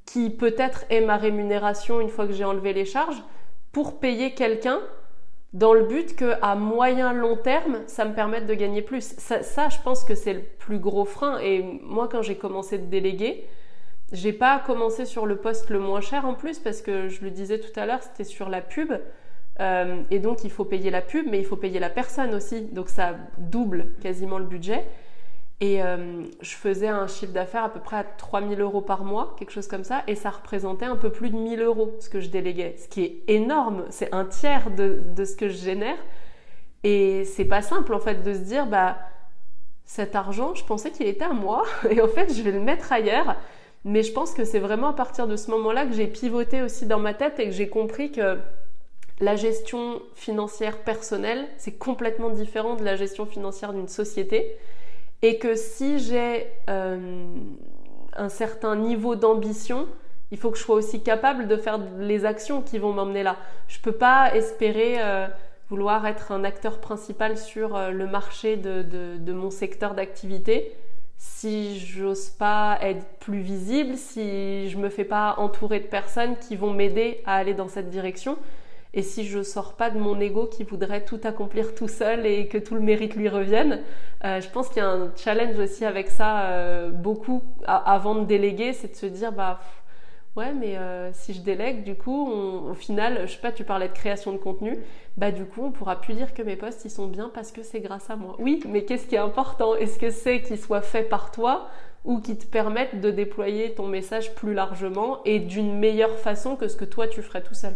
qui 0.04 0.30
peut-être 0.30 0.84
est 0.90 1.00
ma 1.00 1.16
rémunération 1.16 2.00
une 2.00 2.08
fois 2.08 2.26
que 2.26 2.32
j'ai 2.32 2.44
enlevé 2.44 2.72
les 2.72 2.84
charges, 2.84 3.22
pour 3.72 3.98
payer 3.98 4.34
quelqu'un 4.34 4.80
dans 5.52 5.72
le 5.72 5.84
but 5.84 6.14
que 6.16 6.34
à 6.42 6.54
moyen 6.54 7.12
long 7.12 7.36
terme, 7.36 7.78
ça 7.86 8.04
me 8.04 8.14
permette 8.14 8.46
de 8.46 8.54
gagner 8.54 8.82
plus. 8.82 9.14
Ça, 9.18 9.68
je 9.68 9.78
pense 9.82 10.04
que 10.04 10.14
c'est 10.14 10.34
le 10.34 10.42
plus 10.42 10.78
gros 10.78 11.04
frein. 11.04 11.38
Et 11.38 11.62
moi, 11.82 12.08
quand 12.10 12.22
j'ai 12.22 12.36
commencé 12.36 12.78
de 12.78 12.86
déléguer, 12.86 13.46
j'ai 14.12 14.32
pas 14.32 14.58
commencé 14.58 15.04
sur 15.04 15.26
le 15.26 15.36
poste 15.36 15.70
le 15.70 15.78
moins 15.78 16.00
cher 16.00 16.26
en 16.26 16.34
plus 16.34 16.58
parce 16.58 16.82
que 16.82 17.08
je 17.08 17.24
le 17.24 17.30
disais 17.30 17.58
tout 17.58 17.78
à 17.78 17.86
l'heure, 17.86 18.02
c'était 18.02 18.24
sur 18.24 18.48
la 18.48 18.60
pub. 18.60 18.92
Euh, 19.58 20.02
et 20.10 20.18
donc 20.18 20.44
il 20.44 20.50
faut 20.50 20.66
payer 20.66 20.90
la 20.90 21.00
pub, 21.00 21.26
mais 21.30 21.38
il 21.38 21.44
faut 21.46 21.56
payer 21.56 21.80
la 21.80 21.88
personne 21.90 22.34
aussi. 22.34 22.62
Donc 22.62 22.88
ça 22.88 23.16
double 23.38 23.92
quasiment 24.02 24.38
le 24.38 24.44
budget. 24.44 24.84
Et 25.60 25.82
euh, 25.82 26.24
je 26.42 26.54
faisais 26.54 26.88
un 26.88 27.06
chiffre 27.06 27.32
d'affaires 27.32 27.64
à 27.64 27.68
peu 27.70 27.80
près 27.80 27.96
à 27.96 28.04
3000 28.04 28.60
euros 28.60 28.82
par 28.82 29.04
mois, 29.04 29.34
quelque 29.38 29.52
chose 29.52 29.66
comme 29.68 29.84
ça, 29.84 30.02
et 30.06 30.14
ça 30.14 30.28
représentait 30.28 30.84
un 30.84 30.96
peu 30.96 31.10
plus 31.10 31.30
de 31.30 31.36
1000 31.36 31.62
euros 31.62 31.96
ce 31.98 32.10
que 32.10 32.20
je 32.20 32.28
déléguais, 32.28 32.76
ce 32.78 32.88
qui 32.88 33.02
est 33.02 33.22
énorme, 33.28 33.84
c'est 33.88 34.12
un 34.12 34.26
tiers 34.26 34.70
de, 34.70 35.00
de, 35.14 35.24
ce 35.24 35.34
que 35.34 35.48
je 35.48 35.56
génère. 35.56 35.96
Et 36.84 37.24
c'est 37.24 37.46
pas 37.46 37.62
simple 37.62 37.94
en 37.94 38.00
fait 38.00 38.22
de 38.22 38.34
se 38.34 38.40
dire, 38.40 38.66
bah 38.66 38.98
cet 39.86 40.14
argent, 40.14 40.54
je 40.54 40.64
pensais 40.64 40.90
qu'il 40.90 41.06
était 41.06 41.24
à 41.24 41.32
moi, 41.32 41.64
et 41.90 42.02
en 42.02 42.08
fait 42.08 42.34
je 42.34 42.42
vais 42.42 42.52
le 42.52 42.60
mettre 42.60 42.92
ailleurs. 42.92 43.36
Mais 43.84 44.02
je 44.02 44.12
pense 44.12 44.34
que 44.34 44.44
c'est 44.44 44.58
vraiment 44.58 44.88
à 44.88 44.92
partir 44.92 45.26
de 45.26 45.36
ce 45.36 45.50
moment-là 45.52 45.86
que 45.86 45.94
j'ai 45.94 46.08
pivoté 46.08 46.60
aussi 46.60 46.86
dans 46.86 46.98
ma 46.98 47.14
tête 47.14 47.38
et 47.38 47.44
que 47.46 47.52
j'ai 47.52 47.68
compris 47.68 48.10
que 48.10 48.36
la 49.20 49.36
gestion 49.36 50.02
financière 50.14 50.78
personnelle, 50.78 51.46
c'est 51.56 51.78
complètement 51.78 52.28
différent 52.28 52.74
de 52.74 52.84
la 52.84 52.96
gestion 52.96 53.24
financière 53.24 53.72
d'une 53.72 53.88
société 53.88 54.58
et 55.22 55.38
que 55.38 55.54
si 55.54 55.98
j'ai 55.98 56.46
euh, 56.68 57.26
un 58.14 58.28
certain 58.28 58.76
niveau 58.76 59.16
d'ambition, 59.16 59.88
il 60.30 60.38
faut 60.38 60.50
que 60.50 60.58
je 60.58 60.62
sois 60.62 60.76
aussi 60.76 61.02
capable 61.02 61.48
de 61.48 61.56
faire 61.56 61.78
les 61.98 62.24
actions 62.24 62.62
qui 62.62 62.78
vont 62.78 62.92
m'emmener 62.92 63.22
là. 63.22 63.36
Je 63.68 63.78
ne 63.78 63.82
peux 63.82 63.92
pas 63.92 64.34
espérer 64.34 64.96
euh, 64.98 65.26
vouloir 65.70 66.06
être 66.06 66.32
un 66.32 66.44
acteur 66.44 66.80
principal 66.80 67.36
sur 67.38 67.76
euh, 67.76 67.90
le 67.90 68.06
marché 68.06 68.56
de, 68.56 68.82
de 68.82 69.32
mon 69.32 69.50
secteur 69.50 69.94
d'activité 69.94 70.72
si 71.18 71.78
j'ose 71.78 72.28
pas 72.30 72.78
être 72.82 73.04
plus 73.20 73.40
visible, 73.40 73.96
si 73.96 74.68
je 74.68 74.76
me 74.76 74.88
fais 74.88 75.04
pas 75.04 75.34
entourer 75.38 75.80
de 75.80 75.86
personnes 75.86 76.36
qui 76.36 76.56
vont 76.56 76.72
m'aider 76.72 77.22
à 77.24 77.36
aller 77.36 77.54
dans 77.54 77.68
cette 77.68 77.90
direction. 77.90 78.36
Et 78.94 79.02
si 79.02 79.26
je 79.26 79.42
sors 79.42 79.74
pas 79.74 79.90
de 79.90 79.98
mon 79.98 80.18
ego 80.20 80.46
qui 80.46 80.64
voudrait 80.64 81.04
tout 81.04 81.20
accomplir 81.24 81.74
tout 81.74 81.88
seul 81.88 82.24
et 82.24 82.48
que 82.48 82.58
tout 82.58 82.74
le 82.74 82.80
mérite 82.80 83.14
lui 83.14 83.28
revienne, 83.28 83.82
euh, 84.24 84.40
je 84.40 84.48
pense 84.48 84.68
qu'il 84.68 84.78
y 84.78 84.80
a 84.80 84.88
un 84.88 85.12
challenge 85.16 85.58
aussi 85.58 85.84
avec 85.84 86.08
ça 86.08 86.46
euh, 86.46 86.90
beaucoup 86.90 87.42
avant 87.66 88.14
de 88.14 88.24
déléguer, 88.24 88.72
c'est 88.72 88.92
de 88.92 88.96
se 88.96 89.06
dire 89.06 89.32
bah 89.32 89.60
ouais 90.36 90.52
mais 90.52 90.76
euh, 90.76 91.10
si 91.12 91.34
je 91.34 91.40
délègue 91.40 91.82
du 91.84 91.94
coup 91.94 92.30
au 92.30 92.74
final 92.74 93.22
je 93.26 93.32
sais 93.32 93.40
pas 93.40 93.52
tu 93.52 93.64
parlais 93.64 93.88
de 93.88 93.92
création 93.92 94.32
de 94.32 94.38
contenu. 94.38 94.78
Bah 95.16 95.30
du 95.30 95.44
coup 95.44 95.62
on 95.64 95.72
pourra 95.72 96.00
plus 96.00 96.14
dire 96.14 96.32
que 96.32 96.42
mes 96.42 96.56
posts 96.56 96.84
ils 96.84 96.90
sont 96.90 97.06
bien 97.06 97.30
parce 97.34 97.52
que 97.52 97.62
c'est 97.62 97.80
grâce 97.80 98.08
à 98.08 98.16
moi. 98.16 98.36
Oui 98.38 98.62
mais 98.66 98.84
qu'est-ce 98.84 99.06
qui 99.06 99.14
est 99.14 99.18
important? 99.18 99.74
Est-ce 99.74 99.98
que 99.98 100.10
c'est 100.10 100.40
qu'ils 100.42 100.58
soient 100.58 100.80
faits 100.82 101.08
par 101.08 101.30
toi 101.30 101.68
ou 102.04 102.20
qui 102.20 102.38
te 102.38 102.46
permettent 102.46 103.00
de 103.00 103.10
déployer 103.10 103.74
ton 103.74 103.88
message 103.88 104.34
plus 104.34 104.54
largement 104.54 105.22
et 105.24 105.38
d'une 105.40 105.78
meilleure 105.78 106.18
façon 106.18 106.56
que 106.56 106.68
ce 106.68 106.76
que 106.76 106.84
toi 106.84 107.08
tu 107.08 107.20
ferais 107.20 107.42
tout 107.42 107.54
seul? 107.54 107.74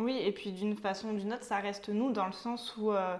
Oui, 0.00 0.18
et 0.24 0.32
puis 0.32 0.52
d'une 0.52 0.76
façon 0.76 1.08
ou 1.10 1.12
d'une 1.16 1.32
autre, 1.32 1.44
ça 1.44 1.58
reste 1.58 1.88
nous 1.90 2.10
dans 2.10 2.26
le 2.26 2.32
sens 2.32 2.74
où, 2.78 2.90
euh, 2.90 3.16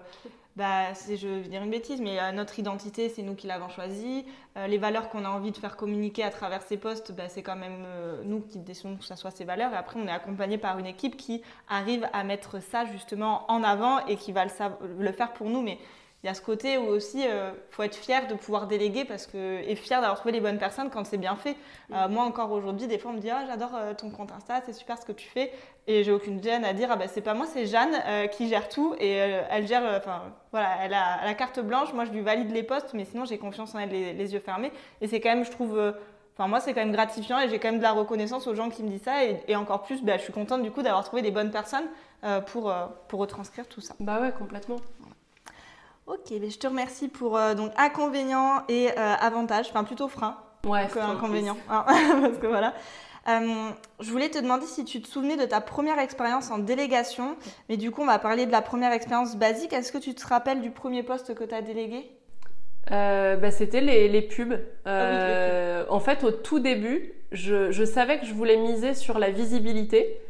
bah, 0.56 0.92
je 0.94 1.28
vais 1.28 1.48
dire 1.48 1.62
une 1.62 1.70
bêtise, 1.70 2.00
mais 2.00 2.18
euh, 2.18 2.32
notre 2.32 2.58
identité, 2.58 3.08
c'est 3.10 3.22
nous 3.22 3.34
qui 3.34 3.46
l'avons 3.46 3.68
choisie. 3.68 4.24
Euh, 4.56 4.66
les 4.66 4.78
valeurs 4.78 5.10
qu'on 5.10 5.24
a 5.24 5.28
envie 5.28 5.52
de 5.52 5.58
faire 5.58 5.76
communiquer 5.76 6.24
à 6.24 6.30
travers 6.30 6.62
ces 6.62 6.78
postes, 6.78 7.12
bah, 7.12 7.28
c'est 7.28 7.42
quand 7.42 7.56
même 7.56 7.86
nous 8.24 8.40
qui 8.40 8.58
décidons 8.58 8.96
que 8.96 9.04
ça 9.04 9.16
soit 9.16 9.30
ces 9.30 9.44
valeurs. 9.44 9.72
Et 9.72 9.76
après, 9.76 10.00
on 10.00 10.08
est 10.08 10.12
accompagné 10.12 10.56
par 10.56 10.78
une 10.78 10.86
équipe 10.86 11.16
qui 11.16 11.42
arrive 11.68 12.08
à 12.12 12.24
mettre 12.24 12.62
ça 12.62 12.86
justement 12.86 13.44
en 13.50 13.62
avant 13.62 14.04
et 14.06 14.16
qui 14.16 14.32
va 14.32 14.46
le, 14.46 14.50
le 14.98 15.12
faire 15.12 15.32
pour 15.34 15.50
nous. 15.50 15.60
Mais 15.60 15.78
il 16.22 16.26
y 16.26 16.28
a 16.28 16.34
ce 16.34 16.42
côté 16.42 16.76
où 16.76 16.82
aussi 16.82 17.20
il 17.20 17.28
euh, 17.30 17.50
faut 17.70 17.82
être 17.82 17.96
fier 17.96 18.26
de 18.26 18.34
pouvoir 18.34 18.66
déléguer 18.66 19.06
parce 19.06 19.26
que 19.26 19.62
et 19.62 19.74
fier 19.74 20.00
d'avoir 20.00 20.18
trouvé 20.18 20.32
les 20.32 20.40
bonnes 20.40 20.58
personnes 20.58 20.90
quand 20.90 21.04
c'est 21.06 21.16
bien 21.16 21.34
fait. 21.34 21.56
Euh, 21.94 22.08
moi 22.08 22.24
encore 22.24 22.52
aujourd'hui, 22.52 22.86
des 22.86 22.98
fois 22.98 23.10
on 23.12 23.14
me 23.14 23.20
dit 23.20 23.30
ah 23.30 23.44
j'adore 23.46 23.74
euh, 23.74 23.94
ton 23.94 24.10
compte 24.10 24.30
Insta, 24.32 24.60
c'est 24.66 24.74
super 24.74 24.98
ce 24.98 25.06
que 25.06 25.12
tu 25.12 25.26
fais 25.26 25.50
et 25.86 26.04
j'ai 26.04 26.12
aucune 26.12 26.42
gêne 26.42 26.64
à 26.64 26.74
dire 26.74 26.88
ah 26.90 26.96
bah 26.96 27.08
c'est 27.08 27.22
pas 27.22 27.32
moi 27.32 27.46
c'est 27.46 27.64
Jeanne 27.64 27.96
qui 28.32 28.48
gère 28.48 28.68
tout 28.68 28.94
et 28.98 29.12
elle 29.12 29.66
gère 29.66 29.82
enfin 29.96 30.24
voilà 30.50 30.68
elle 30.82 30.92
a 30.92 31.24
la 31.24 31.34
carte 31.34 31.60
blanche. 31.60 31.94
Moi 31.94 32.04
je 32.04 32.10
lui 32.10 32.20
valide 32.20 32.50
les 32.50 32.62
postes 32.62 32.92
mais 32.92 33.06
sinon 33.06 33.24
j'ai 33.24 33.38
confiance 33.38 33.74
en 33.74 33.78
elle 33.78 33.88
les, 33.88 34.12
les, 34.12 34.34
yeux 34.34 34.40
fermés 34.40 34.72
et 35.00 35.08
c'est 35.08 35.20
quand 35.20 35.30
même 35.30 35.44
je 35.44 35.50
trouve 35.50 35.94
Enfin, 36.38 36.48
moi, 36.48 36.60
c'est 36.60 36.72
quand 36.72 36.80
même 36.80 36.92
gratifiant 36.92 37.38
et 37.38 37.50
j'ai 37.50 37.58
quand 37.58 37.68
même 37.68 37.78
de 37.78 37.82
la 37.82 37.92
reconnaissance 37.92 38.46
aux 38.46 38.54
gens 38.54 38.70
qui 38.70 38.82
me 38.82 38.88
disent 38.88 39.02
ça. 39.02 39.24
Et, 39.26 39.56
encore 39.56 39.82
plus, 39.82 40.02
bah, 40.02 40.16
je 40.16 40.22
suis 40.22 40.32
contente 40.32 40.62
du 40.62 40.70
coup 40.70 40.80
d'avoir 40.80 41.04
trouvé 41.04 41.20
des 41.20 41.30
bonnes 41.30 41.50
personnes 41.50 41.84
pour, 42.46 42.72
pour 43.08 43.20
retranscrire 43.20 43.68
tout 43.68 43.82
ça. 43.82 43.94
Bah 44.00 44.22
ouais, 44.22 44.32
complètement. 44.32 44.76
Ok, 46.10 46.32
mais 46.40 46.50
je 46.50 46.58
te 46.58 46.66
remercie 46.66 47.08
pour 47.08 47.38
donc 47.56 47.70
inconvénients 47.76 48.64
et 48.68 48.90
avantages, 48.90 49.66
enfin 49.70 49.84
plutôt 49.84 50.08
freins 50.08 50.36
ouais, 50.66 50.88
que 50.88 50.98
inconvénients, 50.98 51.56
hein, 51.70 51.84
parce 51.86 52.38
que 52.38 52.48
voilà. 52.48 52.74
je 53.26 54.10
voulais 54.10 54.28
te 54.28 54.38
demander 54.38 54.66
si 54.66 54.84
tu 54.84 55.00
te 55.00 55.06
souvenais 55.06 55.36
de 55.36 55.44
ta 55.44 55.60
première 55.60 56.00
expérience 56.00 56.50
en 56.50 56.58
délégation, 56.58 57.36
mais 57.68 57.76
du 57.76 57.92
coup 57.92 58.02
on 58.02 58.06
va 58.06 58.18
parler 58.18 58.46
de 58.46 58.50
la 58.50 58.60
première 58.60 58.92
expérience 58.92 59.36
basique. 59.36 59.72
Est-ce 59.72 59.92
que 59.92 59.98
tu 59.98 60.14
te 60.14 60.26
rappelles 60.26 60.60
du 60.60 60.70
premier 60.70 61.04
poste 61.04 61.32
que 61.34 61.44
tu 61.44 61.54
as 61.54 61.62
délégué? 61.62 62.10
Euh, 62.90 63.36
bah, 63.36 63.50
C'était 63.50 63.80
les, 63.80 64.22
pubs. 64.22 64.58
Ah 64.84 64.88
euh, 64.90 65.84
en 65.88 66.00
fait, 66.00 66.24
au 66.24 66.30
tout 66.30 66.58
début, 66.58 67.12
je, 67.32 67.84
savais 67.84 68.18
que 68.18 68.26
je 68.26 68.34
voulais 68.34 68.56
miser 68.56 68.94
sur 68.94 69.18
la 69.18 69.30
visibilité. 69.30 70.20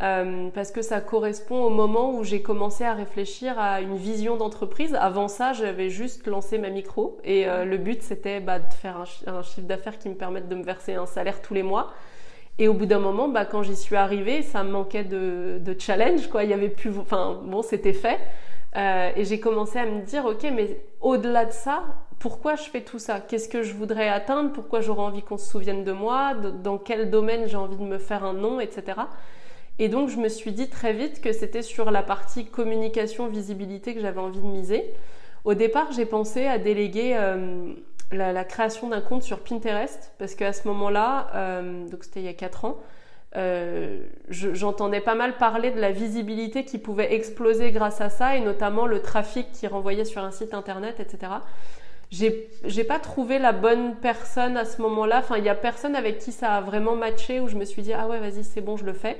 Euh, 0.00 0.48
parce 0.54 0.70
que 0.70 0.80
ça 0.80 1.00
correspond 1.00 1.64
au 1.64 1.70
moment 1.70 2.14
où 2.14 2.22
j'ai 2.22 2.40
commencé 2.40 2.84
à 2.84 2.94
réfléchir 2.94 3.58
à 3.58 3.80
une 3.80 3.96
vision 3.96 4.36
d'entreprise. 4.36 4.94
Avant 4.94 5.26
ça, 5.26 5.52
j'avais 5.52 5.90
juste 5.90 6.26
lancé 6.28 6.58
ma 6.58 6.70
micro 6.70 7.18
et 7.24 7.46
le 7.46 7.76
but 7.78 8.02
c'était 8.02 8.38
bah, 8.38 8.60
de 8.60 8.72
faire 8.74 9.04
un, 9.26 9.42
chiffre 9.42 9.66
d'affaires 9.66 9.98
qui 9.98 10.08
me 10.08 10.14
permette 10.14 10.48
de 10.48 10.54
me 10.54 10.62
verser 10.62 10.94
un 10.94 11.06
salaire 11.06 11.42
tous 11.42 11.54
les 11.54 11.64
mois. 11.64 11.92
Et 12.60 12.68
au 12.68 12.74
bout 12.74 12.86
d'un 12.86 13.00
moment, 13.00 13.28
bah, 13.28 13.44
quand 13.44 13.62
j'y 13.62 13.76
suis 13.76 13.96
arrivée, 13.96 14.42
ça 14.42 14.62
me 14.62 14.70
manquait 14.70 15.04
de, 15.04 15.76
challenge. 15.78 16.28
Quoi. 16.28 16.44
Il 16.44 16.50
y 16.50 16.54
avait 16.54 16.68
plus, 16.68 16.96
enfin 16.96 17.40
bon, 17.44 17.62
c'était 17.62 17.92
fait. 17.92 18.20
et 18.76 19.24
j'ai 19.24 19.40
commencé 19.40 19.80
à 19.80 19.86
me 19.86 20.02
dire, 20.02 20.26
ok, 20.26 20.46
mais 20.54 20.80
au-delà 21.00 21.44
de 21.44 21.52
ça, 21.52 21.82
pourquoi 22.18 22.56
je 22.56 22.64
fais 22.64 22.80
tout 22.80 22.98
ça? 22.98 23.20
Qu'est-ce 23.20 23.48
que 23.48 23.62
je 23.62 23.74
voudrais 23.74 24.08
atteindre? 24.08 24.52
Pourquoi 24.52 24.80
j'aurais 24.80 25.02
envie 25.02 25.22
qu'on 25.22 25.36
se 25.36 25.48
souvienne 25.48 25.84
de 25.84 25.92
moi? 25.92 26.34
Dans 26.34 26.78
quel 26.78 27.10
domaine 27.10 27.46
j'ai 27.46 27.56
envie 27.56 27.76
de 27.76 27.82
me 27.82 27.98
faire 27.98 28.24
un 28.24 28.32
nom, 28.32 28.60
etc. 28.60 29.00
Et 29.78 29.88
donc 29.88 30.08
je 30.08 30.16
me 30.16 30.28
suis 30.28 30.52
dit 30.52 30.68
très 30.68 30.92
vite 30.92 31.20
que 31.20 31.32
c'était 31.32 31.62
sur 31.62 31.90
la 31.90 32.02
partie 32.02 32.46
communication, 32.46 33.28
visibilité 33.28 33.94
que 33.94 34.00
j'avais 34.00 34.20
envie 34.20 34.40
de 34.40 34.46
miser. 34.46 34.92
Au 35.44 35.54
départ, 35.54 35.92
j'ai 35.92 36.04
pensé 36.04 36.46
à 36.46 36.58
déléguer 36.58 37.16
euh, 37.16 37.72
la, 38.10 38.44
création 38.44 38.88
d'un 38.88 39.00
compte 39.00 39.22
sur 39.22 39.40
Pinterest 39.40 40.12
parce 40.18 40.34
qu'à 40.34 40.52
ce 40.52 40.66
moment-là, 40.68 41.30
euh, 41.34 41.88
donc 41.88 42.04
c'était 42.04 42.20
il 42.20 42.26
y 42.26 42.28
a 42.28 42.34
4 42.34 42.64
ans, 42.64 42.78
euh, 43.36 44.00
j'entendais 44.30 45.00
pas 45.00 45.14
mal 45.14 45.36
parler 45.36 45.70
de 45.70 45.80
la 45.80 45.92
visibilité 45.92 46.64
qui 46.64 46.78
pouvait 46.78 47.14
exploser 47.14 47.70
grâce 47.70 48.00
à 48.00 48.10
ça 48.10 48.36
et 48.36 48.40
notamment 48.40 48.86
le 48.86 49.00
trafic 49.00 49.52
qui 49.52 49.66
renvoyait 49.66 50.04
sur 50.04 50.22
un 50.24 50.30
site 50.30 50.54
internet, 50.54 50.98
etc 50.98 51.32
j'ai 52.10 52.84
pas 52.84 52.98
trouvé 52.98 53.38
la 53.38 53.52
bonne 53.52 53.96
personne 53.96 54.56
à 54.56 54.64
ce 54.64 54.80
moment-là. 54.82 55.18
Enfin, 55.18 55.36
il 55.36 55.44
y 55.44 55.48
a 55.48 55.54
personne 55.54 55.94
avec 55.94 56.18
qui 56.18 56.32
ça 56.32 56.54
a 56.54 56.60
vraiment 56.60 56.96
matché 56.96 57.40
où 57.40 57.48
je 57.48 57.56
me 57.56 57.64
suis 57.64 57.82
dit 57.82 57.92
ah 57.92 58.06
ouais 58.08 58.18
vas-y 58.18 58.44
c'est 58.44 58.60
bon 58.60 58.76
je 58.76 58.84
le 58.84 58.92
fais. 58.92 59.16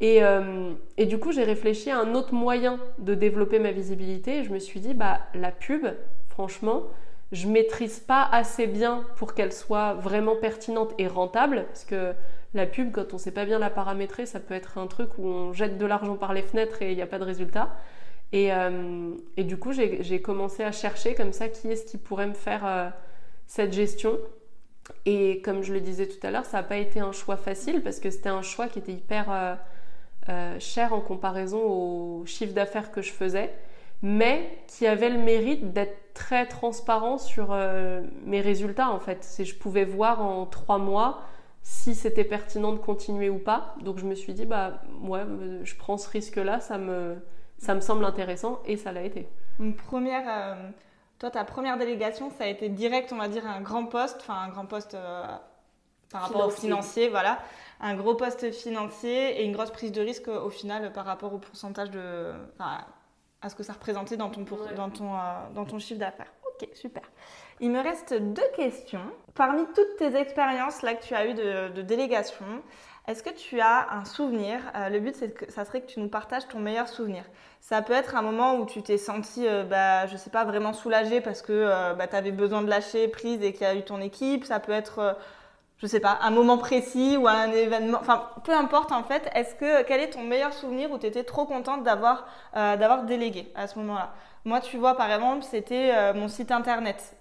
Et, 0.00 0.22
euh, 0.22 0.72
et 0.96 1.06
du 1.06 1.18
coup 1.18 1.32
j'ai 1.32 1.44
réfléchi 1.44 1.90
à 1.90 1.98
un 1.98 2.14
autre 2.14 2.34
moyen 2.34 2.78
de 2.98 3.14
développer 3.14 3.58
ma 3.58 3.72
visibilité. 3.72 4.44
Je 4.44 4.50
me 4.50 4.58
suis 4.58 4.80
dit 4.80 4.94
bah 4.94 5.20
la 5.34 5.50
pub, 5.50 5.86
franchement, 6.28 6.84
je 7.32 7.48
maîtrise 7.48 8.00
pas 8.00 8.28
assez 8.30 8.66
bien 8.66 9.04
pour 9.16 9.34
qu'elle 9.34 9.52
soit 9.52 9.94
vraiment 9.94 10.36
pertinente 10.36 10.94
et 10.98 11.06
rentable 11.06 11.64
parce 11.66 11.84
que 11.84 12.12
la 12.54 12.66
pub 12.66 12.92
quand 12.92 13.14
on 13.14 13.18
sait 13.18 13.32
pas 13.32 13.44
bien 13.44 13.58
la 13.58 13.70
paramétrer 13.70 14.26
ça 14.26 14.40
peut 14.40 14.54
être 14.54 14.78
un 14.78 14.86
truc 14.86 15.10
où 15.18 15.26
on 15.26 15.52
jette 15.52 15.78
de 15.78 15.86
l'argent 15.86 16.16
par 16.16 16.32
les 16.34 16.42
fenêtres 16.42 16.82
et 16.82 16.90
il 16.92 16.96
n'y 16.96 17.02
a 17.02 17.06
pas 17.06 17.18
de 17.18 17.24
résultat. 17.24 17.70
Euh, 18.34 19.14
et, 19.36 19.44
du 19.44 19.56
coup, 19.56 19.72
j'ai 19.72 20.20
commencé 20.20 20.64
à 20.64 20.72
chercher 20.72 21.14
comme 21.14 21.32
ça 21.32 21.48
qui 21.48 21.68
est-ce 21.68 21.84
qui 21.84 21.98
pourrait 21.98 22.26
me 22.26 22.34
faire 22.34 22.66
euh, 22.66 22.88
cette 23.46 23.72
gestion. 23.72 24.18
Et 25.06 25.40
comme 25.42 25.62
je 25.62 25.72
le 25.72 25.80
disais 25.80 26.08
tout 26.08 26.24
à 26.26 26.30
l'heure, 26.30 26.44
ça 26.44 26.58
n'a 26.58 26.62
pas 26.62 26.76
été 26.76 27.00
un 27.00 27.12
choix 27.12 27.36
facile 27.36 27.82
parce 27.82 28.00
que 28.00 28.10
c'était 28.10 28.28
un 28.28 28.42
choix 28.42 28.68
qui 28.68 28.80
était 28.80 28.92
hyper 28.92 29.58
euh, 30.28 30.58
cher 30.58 30.92
en 30.92 31.00
comparaison 31.00 31.60
au 31.60 32.26
chiffre 32.26 32.52
d'affaires 32.52 32.90
que 32.90 33.02
je 33.02 33.12
faisais, 33.12 33.54
mais 34.02 34.58
qui 34.66 34.86
avait 34.86 35.10
le 35.10 35.18
mérite 35.18 35.72
d'être 35.72 36.12
très 36.14 36.46
transparent 36.46 37.18
sur 37.18 37.56
mes 38.24 38.40
résultats 38.40 38.90
en 38.90 39.00
fait. 39.00 39.24
C'est 39.24 39.44
je 39.44 39.56
pouvais 39.56 39.84
voir 39.84 40.22
en 40.22 40.46
trois 40.46 40.78
mois 40.78 41.20
si 41.62 41.94
c'était 41.94 42.24
pertinent 42.24 42.72
de 42.72 42.78
continuer 42.78 43.30
ou 43.30 43.38
pas. 43.38 43.74
Donc 43.82 43.98
je 43.98 44.04
me 44.04 44.14
suis 44.14 44.34
dit 44.34 44.44
bah 44.44 44.82
ouais, 45.02 45.22
je 45.64 45.74
prends 45.74 45.96
ce 45.96 46.08
risque-là, 46.08 46.60
ça 46.60 46.78
me 46.78 47.16
ça 47.58 47.74
me 47.74 47.80
semble 47.80 48.04
intéressant 48.04 48.60
et 48.66 48.76
ça 48.76 48.92
l'a 48.92 49.02
été. 49.02 49.28
Une 49.58 49.74
première, 49.74 50.24
euh, 50.28 50.70
toi, 51.18 51.30
ta 51.30 51.44
première 51.44 51.78
délégation, 51.78 52.30
ça 52.30 52.44
a 52.44 52.46
été 52.48 52.68
direct, 52.68 53.12
on 53.12 53.18
va 53.18 53.28
dire, 53.28 53.46
un 53.46 53.60
grand 53.60 53.86
poste, 53.86 54.18
enfin 54.20 54.34
un 54.34 54.48
grand 54.48 54.66
poste 54.66 54.94
euh, 54.94 55.24
par 56.10 56.22
rapport 56.22 56.46
au 56.46 56.50
financier, 56.50 57.08
voilà, 57.08 57.38
un 57.84 57.94
gros 57.94 58.14
poste 58.14 58.50
financier 58.50 59.40
et 59.40 59.44
une 59.44 59.52
grosse 59.52 59.70
prise 59.70 59.92
de 59.92 60.00
risque 60.00 60.28
au 60.28 60.50
final 60.50 60.92
par 60.92 61.04
rapport 61.04 61.32
au 61.34 61.38
pourcentage 61.38 61.90
de, 61.90 62.32
à 62.58 63.48
ce 63.48 63.54
que 63.54 63.62
ça 63.62 63.74
représentait 63.74 64.16
dans 64.16 64.30
ton, 64.30 64.44
dans 64.74 64.90
ton, 64.90 65.14
euh, 65.14 65.18
dans 65.54 65.64
ton 65.64 65.78
chiffre 65.78 66.00
d'affaires. 66.00 66.32
Ok, 66.46 66.68
super. 66.74 67.02
Il 67.60 67.70
me 67.70 67.80
reste 67.80 68.14
deux 68.14 68.50
questions. 68.56 69.04
Parmi 69.34 69.64
toutes 69.74 69.96
tes 69.98 70.16
expériences 70.16 70.82
là 70.82 70.94
que 70.94 71.04
tu 71.04 71.14
as 71.14 71.26
eues 71.26 71.34
de, 71.34 71.68
de 71.74 71.82
délégation, 71.82 72.46
est-ce 73.06 73.22
que 73.22 73.30
tu 73.30 73.60
as 73.60 73.92
un 73.92 74.06
souvenir 74.06 74.60
euh, 74.74 74.88
Le 74.88 74.98
but, 74.98 75.14
c'est 75.14 75.30
que 75.30 75.52
ça 75.52 75.66
serait 75.66 75.82
que 75.82 75.86
tu 75.86 76.00
nous 76.00 76.08
partages 76.08 76.48
ton 76.48 76.58
meilleur 76.58 76.88
souvenir. 76.88 77.22
Ça 77.60 77.82
peut 77.82 77.92
être 77.92 78.16
un 78.16 78.22
moment 78.22 78.56
où 78.56 78.64
tu 78.64 78.82
t'es 78.82 78.96
senti, 78.96 79.46
euh, 79.46 79.62
bah, 79.62 80.06
je 80.06 80.16
sais 80.16 80.30
pas, 80.30 80.44
vraiment 80.44 80.72
soulagé 80.72 81.20
parce 81.20 81.42
que 81.42 81.52
euh, 81.52 81.92
bah, 81.92 82.06
tu 82.06 82.16
avais 82.16 82.32
besoin 82.32 82.62
de 82.62 82.70
lâcher 82.70 83.08
prise 83.08 83.42
et 83.42 83.52
qu'il 83.52 83.62
y 83.62 83.66
a 83.66 83.74
eu 83.74 83.82
ton 83.82 84.00
équipe. 84.00 84.46
Ça 84.46 84.58
peut 84.58 84.72
être, 84.72 85.18
je 85.84 85.88
sais 85.88 86.00
pas, 86.00 86.18
un 86.22 86.30
moment 86.30 86.58
précis 86.58 87.16
ou 87.16 87.28
un 87.28 87.52
événement. 87.52 87.98
Enfin, 88.00 88.28
peu 88.42 88.52
importe 88.52 88.90
en 88.90 89.04
fait. 89.04 89.30
Est-ce 89.34 89.54
que 89.54 89.82
quel 89.84 90.00
est 90.00 90.10
ton 90.10 90.22
meilleur 90.22 90.52
souvenir 90.52 90.90
où 90.90 90.98
tu 90.98 91.06
étais 91.06 91.24
trop 91.24 91.44
contente 91.44 91.84
d'avoir 91.84 92.26
d'avoir 92.54 93.04
délégué 93.04 93.52
à 93.54 93.66
ce 93.66 93.78
moment-là? 93.78 94.14
Moi, 94.46 94.60
tu 94.60 94.78
vois, 94.78 94.96
par 94.96 95.12
exemple, 95.12 95.42
c'était 95.42 96.12
mon 96.14 96.28
site 96.28 96.50
internet. 96.50 97.16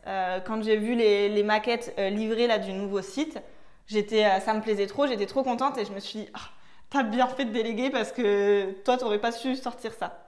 quand 0.45 0.63
j'ai 0.63 0.77
vu 0.77 0.95
les, 0.95 1.29
les 1.29 1.43
maquettes 1.43 1.93
livrées 1.97 2.47
là 2.47 2.57
du 2.57 2.73
nouveau 2.73 3.01
site, 3.01 3.39
j'étais, 3.87 4.25
euh, 4.25 4.39
ça 4.39 4.53
me 4.53 4.61
plaisait 4.61 4.87
trop, 4.87 5.07
j'étais 5.07 5.25
trop 5.25 5.43
contente 5.43 5.77
et 5.77 5.85
je 5.85 5.91
me 5.91 5.99
suis 5.99 6.19
dit, 6.19 6.29
ah, 6.33 6.49
t'as 6.89 7.03
bien 7.03 7.27
fait 7.27 7.45
de 7.45 7.51
déléguer 7.51 7.89
parce 7.89 8.11
que 8.11 8.71
toi, 8.83 8.97
t'aurais 8.97 9.19
pas 9.19 9.31
su 9.31 9.55
sortir 9.55 9.93
ça. 9.93 10.19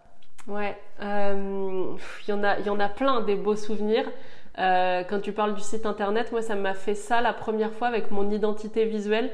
Ouais, 0.47 0.77
euh, 1.01 1.95
il 2.27 2.29
y 2.29 2.33
en 2.33 2.43
a, 2.43 2.59
y 2.59 2.69
en 2.69 2.79
a 2.79 2.89
plein 2.89 3.21
des 3.21 3.35
beaux 3.35 3.55
souvenirs. 3.55 4.09
Euh, 4.57 5.03
quand 5.03 5.19
tu 5.19 5.31
parles 5.31 5.53
du 5.53 5.61
site 5.61 5.85
internet, 5.85 6.31
moi, 6.31 6.41
ça 6.41 6.55
m'a 6.55 6.73
fait 6.73 6.95
ça 6.95 7.21
la 7.21 7.33
première 7.33 7.73
fois 7.73 7.87
avec 7.87 8.11
mon 8.11 8.29
identité 8.29 8.85
visuelle. 8.85 9.31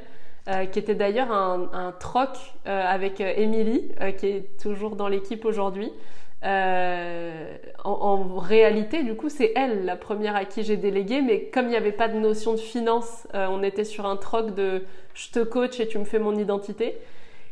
qui 0.72 0.80
était 0.80 0.96
d'ailleurs 0.96 1.32
un, 1.32 1.70
un 1.72 1.92
troc 1.92 2.30
avec 2.66 3.22
Émilie, 3.22 3.92
qui 4.18 4.26
est 4.28 4.58
toujours 4.60 4.96
dans 4.96 5.08
l'équipe 5.08 5.46
aujourd'hui. 5.46 5.92
Euh, 6.44 7.56
en, 7.84 8.38
réalité, 8.38 9.04
du 9.04 9.16
coup, 9.16 9.30
c'est 9.30 9.54
elle 9.56 9.86
la 9.86 9.96
première 9.96 10.36
à 10.36 10.46
qui 10.46 10.64
j'ai 10.64 10.78
délégué, 10.78 11.22
mais 11.22 11.46
comme 11.46 11.66
il 11.66 11.70
n'y 11.70 11.76
avait 11.76 11.92
pas 11.92 12.08
de 12.08 12.18
notion 12.18 12.54
de 12.54 12.60
finance, 12.60 13.28
euh, 13.36 13.48
on 13.50 13.62
était 13.62 13.84
sur 13.84 14.06
un 14.06 14.18
troc 14.18 14.56
de 14.56 14.84
je 15.14 15.30
te 15.30 15.40
coach 15.40 15.80
et 15.80 15.88
tu 15.88 16.00
me 16.00 16.06
fais 16.06 16.20
mon 16.20 16.36
identité. 16.36 16.98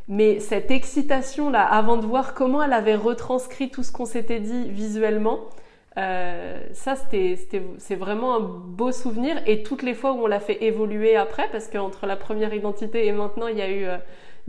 Mais 0.07 0.39
cette 0.39 0.71
excitation 0.71 1.51
là, 1.51 1.63
avant 1.63 1.97
de 1.97 2.05
voir 2.05 2.33
comment 2.33 2.63
elle 2.63 2.73
avait 2.73 2.95
retranscrit 2.95 3.69
tout 3.69 3.83
ce 3.83 3.91
qu'on 3.91 4.05
s'était 4.05 4.39
dit 4.39 4.69
visuellement, 4.69 5.41
euh, 5.99 6.61
ça 6.73 6.95
c'est 6.95 7.95
vraiment 7.95 8.37
un 8.37 8.39
beau 8.39 8.91
souvenir. 8.91 9.35
Et 9.45 9.63
toutes 9.63 9.83
les 9.83 9.93
fois 9.93 10.13
où 10.13 10.23
on 10.23 10.27
l'a 10.27 10.39
fait 10.39 10.63
évoluer 10.63 11.15
après, 11.15 11.47
parce 11.51 11.67
qu'entre 11.67 12.07
la 12.07 12.15
première 12.15 12.53
identité 12.53 13.05
et 13.05 13.11
maintenant, 13.11 13.47
il 13.47 13.57
y 13.57 13.61
a 13.61 13.69
eu 13.69 13.85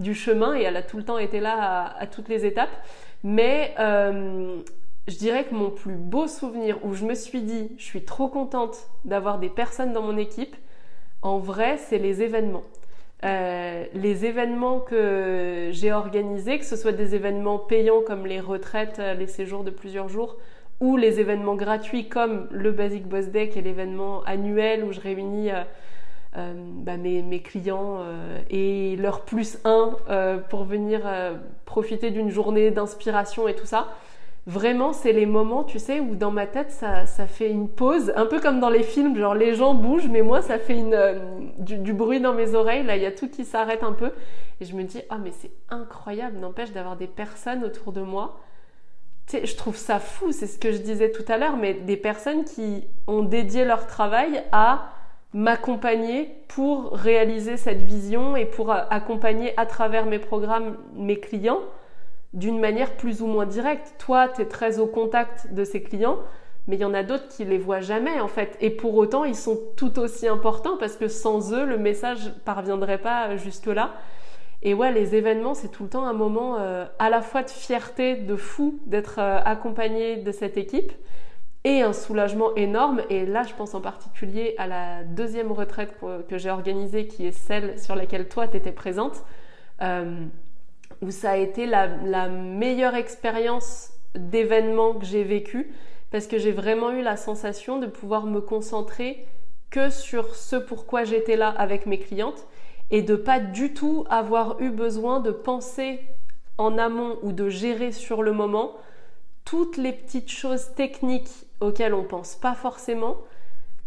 du 0.01 0.15
chemin 0.15 0.57
et 0.57 0.63
elle 0.63 0.77
a 0.77 0.83
tout 0.83 0.97
le 0.97 1.05
temps 1.05 1.19
été 1.19 1.41
là 1.41 1.95
à, 1.97 2.07
toutes 2.07 2.29
les 2.29 2.45
étapes. 2.47 2.71
Mais 3.23 3.75
euh, 3.79 4.61
je 5.07 5.17
dirais 5.17 5.45
que 5.45 5.55
mon 5.55 5.71
plus 5.71 5.95
beau 5.95 6.27
souvenir 6.27 6.79
où 6.85 6.95
je 6.95 7.05
me 7.05 7.15
suis 7.15 7.43
dit, 7.43 7.71
je 7.79 7.85
suis 7.85 8.05
trop 8.05 8.29
contente 8.29 8.89
d'avoir 9.05 9.39
des 9.39 9.51
personnes 9.51 9.93
dans 9.93 10.03
mon 10.03 10.17
équipe, 10.17 10.57
en 11.23 11.39
vrai, 11.39 11.77
c'est 11.77 11.99
les 11.99 12.23
événements. 12.23 12.65
Euh, 13.23 13.85
les 13.93 14.25
événements 14.25 14.81
que 14.81 15.69
j'ai 15.73 15.93
organisés, 15.93 16.59
que 16.59 16.65
ce 16.65 16.77
soit 16.77 16.93
des 16.93 17.15
événements 17.15 17.59
payants 17.59 18.01
comme 18.01 18.25
les 18.25 18.41
retraites, 18.41 18.99
euh, 18.99 19.13
les 19.13 19.27
séjours 19.27 19.63
de 19.63 19.71
plusieurs 19.71 20.09
jours, 20.09 20.39
ou 20.81 20.97
les 20.97 21.20
événements 21.20 21.57
gratuits 21.57 22.09
comme 22.09 22.49
le 22.51 22.72
Basic 22.72 23.07
Boss 23.07 23.28
Day, 23.28 23.49
qui 23.49 23.59
est 23.59 23.62
l'événement 23.62 24.22
annuel 24.24 24.85
où 24.85 24.93
je 24.93 25.01
réunis 25.01 25.51
euh, 26.37 26.53
bah, 26.55 26.97
mes, 26.97 27.43
clients 27.43 27.99
euh, 28.03 28.39
et 28.51 28.95
leur 28.97 29.22
plus 29.22 29.59
un 29.64 29.97
euh, 30.11 30.39
pour 30.39 30.62
venir 30.62 31.01
profiter 31.64 32.12
d'une 32.12 32.31
journée 32.31 32.70
d'inspiration 32.70 33.49
et 33.49 33.55
tout 33.55 33.66
ça. 33.66 33.89
Vraiment, 34.47 34.93
c'est 34.93 35.12
les 35.12 35.26
moments, 35.26 35.64
tu 35.64 35.78
sais, 35.78 36.01
où 36.01 36.14
dans 36.14 36.31
ma 36.31 36.47
tête, 36.47 36.70
ça, 36.70 37.05
fait 37.26 37.51
une 37.51 37.68
pause, 37.68 38.12
un 38.16 38.26
peu 38.26 38.41
comme 38.41 38.59
dans 38.59 38.70
les 38.70 38.83
films, 38.83 39.16
genre 39.16 39.35
les 39.35 39.55
gens 39.55 39.74
bougent, 39.74 40.09
mais 40.09 40.22
moi, 40.22 40.41
ça 40.41 40.59
fait 40.59 40.83
du, 41.59 41.93
bruit 41.93 42.20
dans 42.20 42.33
mes 42.33 42.55
oreilles. 42.55 42.85
Là, 42.85 42.97
il 42.97 43.03
y 43.03 43.07
a 43.07 43.12
tout 43.12 43.28
qui 43.28 43.45
s'arrête 43.45 43.83
un 43.83 43.93
peu. 43.93 44.12
Et 44.61 44.64
je 44.64 44.74
me 44.74 44.85
dis, 44.85 45.03
ah, 45.11 45.18
mais 45.22 45.33
c'est 45.33 45.51
incroyable, 45.68 46.39
n'empêche 46.39 46.72
d'avoir 46.72 46.97
des 46.97 47.07
personnes 47.07 47.64
autour 47.64 47.93
de 47.93 48.01
moi. 48.01 48.41
Je 49.33 49.57
trouve 49.57 49.76
ça 49.76 49.99
fou, 49.99 50.33
c'est 50.33 50.47
ce 50.47 50.59
que 50.59 50.72
je 50.72 50.78
disais 50.78 51.11
tout 51.11 51.24
à 51.28 51.39
l'heure, 51.39 51.57
mais 51.57 51.74
des 51.74 51.97
personnes 51.97 52.45
qui 52.45 52.85
ont 53.07 53.22
dédié 53.22 53.64
leur 53.64 53.87
travail 53.87 54.43
à 54.53 54.91
m'accompagner 55.33 56.35
pour 56.49 56.91
réaliser 56.93 57.57
cette 57.57 57.83
vision 57.83 58.35
et 58.37 58.45
pour 58.45 58.72
accompagner 58.72 59.53
à 59.57 59.66
travers 59.66 60.07
mes 60.07 60.18
programmes 60.18 60.76
mes 60.95 61.20
clients 61.20 61.61
d'une 62.33 62.61
manière 62.61 62.97
plus 62.97 63.22
ou 63.22 63.26
moins 63.26 63.47
directe. 63.47 63.95
Toi, 63.99 64.28
tu 64.28 64.43
es 64.43 64.47
très 64.47 64.78
au 64.78 64.87
contact 64.87 65.53
de 65.53 65.64
ces 65.64 65.83
clients, 65.83 66.18
mais 66.66 66.76
il 66.76 66.81
y 66.81 66.85
en 66.85 66.95
a 66.95 67.03
d'autres 67.03 67.28
qui 67.28 67.45
les 67.45 67.59
voient 67.59 67.81
jamais 67.81 68.20
en 68.20 68.28
fait. 68.28 68.57
Et 68.61 68.70
pour 68.70 68.97
autant, 68.97 69.24
ils 69.24 69.37
sont 69.37 69.59
tout 69.76 69.99
aussi 69.99 70.26
importants 70.26 70.76
parce 70.78 70.97
que 70.97 71.09
sans 71.09 71.53
eux, 71.53 71.64
le 71.64 71.78
message 71.78 72.33
parviendrait 72.45 72.99
pas 72.99 73.37
jusque-là. 73.37 73.95
Et 74.63 74.75
ouais, 74.75 74.93
les 74.93 75.15
événements, 75.15 75.55
c'est 75.55 75.69
tout 75.69 75.85
le 75.85 75.89
temps 75.89 76.05
un 76.05 76.13
moment 76.13 76.57
euh, 76.59 76.85
à 76.99 77.09
la 77.09 77.23
fois 77.23 77.43
de 77.43 77.51
fierté, 77.51 78.17
de 78.17 78.37
fou 78.37 78.79
d'être 78.87 79.19
euh, 79.19 79.41
accompagné 79.45 80.19
de 80.19 80.33
cette 80.33 80.59
équipe 80.59 80.93
et 81.65 81.83
un 81.83 81.93
soulagement 81.93 82.55
énorme. 82.57 83.03
Et 83.09 83.25
là, 83.25 83.43
je 83.43 83.55
pense 83.55 83.75
en 83.75 83.81
particulier 83.81 84.55
à 84.59 84.67
la 84.67 85.05
deuxième 85.05 85.53
retraite 85.53 85.95
que, 86.29 86.39
j'ai 86.39 86.51
organisée, 86.51 87.07
qui 87.07 87.27
est 87.27 87.33
celle 87.33 87.79
sur 87.79 87.95
laquelle 87.95 88.29
toi, 88.29 88.49
tu 88.49 88.57
étais 88.57 88.73
présente, 88.73 89.25
euh, 89.83 90.25
où 91.03 91.11
ça 91.11 91.33
a 91.33 91.37
été 91.37 91.67
la, 91.67 92.29
meilleure 92.29 92.95
expérience 92.95 93.93
d'événement 94.15 94.95
que 94.95 95.05
j'ai 95.05 95.23
vécu, 95.23 95.73
parce 96.11 96.27
que 96.27 96.39
j'ai 96.39 96.53
vraiment 96.53 96.91
eu 96.91 97.03
la 97.03 97.17
sensation 97.17 97.79
de 97.79 97.87
pouvoir 97.87 98.27
me 98.27 98.41
concentrer 98.41 99.27
que 99.71 99.89
sur 99.91 100.35
ce 100.35 100.57
pourquoi 100.57 101.05
j'étais 101.05 101.37
là 101.37 101.49
avec 101.49 101.87
mes 101.87 101.99
clientes 101.99 102.47
et 102.91 103.03
de 103.03 103.16
pas 103.16 103.41
du 103.41 103.72
tout 103.72 104.05
avoir 104.11 104.61
eu 104.61 104.70
besoin 104.70 105.20
de 105.20 105.30
penser 105.30 106.01
en 106.59 106.76
amont 106.78 107.18
ou 107.22 107.32
de 107.32 107.49
gérer 107.49 107.93
sur 107.93 108.22
le 108.22 108.32
moment 108.32 108.72
toutes 109.45 109.76
les 109.76 109.93
petites 109.93 110.30
choses 110.30 110.74
techniques 110.74 111.47
auxquelles 111.61 111.95
on 111.95 112.05
pense 112.05 112.36
pas 112.36 112.55
forcément, 112.55 113.18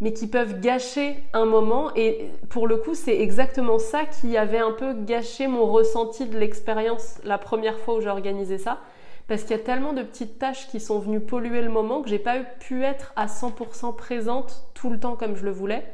mais 0.01 0.13
qui 0.13 0.27
peuvent 0.27 0.59
gâcher 0.59 1.15
un 1.33 1.45
moment. 1.45 1.91
Et 1.95 2.29
pour 2.49 2.67
le 2.67 2.77
coup, 2.77 2.95
c'est 2.95 3.19
exactement 3.19 3.79
ça 3.79 4.05
qui 4.05 4.35
avait 4.37 4.57
un 4.57 4.71
peu 4.71 4.93
gâché 4.93 5.47
mon 5.47 5.65
ressenti 5.65 6.25
de 6.25 6.37
l'expérience 6.37 7.19
la 7.23 7.37
première 7.37 7.79
fois 7.79 7.95
où 7.95 8.01
j'ai 8.01 8.09
organisé 8.09 8.57
ça. 8.57 8.79
Parce 9.27 9.43
qu'il 9.43 9.51
y 9.51 9.59
a 9.59 9.63
tellement 9.63 9.93
de 9.93 10.03
petites 10.03 10.37
tâches 10.37 10.67
qui 10.67 10.81
sont 10.81 10.99
venues 10.99 11.21
polluer 11.21 11.61
le 11.61 11.69
moment 11.69 12.01
que 12.01 12.09
j'ai 12.09 12.19
pas 12.19 12.39
pu 12.39 12.83
être 12.83 13.13
à 13.15 13.27
100% 13.27 13.95
présente 13.95 14.65
tout 14.73 14.89
le 14.89 14.99
temps 14.99 15.15
comme 15.15 15.35
je 15.35 15.45
le 15.45 15.51
voulais. 15.51 15.85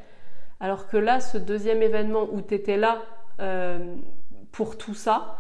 Alors 0.60 0.88
que 0.88 0.98
là, 0.98 1.20
ce 1.20 1.38
deuxième 1.38 1.82
événement 1.82 2.28
où 2.32 2.42
tu 2.42 2.54
étais 2.54 2.78
là 2.78 3.02
euh, 3.40 3.96
pour 4.52 4.78
tout 4.78 4.94
ça, 4.94 5.38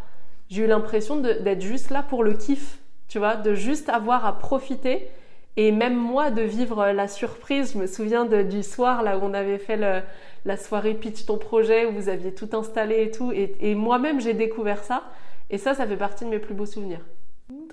j'ai 0.50 0.64
eu 0.64 0.68
l'impression 0.68 1.18
d'être 1.18 1.62
juste 1.62 1.90
là 1.90 2.04
pour 2.04 2.24
le 2.24 2.34
kiff, 2.34 2.80
tu 3.08 3.20
vois, 3.20 3.36
de 3.36 3.54
juste 3.54 3.90
avoir 3.90 4.26
à 4.26 4.38
profiter. 4.38 5.10
Et 5.58 5.72
même 5.72 5.96
moi, 5.96 6.32
de 6.32 6.42
vivre 6.42 6.92
la 6.92 7.08
surprise, 7.08 7.74
je 7.74 7.78
me 7.78 7.88
souviens 7.88 8.26
du 8.26 8.64
soir 8.64 9.04
là 9.04 9.18
où 9.18 9.22
on 9.24 9.34
avait 9.34 9.58
fait 9.58 9.78
la 10.46 10.58
soirée 10.58 10.94
Pitch 10.94 11.26
ton 11.26 11.38
projet, 11.38 11.86
où 11.86 11.92
vous 11.92 12.08
aviez 12.08 12.34
tout 12.34 12.50
installé 12.54 13.04
et 13.04 13.12
tout. 13.12 13.32
et 13.34 13.76
moi-même, 13.76 14.22
j'ai 14.22 14.34
découvert 14.34 14.84
ça. 14.84 15.04
Et 15.50 15.58
ça, 15.58 15.74
ça 15.74 15.86
fait 15.86 15.98
partie 15.98 16.26
de 16.26 16.30
mes 16.30 16.40
plus 16.40 16.54
beaux 16.54 16.66
souvenirs. 16.66 17.02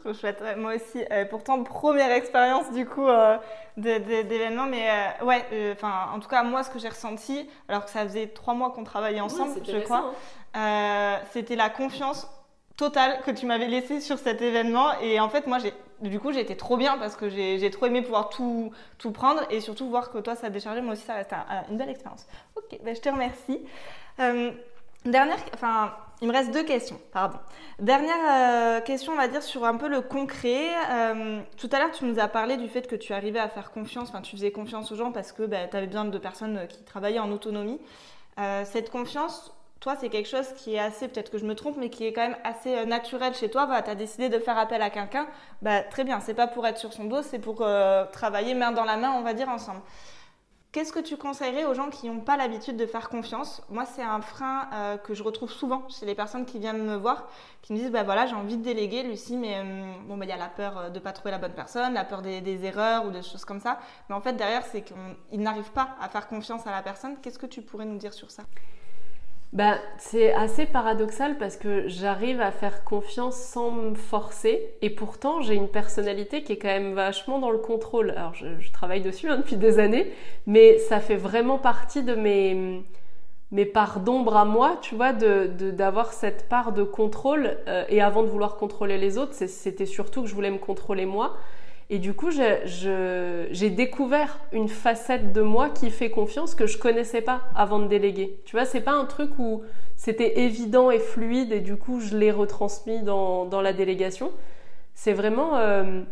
Trop 0.06 0.14
chouette. 0.14 0.40
Moi 0.56 0.76
aussi. 0.76 1.04
Euh, 1.10 1.24
pourtant, 1.24 1.64
première 1.64 2.12
expérience 2.12 2.70
du 2.70 2.86
coup 2.86 3.08
euh, 3.08 3.38
d'événement. 3.76 4.66
Mais 4.66 4.88
euh, 4.88 5.24
ouais, 5.24 5.72
enfin, 5.72 6.10
en 6.14 6.20
tout 6.20 6.28
cas, 6.28 6.44
moi, 6.44 6.62
ce 6.62 6.70
que 6.70 6.78
j'ai 6.78 6.88
ressenti, 6.88 7.50
alors 7.68 7.84
que 7.84 7.90
ça 7.90 8.04
faisait 8.04 8.28
trois 8.28 8.54
mois 8.54 8.70
qu'on 8.70 8.84
travaillait 8.84 9.20
ensemble, 9.20 9.60
je 9.66 9.78
crois, 9.78 10.12
hein. 10.54 11.18
c'était 11.32 11.56
la 11.56 11.70
confiance 11.70 12.30
totale 12.76 13.20
que 13.24 13.32
tu 13.32 13.46
m'avais 13.46 13.66
laissée 13.66 14.00
sur 14.00 14.18
cet 14.18 14.42
événement. 14.42 14.92
Et 15.00 15.18
en 15.18 15.28
fait, 15.28 15.48
moi, 15.48 15.58
j'ai 15.58 15.74
du 16.02 16.20
coup, 16.20 16.30
j'étais 16.30 16.56
trop 16.56 16.76
bien 16.76 16.98
parce 16.98 17.16
que 17.16 17.28
j'ai 17.28 17.70
trop 17.70 17.86
aimé 17.86 18.02
pouvoir 18.02 18.28
tout, 18.28 18.70
tout 18.98 19.10
prendre 19.10 19.40
et 19.50 19.60
surtout 19.60 19.88
voir 19.88 20.12
que 20.12 20.18
toi, 20.18 20.36
ça 20.36 20.46
a 20.46 20.50
déchargé. 20.50 20.82
Moi 20.82 20.92
aussi, 20.92 21.04
ça 21.04 21.14
reste 21.14 21.34
une 21.68 21.78
belle 21.78 21.88
expérience. 21.88 22.26
Ok, 22.54 22.78
ben, 22.84 22.94
je 22.94 23.00
te 23.00 23.08
remercie. 23.08 23.60
Dernière, 25.06 25.38
enfin, 25.54 25.92
il 26.20 26.26
me 26.26 26.32
reste 26.32 26.50
deux 26.52 26.64
questions, 26.64 27.00
pardon. 27.12 27.38
Dernière 27.78 28.16
euh, 28.28 28.80
question, 28.80 29.12
on 29.12 29.16
va 29.16 29.28
dire, 29.28 29.42
sur 29.42 29.64
un 29.64 29.76
peu 29.76 29.88
le 29.88 30.00
concret. 30.00 30.70
Euh, 30.90 31.40
tout 31.56 31.68
à 31.70 31.78
l'heure, 31.78 31.92
tu 31.92 32.04
nous 32.04 32.18
as 32.18 32.26
parlé 32.26 32.56
du 32.56 32.68
fait 32.68 32.88
que 32.88 32.96
tu 32.96 33.12
arrivais 33.12 33.38
à 33.38 33.48
faire 33.48 33.70
confiance, 33.70 34.08
enfin, 34.08 34.20
tu 34.20 34.34
faisais 34.34 34.50
confiance 34.50 34.90
aux 34.90 34.96
gens 34.96 35.12
parce 35.12 35.30
que 35.30 35.44
bah, 35.44 35.68
tu 35.70 35.76
avais 35.76 35.86
besoin 35.86 36.06
de 36.06 36.18
personnes 36.18 36.66
qui 36.68 36.82
travaillaient 36.82 37.20
en 37.20 37.30
autonomie. 37.30 37.80
Euh, 38.40 38.64
cette 38.64 38.90
confiance, 38.90 39.54
toi, 39.78 39.94
c'est 40.00 40.08
quelque 40.08 40.28
chose 40.28 40.48
qui 40.56 40.74
est 40.74 40.80
assez, 40.80 41.06
peut-être 41.06 41.30
que 41.30 41.38
je 41.38 41.46
me 41.46 41.54
trompe, 41.54 41.76
mais 41.78 41.88
qui 41.88 42.04
est 42.04 42.12
quand 42.12 42.22
même 42.22 42.38
assez 42.42 42.84
naturel 42.84 43.32
chez 43.34 43.48
toi. 43.48 43.66
Bah, 43.66 43.82
tu 43.82 43.90
as 43.90 43.94
décidé 43.94 44.28
de 44.28 44.40
faire 44.40 44.58
appel 44.58 44.82
à 44.82 44.90
quelqu'un. 44.90 45.28
Bah, 45.62 45.82
très 45.82 46.02
bien, 46.02 46.18
c'est 46.18 46.34
pas 46.34 46.48
pour 46.48 46.66
être 46.66 46.78
sur 46.78 46.92
son 46.92 47.04
dos, 47.04 47.22
c'est 47.22 47.38
pour 47.38 47.64
travailler 48.10 48.54
main 48.54 48.72
dans 48.72 48.84
la 48.84 48.96
main, 48.96 49.12
on 49.12 49.22
va 49.22 49.34
dire, 49.34 49.48
ensemble. 49.48 49.82
Qu'est-ce 50.76 50.92
que 50.92 51.00
tu 51.00 51.16
conseillerais 51.16 51.64
aux 51.64 51.72
gens 51.72 51.88
qui 51.88 52.06
n'ont 52.06 52.20
pas 52.20 52.36
l'habitude 52.36 52.76
de 52.76 52.84
faire 52.84 53.08
confiance? 53.08 53.62
Moi, 53.70 53.86
c'est 53.86 54.02
un 54.02 54.20
frein 54.20 54.68
euh, 54.74 54.98
que 54.98 55.14
je 55.14 55.22
retrouve 55.22 55.50
souvent 55.50 55.88
chez 55.88 56.04
les 56.04 56.14
personnes 56.14 56.44
qui 56.44 56.58
viennent 56.58 56.84
me 56.84 56.96
voir, 56.96 57.30
qui 57.62 57.72
me 57.72 57.78
disent 57.78 57.90
bah 57.90 58.02
voilà, 58.02 58.26
j'ai 58.26 58.34
envie 58.34 58.58
de 58.58 58.62
déléguer, 58.62 59.02
Lucie, 59.02 59.38
mais 59.38 59.54
euh, 59.56 59.94
bon, 60.06 60.18
bah, 60.18 60.26
il 60.26 60.28
y 60.28 60.32
a 60.32 60.36
la 60.36 60.50
peur 60.50 60.76
euh, 60.76 60.88
de 60.90 60.96
ne 60.96 60.98
pas 60.98 61.12
trouver 61.12 61.30
la 61.30 61.38
bonne 61.38 61.54
personne, 61.54 61.94
la 61.94 62.04
peur 62.04 62.20
des, 62.20 62.42
des, 62.42 62.66
erreurs 62.66 63.06
ou 63.06 63.10
des 63.10 63.22
choses 63.22 63.46
comme 63.46 63.58
ça. 63.58 63.78
Mais 64.10 64.14
en 64.14 64.20
fait, 64.20 64.34
derrière, 64.34 64.66
c'est 64.66 64.82
qu'ils 64.82 65.40
n'arrivent 65.40 65.72
pas 65.72 65.96
à 65.98 66.10
faire 66.10 66.28
confiance 66.28 66.66
à 66.66 66.72
la 66.72 66.82
personne. 66.82 67.16
Qu'est-ce 67.22 67.38
que 67.38 67.46
tu 67.46 67.62
pourrais 67.62 67.86
nous 67.86 67.96
dire 67.96 68.12
sur 68.12 68.30
ça? 68.30 68.42
Bah, 69.52 69.78
c'est 69.98 70.32
assez 70.32 70.66
paradoxal 70.66 71.38
parce 71.38 71.56
que 71.56 71.88
j'arrive 71.88 72.40
à 72.40 72.50
faire 72.50 72.84
confiance 72.84 73.36
sans 73.36 73.70
me 73.70 73.94
forcer 73.94 74.74
et 74.82 74.90
pourtant 74.90 75.40
j'ai 75.40 75.54
une 75.54 75.68
personnalité 75.68 76.42
qui 76.42 76.52
est 76.52 76.58
quand 76.58 76.68
même 76.68 76.94
vachement 76.94 77.38
dans 77.38 77.50
le 77.50 77.58
contrôle. 77.58 78.10
Alors 78.10 78.34
je, 78.34 78.70
travaille 78.72 79.00
dessus 79.00 79.28
hein, 79.28 79.38
depuis 79.38 79.56
des 79.56 79.78
années, 79.78 80.12
mais 80.46 80.78
ça 80.78 81.00
fait 81.00 81.16
vraiment 81.16 81.58
partie 81.58 82.02
de 82.02 82.14
mes, 82.14 82.82
mes 83.52 83.64
parts 83.64 84.00
d'ombre 84.00 84.36
à 84.36 84.44
moi, 84.44 84.78
tu 84.82 84.94
vois, 84.94 85.12
d'avoir 85.12 86.12
cette 86.12 86.48
part 86.48 86.72
de 86.72 86.82
contrôle. 86.82 87.56
Euh, 87.68 87.84
et 87.88 88.02
avant 88.02 88.22
de 88.22 88.28
vouloir 88.28 88.56
contrôler 88.56 88.98
les 88.98 89.16
autres, 89.16 89.34
c'était 89.34 89.86
surtout 89.86 90.22
que 90.22 90.28
je 90.28 90.34
voulais 90.34 90.50
me 90.50 90.58
contrôler 90.58 91.06
moi. 91.06 91.36
Et 91.88 91.98
du 92.00 92.14
coup, 92.14 92.30
j'ai 92.30 93.70
découvert 93.70 94.40
une 94.50 94.68
facette 94.68 95.32
de 95.32 95.40
moi 95.40 95.70
qui 95.70 95.90
fait 95.90 96.10
confiance 96.10 96.56
que 96.56 96.66
je 96.66 96.78
connaissais 96.78 97.22
pas 97.22 97.42
avant 97.54 97.78
de 97.78 97.86
déléguer. 97.86 98.40
Tu 98.44 98.56
vois, 98.56 98.64
c'est 98.64 98.80
pas 98.80 98.92
un 98.92 99.04
truc 99.04 99.38
où 99.38 99.62
c'était 99.94 100.40
évident 100.40 100.90
et 100.90 100.98
fluide 100.98 101.52
et 101.52 101.60
du 101.60 101.76
coup 101.76 102.00
je 102.00 102.16
l'ai 102.16 102.30
retransmis 102.30 103.02
dans, 103.02 103.44
dans, 103.46 103.60
la 103.60 103.72
délégation. 103.72 104.32
C'est 104.94 105.12
vraiment, 105.12 105.56
euh, 105.56 106.02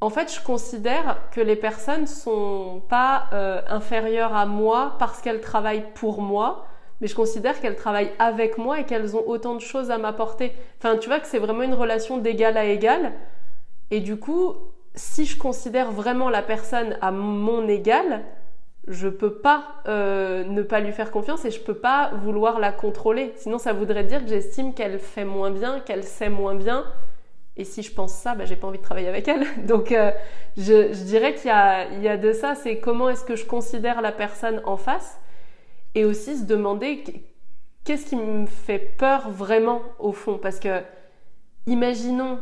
en 0.00 0.10
fait, 0.10 0.34
je 0.34 0.42
considère 0.42 1.18
que 1.30 1.40
les 1.40 1.56
personnes 1.56 2.06
sont 2.06 2.82
pas 2.88 3.28
euh, 3.32 3.62
inférieures 3.68 4.34
à 4.34 4.44
moi 4.44 4.96
parce 4.98 5.20
qu'elles 5.22 5.40
travaillent 5.40 5.86
pour 5.94 6.20
moi, 6.20 6.66
mais 7.00 7.06
je 7.06 7.14
considère 7.14 7.60
qu'elles 7.60 7.76
travaillent 7.76 8.12
avec 8.18 8.58
moi 8.58 8.80
et 8.80 8.84
qu'elles 8.84 9.16
ont 9.16 9.26
autant 9.26 9.54
de 9.54 9.60
choses 9.60 9.90
à 9.90 9.98
m'apporter. 9.98 10.52
Enfin, 10.78 10.96
tu 10.96 11.08
vois 11.08 11.20
que 11.20 11.26
c'est 11.26 11.38
vraiment 11.38 11.62
une 11.62 11.74
relation 11.74 12.18
d'égal 12.18 12.56
à 12.56 12.64
égal. 12.64 13.12
Et 13.90 14.00
du 14.00 14.18
coup, 14.18 14.54
si 15.00 15.24
je 15.24 15.38
considère 15.38 15.90
vraiment 15.90 16.28
la 16.28 16.42
personne 16.42 16.96
à 17.00 17.10
mon 17.10 17.66
égal, 17.68 18.22
je 18.86 19.08
peux 19.08 19.32
pas 19.32 19.82
euh, 19.88 20.44
ne 20.44 20.62
pas 20.62 20.80
lui 20.80 20.92
faire 20.92 21.10
confiance 21.10 21.44
et 21.46 21.50
je 21.50 21.60
peux 21.60 21.74
pas 21.74 22.10
vouloir 22.22 22.60
la 22.60 22.70
contrôler. 22.70 23.32
Sinon, 23.36 23.58
ça 23.58 23.72
voudrait 23.72 24.04
dire 24.04 24.22
que 24.22 24.28
j'estime 24.28 24.74
qu'elle 24.74 24.98
fait 24.98 25.24
moins 25.24 25.50
bien, 25.50 25.80
qu'elle 25.80 26.04
sait 26.04 26.28
moins 26.28 26.54
bien. 26.54 26.84
Et 27.56 27.64
si 27.64 27.82
je 27.82 27.92
pense 27.92 28.12
ça, 28.12 28.34
bah, 28.34 28.44
j'ai 28.44 28.56
pas 28.56 28.66
envie 28.66 28.78
de 28.78 28.82
travailler 28.82 29.08
avec 29.08 29.26
elle. 29.26 29.46
Donc, 29.66 29.90
euh, 29.90 30.12
je, 30.58 30.92
dirais 31.04 31.34
qu'il 31.34 31.50
y, 31.50 32.02
y 32.04 32.08
a, 32.08 32.16
de 32.18 32.32
ça. 32.32 32.54
C'est 32.54 32.78
comment 32.78 33.08
est-ce 33.08 33.24
que 33.24 33.36
je 33.36 33.46
considère 33.46 34.02
la 34.02 34.12
personne 34.12 34.60
en 34.64 34.76
face 34.76 35.18
et 35.94 36.04
aussi 36.04 36.36
se 36.36 36.44
demander 36.44 37.02
qu'est-ce 37.84 38.04
qui 38.04 38.16
me 38.16 38.46
fait 38.46 38.78
peur 38.78 39.30
vraiment 39.30 39.80
au 39.98 40.12
fond. 40.12 40.36
Parce 40.36 40.60
que, 40.60 40.82
imaginons 41.66 42.38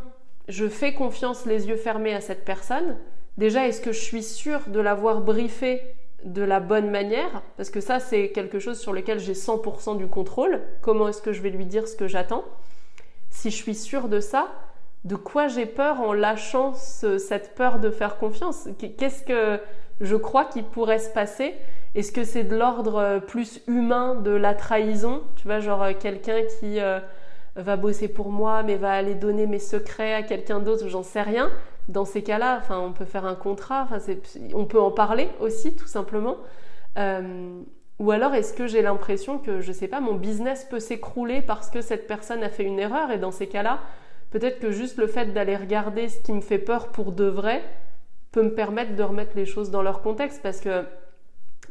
je 0.49 0.67
fais 0.67 0.93
confiance 0.93 1.45
les 1.45 1.67
yeux 1.67 1.77
fermés 1.77 2.13
à 2.13 2.21
cette 2.21 2.43
personne. 2.43 2.97
Déjà, 3.37 3.67
est-ce 3.67 3.81
que 3.81 3.91
je 3.91 3.99
suis 3.99 4.23
sûre 4.23 4.61
de 4.67 4.79
l'avoir 4.79 5.21
briefé 5.21 5.81
de 6.25 6.41
la 6.41 6.59
bonne 6.59 6.89
manière? 6.89 7.43
Parce 7.55 7.69
que 7.69 7.79
ça, 7.79 7.99
c'est 7.99 8.31
quelque 8.31 8.59
chose 8.59 8.79
sur 8.79 8.91
lequel 8.91 9.19
j'ai 9.19 9.33
100% 9.33 9.97
du 9.97 10.07
contrôle. 10.07 10.61
Comment 10.81 11.07
est-ce 11.07 11.21
que 11.21 11.31
je 11.31 11.41
vais 11.41 11.51
lui 11.51 11.65
dire 11.65 11.87
ce 11.87 11.95
que 11.95 12.07
j'attends? 12.07 12.43
Si 13.29 13.51
je 13.51 13.55
suis 13.55 13.75
sûre 13.75 14.09
de 14.09 14.19
ça, 14.19 14.49
de 15.05 15.15
quoi 15.15 15.47
j'ai 15.47 15.67
peur 15.67 16.01
en 16.01 16.13
lâchant 16.13 16.73
cette 16.73 17.53
peur 17.55 17.79
de 17.79 17.91
faire 17.91 18.17
confiance? 18.17 18.67
Qu'est-ce 18.97 19.23
que 19.23 19.61
je 20.01 20.15
crois 20.15 20.45
qu'il 20.45 20.63
pourrait 20.63 20.99
se 20.99 21.11
passer? 21.11 21.53
Est-ce 21.93 22.11
que 22.11 22.23
c'est 22.23 22.43
de 22.43 22.55
l'ordre 22.55 22.95
euh, 22.97 23.19
plus 23.19 23.61
humain 23.67 24.15
de 24.15 24.31
la 24.31 24.53
trahison? 24.53 25.23
Tu 25.37 25.47
vois, 25.47 25.59
genre 25.59 25.83
euh, 25.83 25.93
quelqu'un 25.97 26.41
qui... 26.59 26.79
Euh, 26.79 26.99
va 27.61 27.77
bosser 27.77 28.07
pour 28.07 28.29
moi, 28.29 28.63
mais 28.63 28.75
va 28.75 28.91
aller 28.91 29.15
donner 29.15 29.47
mes 29.47 29.59
secrets 29.59 30.13
à 30.13 30.23
quelqu'un 30.23 30.59
d'autre, 30.59 30.87
j'en 30.87 31.03
sais 31.03 31.21
rien. 31.21 31.51
Dans 31.87 32.05
ces 32.05 32.21
cas-là, 32.21 32.61
on 32.69 32.93
peut 32.93 33.05
faire 33.05 33.25
un 33.25 33.35
contrat, 33.35 33.87
on 34.53 34.65
peut 34.65 34.79
en 34.79 34.91
parler 34.91 35.29
aussi, 35.39 35.75
tout 35.75 35.87
simplement. 35.87 36.37
Euh, 36.97 37.61
ou 37.99 38.11
alors, 38.11 38.33
est-ce 38.33 38.53
que 38.53 38.67
j'ai 38.67 38.81
l'impression 38.81 39.39
que, 39.39 39.59
je 39.59 39.71
sais 39.71 39.87
pas, 39.87 39.99
mon 39.99 40.13
business 40.13 40.65
peut 40.69 40.79
s'écrouler 40.79 41.41
parce 41.41 41.69
que 41.69 41.81
cette 41.81 42.07
personne 42.07 42.43
a 42.43 42.49
fait 42.49 42.63
une 42.63 42.79
erreur? 42.79 43.11
Et 43.11 43.17
dans 43.17 43.31
ces 43.31 43.47
cas-là, 43.47 43.79
peut-être 44.31 44.59
que 44.59 44.71
juste 44.71 44.97
le 44.97 45.07
fait 45.07 45.33
d'aller 45.33 45.55
regarder 45.55 46.07
ce 46.07 46.19
qui 46.21 46.31
me 46.31 46.41
fait 46.41 46.59
peur 46.59 46.89
pour 46.89 47.11
de 47.11 47.25
vrai 47.25 47.63
peut 48.31 48.43
me 48.43 48.53
permettre 48.53 48.95
de 48.95 49.03
remettre 49.03 49.35
les 49.35 49.45
choses 49.45 49.69
dans 49.71 49.81
leur 49.81 50.01
contexte. 50.01 50.41
Parce 50.41 50.61
que, 50.61 50.85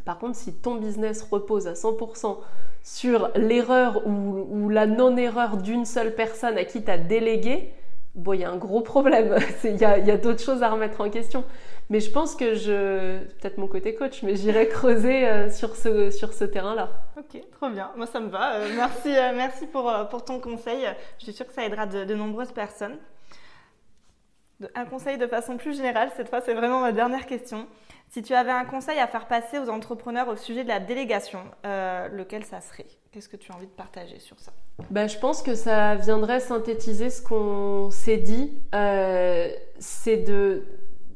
par 0.09 0.19
contre, 0.19 0.37
si 0.37 0.55
ton 0.55 0.77
business 0.77 1.23
repose 1.31 1.67
à 1.67 1.75
100% 1.75 2.39
sur 2.83 3.31
l'erreur 3.37 4.07
ou, 4.07 4.71
la 4.71 4.87
non-erreur 4.87 5.59
d'une 5.59 5.85
seule 5.85 6.15
personne 6.15 6.57
à 6.57 6.65
qui 6.65 6.83
tu 6.83 6.91
as 6.91 6.97
délégué, 6.97 7.75
bon, 8.15 8.33
il 8.33 8.41
y 8.41 8.45
a 8.45 8.51
un 8.51 8.57
gros 8.57 8.81
problème. 8.81 9.37
Il 9.65 9.77
y 9.77 9.85
a, 9.85 10.17
d'autres 10.17 10.43
choses 10.43 10.63
à 10.63 10.71
remettre 10.71 11.03
en 11.03 11.11
question. 11.11 11.45
Mais 11.91 12.01
je 12.01 12.11
pense 12.11 12.37
que 12.37 12.55
je, 12.55 13.19
peut-être 13.19 13.59
mon 13.59 13.67
côté 13.67 13.95
coach, 13.95 14.23
mais 14.23 14.35
j'irai 14.35 14.69
creuser 14.71 15.29
euh, 15.29 15.51
sur 15.51 15.77
ce, 15.77 16.45
terrain-là. 16.47 16.89
Ok, 17.19 17.43
trop 17.53 17.69
bien. 17.69 17.91
Moi, 17.95 18.07
ça 18.07 18.21
me 18.21 18.31
va. 18.31 18.55
Euh, 18.55 18.69
merci, 18.77 19.11
merci 19.11 19.67
pour, 19.67 19.93
pour 20.09 20.25
ton 20.25 20.41
conseil. 20.41 20.87
Je 21.19 21.25
suis 21.25 21.35
sûre 21.35 21.47
que 21.47 21.53
ça 21.53 21.67
aidera 21.67 21.85
de, 21.85 22.07
de 22.07 22.15
nombreuses 22.15 22.53
personnes. 22.53 22.97
Un 24.75 24.87
conseil 24.87 25.19
de 25.19 25.27
façon 25.27 25.59
plus 25.59 25.77
générale, 25.77 26.11
cette 26.17 26.31
fois, 26.31 26.41
c'est 26.41 26.55
vraiment 26.55 26.81
ma 26.81 26.93
dernière 26.93 27.27
question. 27.27 27.67
Si 28.11 28.23
tu 28.23 28.35
avais 28.35 28.51
un 28.51 28.65
conseil 28.65 28.99
à 28.99 29.07
faire 29.07 29.27
passer 29.27 29.59
aux 29.59 29.69
entrepreneurs 29.69 30.29
au 30.29 30.37
sujet 30.37 30.63
de 30.63 30.69
la 30.69 30.81
délégation, 30.81 31.41
euh, 31.67 32.09
lequel 32.09 32.45
ça 32.45 32.61
serait? 32.61 32.87
Qu'est-ce 33.13 33.29
que 33.29 33.37
tu 33.37 33.53
as 33.53 33.55
envie 33.55 33.67
de 33.67 33.73
partager 33.73 34.19
sur 34.19 34.39
ça? 34.41 34.53
Bah, 34.91 35.07
Je 35.07 35.19
pense 35.19 35.43
que 35.43 35.55
ça 35.55 35.95
viendrait 35.97 36.41
synthétiser 36.41 37.11
ce 37.11 37.21
qu'on 37.21 37.91
s'est 37.91 38.17
dit. 38.17 38.53
Euh, 38.75 39.51
c'est 39.79 40.17
de, 40.19 40.65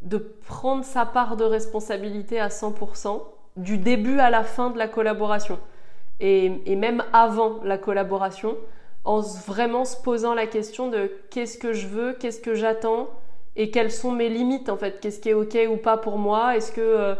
de 0.03 0.18
prendre 0.18 0.84
sa 0.84 1.07
part 1.07 1.36
de 1.36 1.45
responsabilité 1.45 2.38
à 2.38 2.49
100%, 2.49 3.22
du 3.57 3.78
début 3.78 4.18
à 4.18 4.28
la 4.28 4.45
fin 4.45 4.70
de 4.70 4.78
la 4.78 4.88
collaboration. 4.88 5.59
Et, 6.20 6.61
et 6.66 6.76
même 6.76 7.03
avant 7.14 7.62
la 7.64 7.78
collaboration, 7.78 8.57
en 9.05 9.20
vraiment 9.20 9.84
se 9.86 9.97
posant 9.97 10.34
la 10.34 10.47
question 10.47 10.88
de 10.88 11.11
qu'est-ce 11.30 11.57
que 11.57 11.72
je 11.72 11.86
veux, 11.86 12.12
qu'est-ce 12.12 12.40
que 12.40 12.55
j'attends, 12.55 13.09
et 13.57 13.70
quelles 13.70 13.90
sont 13.90 14.12
mes 14.12 14.28
limites 14.28 14.68
en 14.68 14.76
fait? 14.76 15.00
Qu'est-ce 15.00 15.20
qui 15.20 15.30
est 15.30 15.34
ok 15.34 15.57
ou 15.70 15.76
pas 15.76 15.96
pour 15.96 16.18
moi? 16.18 16.57
Est-ce 16.57 16.72
que 16.72 16.80
euh, 16.80 17.14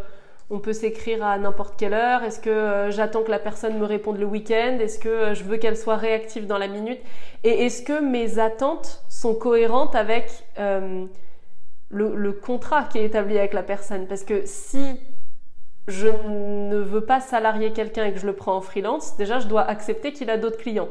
on 0.51 0.61
peut 0.61 0.73
s'écrire 0.73 1.25
à 1.25 1.37
n'importe 1.39 1.79
quelle 1.79 1.93
heure? 1.93 2.23
Est-ce 2.23 2.41
que 2.41 2.51
euh, 2.51 2.91
j'attends 2.91 3.23
que 3.23 3.31
la 3.31 3.39
personne 3.39 3.79
me 3.79 3.85
réponde 3.85 4.19
le 4.19 4.27
week-end? 4.27 4.79
Est-ce 4.81 4.99
que 4.99 5.09
euh, 5.09 5.35
je 5.35 5.45
veux 5.45 5.59
qu'elle 5.59 5.77
soit 5.77 5.97
réactive 5.97 6.47
dans 6.47 6.59
la 6.59 6.69
minute? 6.69 7.01
Et 7.45 7.67
est-ce 7.67 7.83
que 7.83 8.01
mes 8.01 8.39
attentes 8.39 9.05
sont 9.09 9.35
cohérentes 9.35 9.95
avec 9.95 10.31
le, 10.57 11.09
le, 11.91 12.33
contrat 12.33 12.85
qui 12.85 12.99
est 12.99 13.05
établi 13.05 13.39
avec 13.39 13.53
la 13.53 13.63
personne? 13.63 14.07
Parce 14.07 14.25
que 14.25 14.43
si 14.47 14.99
je 15.89 16.09
ne 16.09 16.77
veux 16.77 17.05
pas 17.05 17.21
salarier 17.21 17.73
quelqu'un 17.73 18.07
et 18.07 18.13
que 18.13 18.21
je 18.21 18.27
le 18.27 18.35
prends 18.35 18.57
en 18.57 18.61
freelance, 18.61 19.17
déjà 19.17 19.41
je 19.41 19.49
dois 19.49 19.63
accepter 19.63 20.13
qu'il 20.13 20.31
a 20.31 20.39
d'autres 20.39 20.59
clients. 20.59 20.89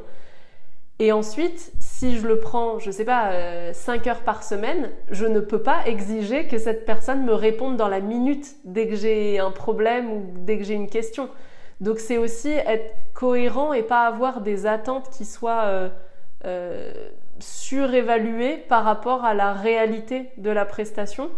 Et 1.00 1.12
ensuite, 1.12 1.72
si 2.02 2.18
je 2.18 2.26
le 2.26 2.40
prends, 2.40 2.80
je 2.80 2.88
ne 2.88 2.92
sais 2.92 3.06
pas, 3.06 3.30
5 3.74 4.08
euh, 4.08 4.10
heures 4.10 4.22
par 4.22 4.42
semaine, 4.42 4.90
je 5.12 5.28
ne 5.28 5.40
peux 5.40 5.62
pas 5.62 5.86
exiger 5.86 6.48
que 6.48 6.58
cette 6.58 6.84
personne 6.84 7.24
me 7.24 7.34
réponde 7.36 7.78
dans 7.78 7.88
la 7.88 8.00
minute 8.00 8.56
dès 8.66 8.88
que 8.88 8.96
j'ai 8.96 9.38
un 9.38 9.52
problème 9.52 10.12
ou 10.12 10.26
dès 10.38 10.58
que 10.58 10.64
j'ai 10.64 10.74
une 10.74 10.90
question. 10.90 11.30
Donc 11.80 12.00
c'est 12.00 12.18
aussi 12.18 12.50
être 12.50 12.96
cohérent 13.14 13.72
et 13.72 13.84
pas 13.84 14.08
avoir 14.08 14.42
des 14.42 14.66
attentes 14.66 15.12
qui 15.12 15.26
soient 15.26 15.66
euh, 15.66 15.90
euh, 16.46 16.92
surévaluées 17.38 18.58
par 18.58 18.84
rapport 18.84 19.24
à 19.24 19.36
la 19.36 19.54
réalité 19.54 20.32
de 20.38 20.50
la 20.50 20.66
prestation. 20.66 21.30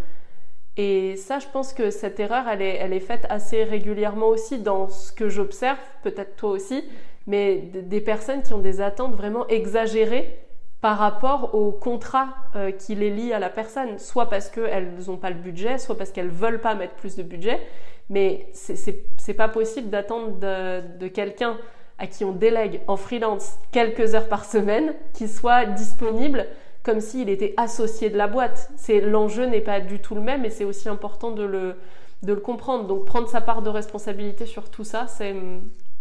Et 0.77 1.17
ça, 1.17 1.39
je 1.39 1.47
pense 1.51 1.73
que 1.73 1.89
cette 1.89 2.21
erreur, 2.21 2.45
elle 2.47 2.61
est, 2.61 2.77
elle 2.77 2.93
est 2.93 3.01
faite 3.01 3.25
assez 3.29 3.65
régulièrement 3.65 4.27
aussi 4.27 4.59
dans 4.59 4.87
ce 4.87 5.11
que 5.11 5.27
j'observe, 5.27 5.77
peut-être 6.03 6.37
toi 6.37 6.51
aussi, 6.51 6.85
mais 7.27 7.57
des 7.57 7.99
personnes 7.99 8.43
qui 8.43 8.53
ont 8.53 8.59
des 8.59 8.79
attentes 8.79 9.13
vraiment 9.13 9.45
exagérées 9.49 10.39
par 10.83 10.97
rapport 10.97 11.55
au 11.55 11.71
contrat 11.71 12.27
euh, 12.57 12.71
qui 12.71 12.93
les 12.93 13.09
lie 13.09 13.31
à 13.31 13.39
la 13.39 13.49
personne, 13.49 13.97
soit 13.99 14.29
parce 14.29 14.49
qu'elles 14.49 14.91
n'ont 15.07 15.15
pas 15.15 15.29
le 15.29 15.37
budget, 15.37 15.77
soit 15.77 15.97
parce 15.97 16.11
qu'elles 16.11 16.27
veulent 16.27 16.59
pas 16.59 16.75
mettre 16.75 16.95
plus 16.95 17.15
de 17.15 17.23
budget. 17.23 17.65
Mais 18.09 18.49
c'est 18.51 19.33
pas 19.33 19.47
possible 19.47 19.89
d'attendre 19.89 20.37
de, 20.39 21.07
quelqu'un 21.07 21.57
à 21.99 22.07
qui 22.07 22.25
on 22.25 22.33
délègue 22.33 22.81
en 22.87 22.97
freelance 22.97 23.59
quelques 23.71 24.13
heures 24.13 24.27
par 24.27 24.43
semaine 24.43 24.93
qui 25.13 25.29
soit 25.29 25.63
disponible 25.67 26.47
comme 26.83 26.99
s'il 26.99 27.29
était 27.29 27.53
associé 27.55 28.09
de 28.09 28.17
la 28.17 28.27
boîte. 28.27 28.69
C'est 28.75 28.99
l'enjeu 28.99 29.45
n'est 29.45 29.61
pas 29.61 29.79
du 29.79 29.99
tout 29.99 30.15
le 30.15 30.21
même 30.21 30.43
et 30.43 30.49
c'est 30.49 30.65
aussi 30.65 30.89
important 30.89 31.31
de 31.31 31.43
le 31.45 32.35
comprendre. 32.35 32.87
Donc 32.87 33.05
prendre 33.05 33.29
sa 33.29 33.39
part 33.39 33.61
de 33.61 33.69
responsabilité 33.69 34.45
sur 34.45 34.69
tout 34.69 34.83
ça, 34.83 35.07
c'est 35.07 35.33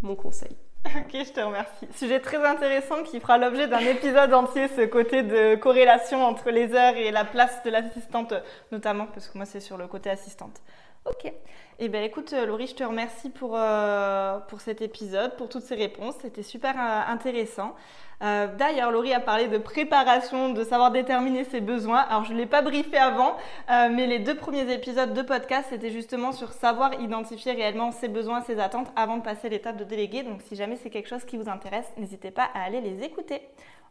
mon 0.02 0.16
conseil. 0.16 0.56
Ok, 0.96 1.12
je 1.12 1.32
te 1.32 1.40
remercie. 1.40 1.86
Sujet 1.96 2.20
très 2.20 2.44
intéressant 2.44 3.02
qui 3.02 3.20
fera 3.20 3.38
l'objet 3.38 3.68
d'un 3.68 3.78
épisode 3.78 4.32
entier, 4.32 4.68
ce 4.68 4.84
côté 4.86 5.22
de 5.22 5.54
corrélation 5.56 6.24
entre 6.24 6.50
les 6.50 6.74
heures 6.74 6.96
et 6.96 7.10
la 7.10 7.24
place 7.24 7.62
de 7.64 7.70
l'assistante, 7.70 8.34
notamment 8.72 9.06
parce 9.06 9.28
que 9.28 9.38
moi 9.38 9.46
c'est 9.46 9.60
sur 9.60 9.76
le 9.76 9.86
côté 9.86 10.10
assistante. 10.10 10.60
Ok. 11.04 11.32
Eh 11.78 11.88
bien 11.88 12.02
écoute 12.02 12.32
Laurie, 12.32 12.68
je 12.68 12.76
te 12.76 12.84
remercie 12.84 13.30
pour, 13.30 13.56
euh, 13.56 14.38
pour 14.48 14.60
cet 14.60 14.82
épisode, 14.82 15.36
pour 15.36 15.48
toutes 15.48 15.62
ces 15.62 15.74
réponses. 15.74 16.14
C'était 16.20 16.42
super 16.42 16.74
euh, 16.78 17.12
intéressant. 17.12 17.74
Euh, 18.22 18.46
d'ailleurs, 18.56 18.92
Laurie 18.92 19.12
a 19.12 19.20
parlé 19.20 19.48
de 19.48 19.58
préparation, 19.58 20.52
de 20.52 20.62
savoir 20.62 20.92
déterminer 20.92 21.44
ses 21.44 21.60
besoins. 21.60 21.98
Alors, 21.98 22.24
je 22.24 22.32
ne 22.32 22.38
l'ai 22.38 22.46
pas 22.46 22.62
briefé 22.62 22.96
avant, 22.96 23.36
euh, 23.68 23.88
mais 23.90 24.06
les 24.06 24.20
deux 24.20 24.36
premiers 24.36 24.72
épisodes 24.72 25.12
de 25.12 25.22
podcast, 25.22 25.66
c'était 25.70 25.90
justement 25.90 26.30
sur 26.30 26.52
savoir 26.52 27.00
identifier 27.00 27.52
réellement 27.52 27.90
ses 27.90 28.08
besoins, 28.08 28.40
ses 28.42 28.60
attentes 28.60 28.92
avant 28.94 29.16
de 29.16 29.22
passer 29.22 29.48
l'étape 29.48 29.76
de 29.76 29.84
déléguer. 29.84 30.22
Donc, 30.22 30.40
si 30.42 30.54
jamais 30.54 30.76
c'est 30.76 30.90
quelque 30.90 31.08
chose 31.08 31.24
qui 31.24 31.36
vous 31.36 31.48
intéresse, 31.48 31.90
n'hésitez 31.96 32.30
pas 32.30 32.48
à 32.54 32.62
aller 32.62 32.80
les 32.80 33.02
écouter. 33.02 33.42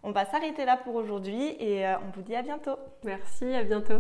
On 0.04 0.12
va 0.12 0.26
s'arrêter 0.26 0.64
là 0.64 0.78
pour 0.78 0.96
aujourd'hui 0.96 1.56
et 1.60 1.86
euh, 1.86 1.96
on 2.08 2.12
vous 2.16 2.22
dit 2.22 2.36
à 2.36 2.42
bientôt. 2.42 2.78
Merci, 3.04 3.54
à 3.54 3.64
bientôt. 3.64 4.00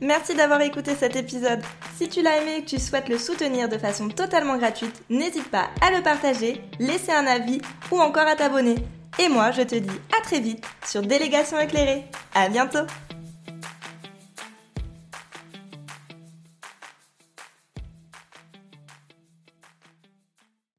Merci 0.00 0.34
d'avoir 0.34 0.60
écouté 0.60 0.94
cet 0.94 1.16
épisode. 1.16 1.60
Si 1.96 2.08
tu 2.08 2.22
l'as 2.22 2.40
aimé 2.40 2.56
et 2.58 2.62
que 2.62 2.68
tu 2.68 2.78
souhaites 2.78 3.08
le 3.08 3.18
soutenir 3.18 3.68
de 3.68 3.78
façon 3.78 4.08
totalement 4.08 4.56
gratuite, 4.56 5.02
n'hésite 5.10 5.50
pas 5.50 5.70
à 5.80 5.90
le 5.90 6.02
partager, 6.02 6.60
laisser 6.78 7.12
un 7.12 7.26
avis 7.26 7.60
ou 7.90 8.00
encore 8.00 8.26
à 8.26 8.36
t'abonner. 8.36 8.76
Et 9.18 9.28
moi, 9.28 9.50
je 9.50 9.62
te 9.62 9.74
dis 9.74 10.00
à 10.16 10.22
très 10.22 10.38
vite 10.38 10.64
sur 10.86 11.02
Délégation 11.02 11.58
éclairée. 11.58 12.04
À 12.34 12.48
bientôt! 12.48 12.86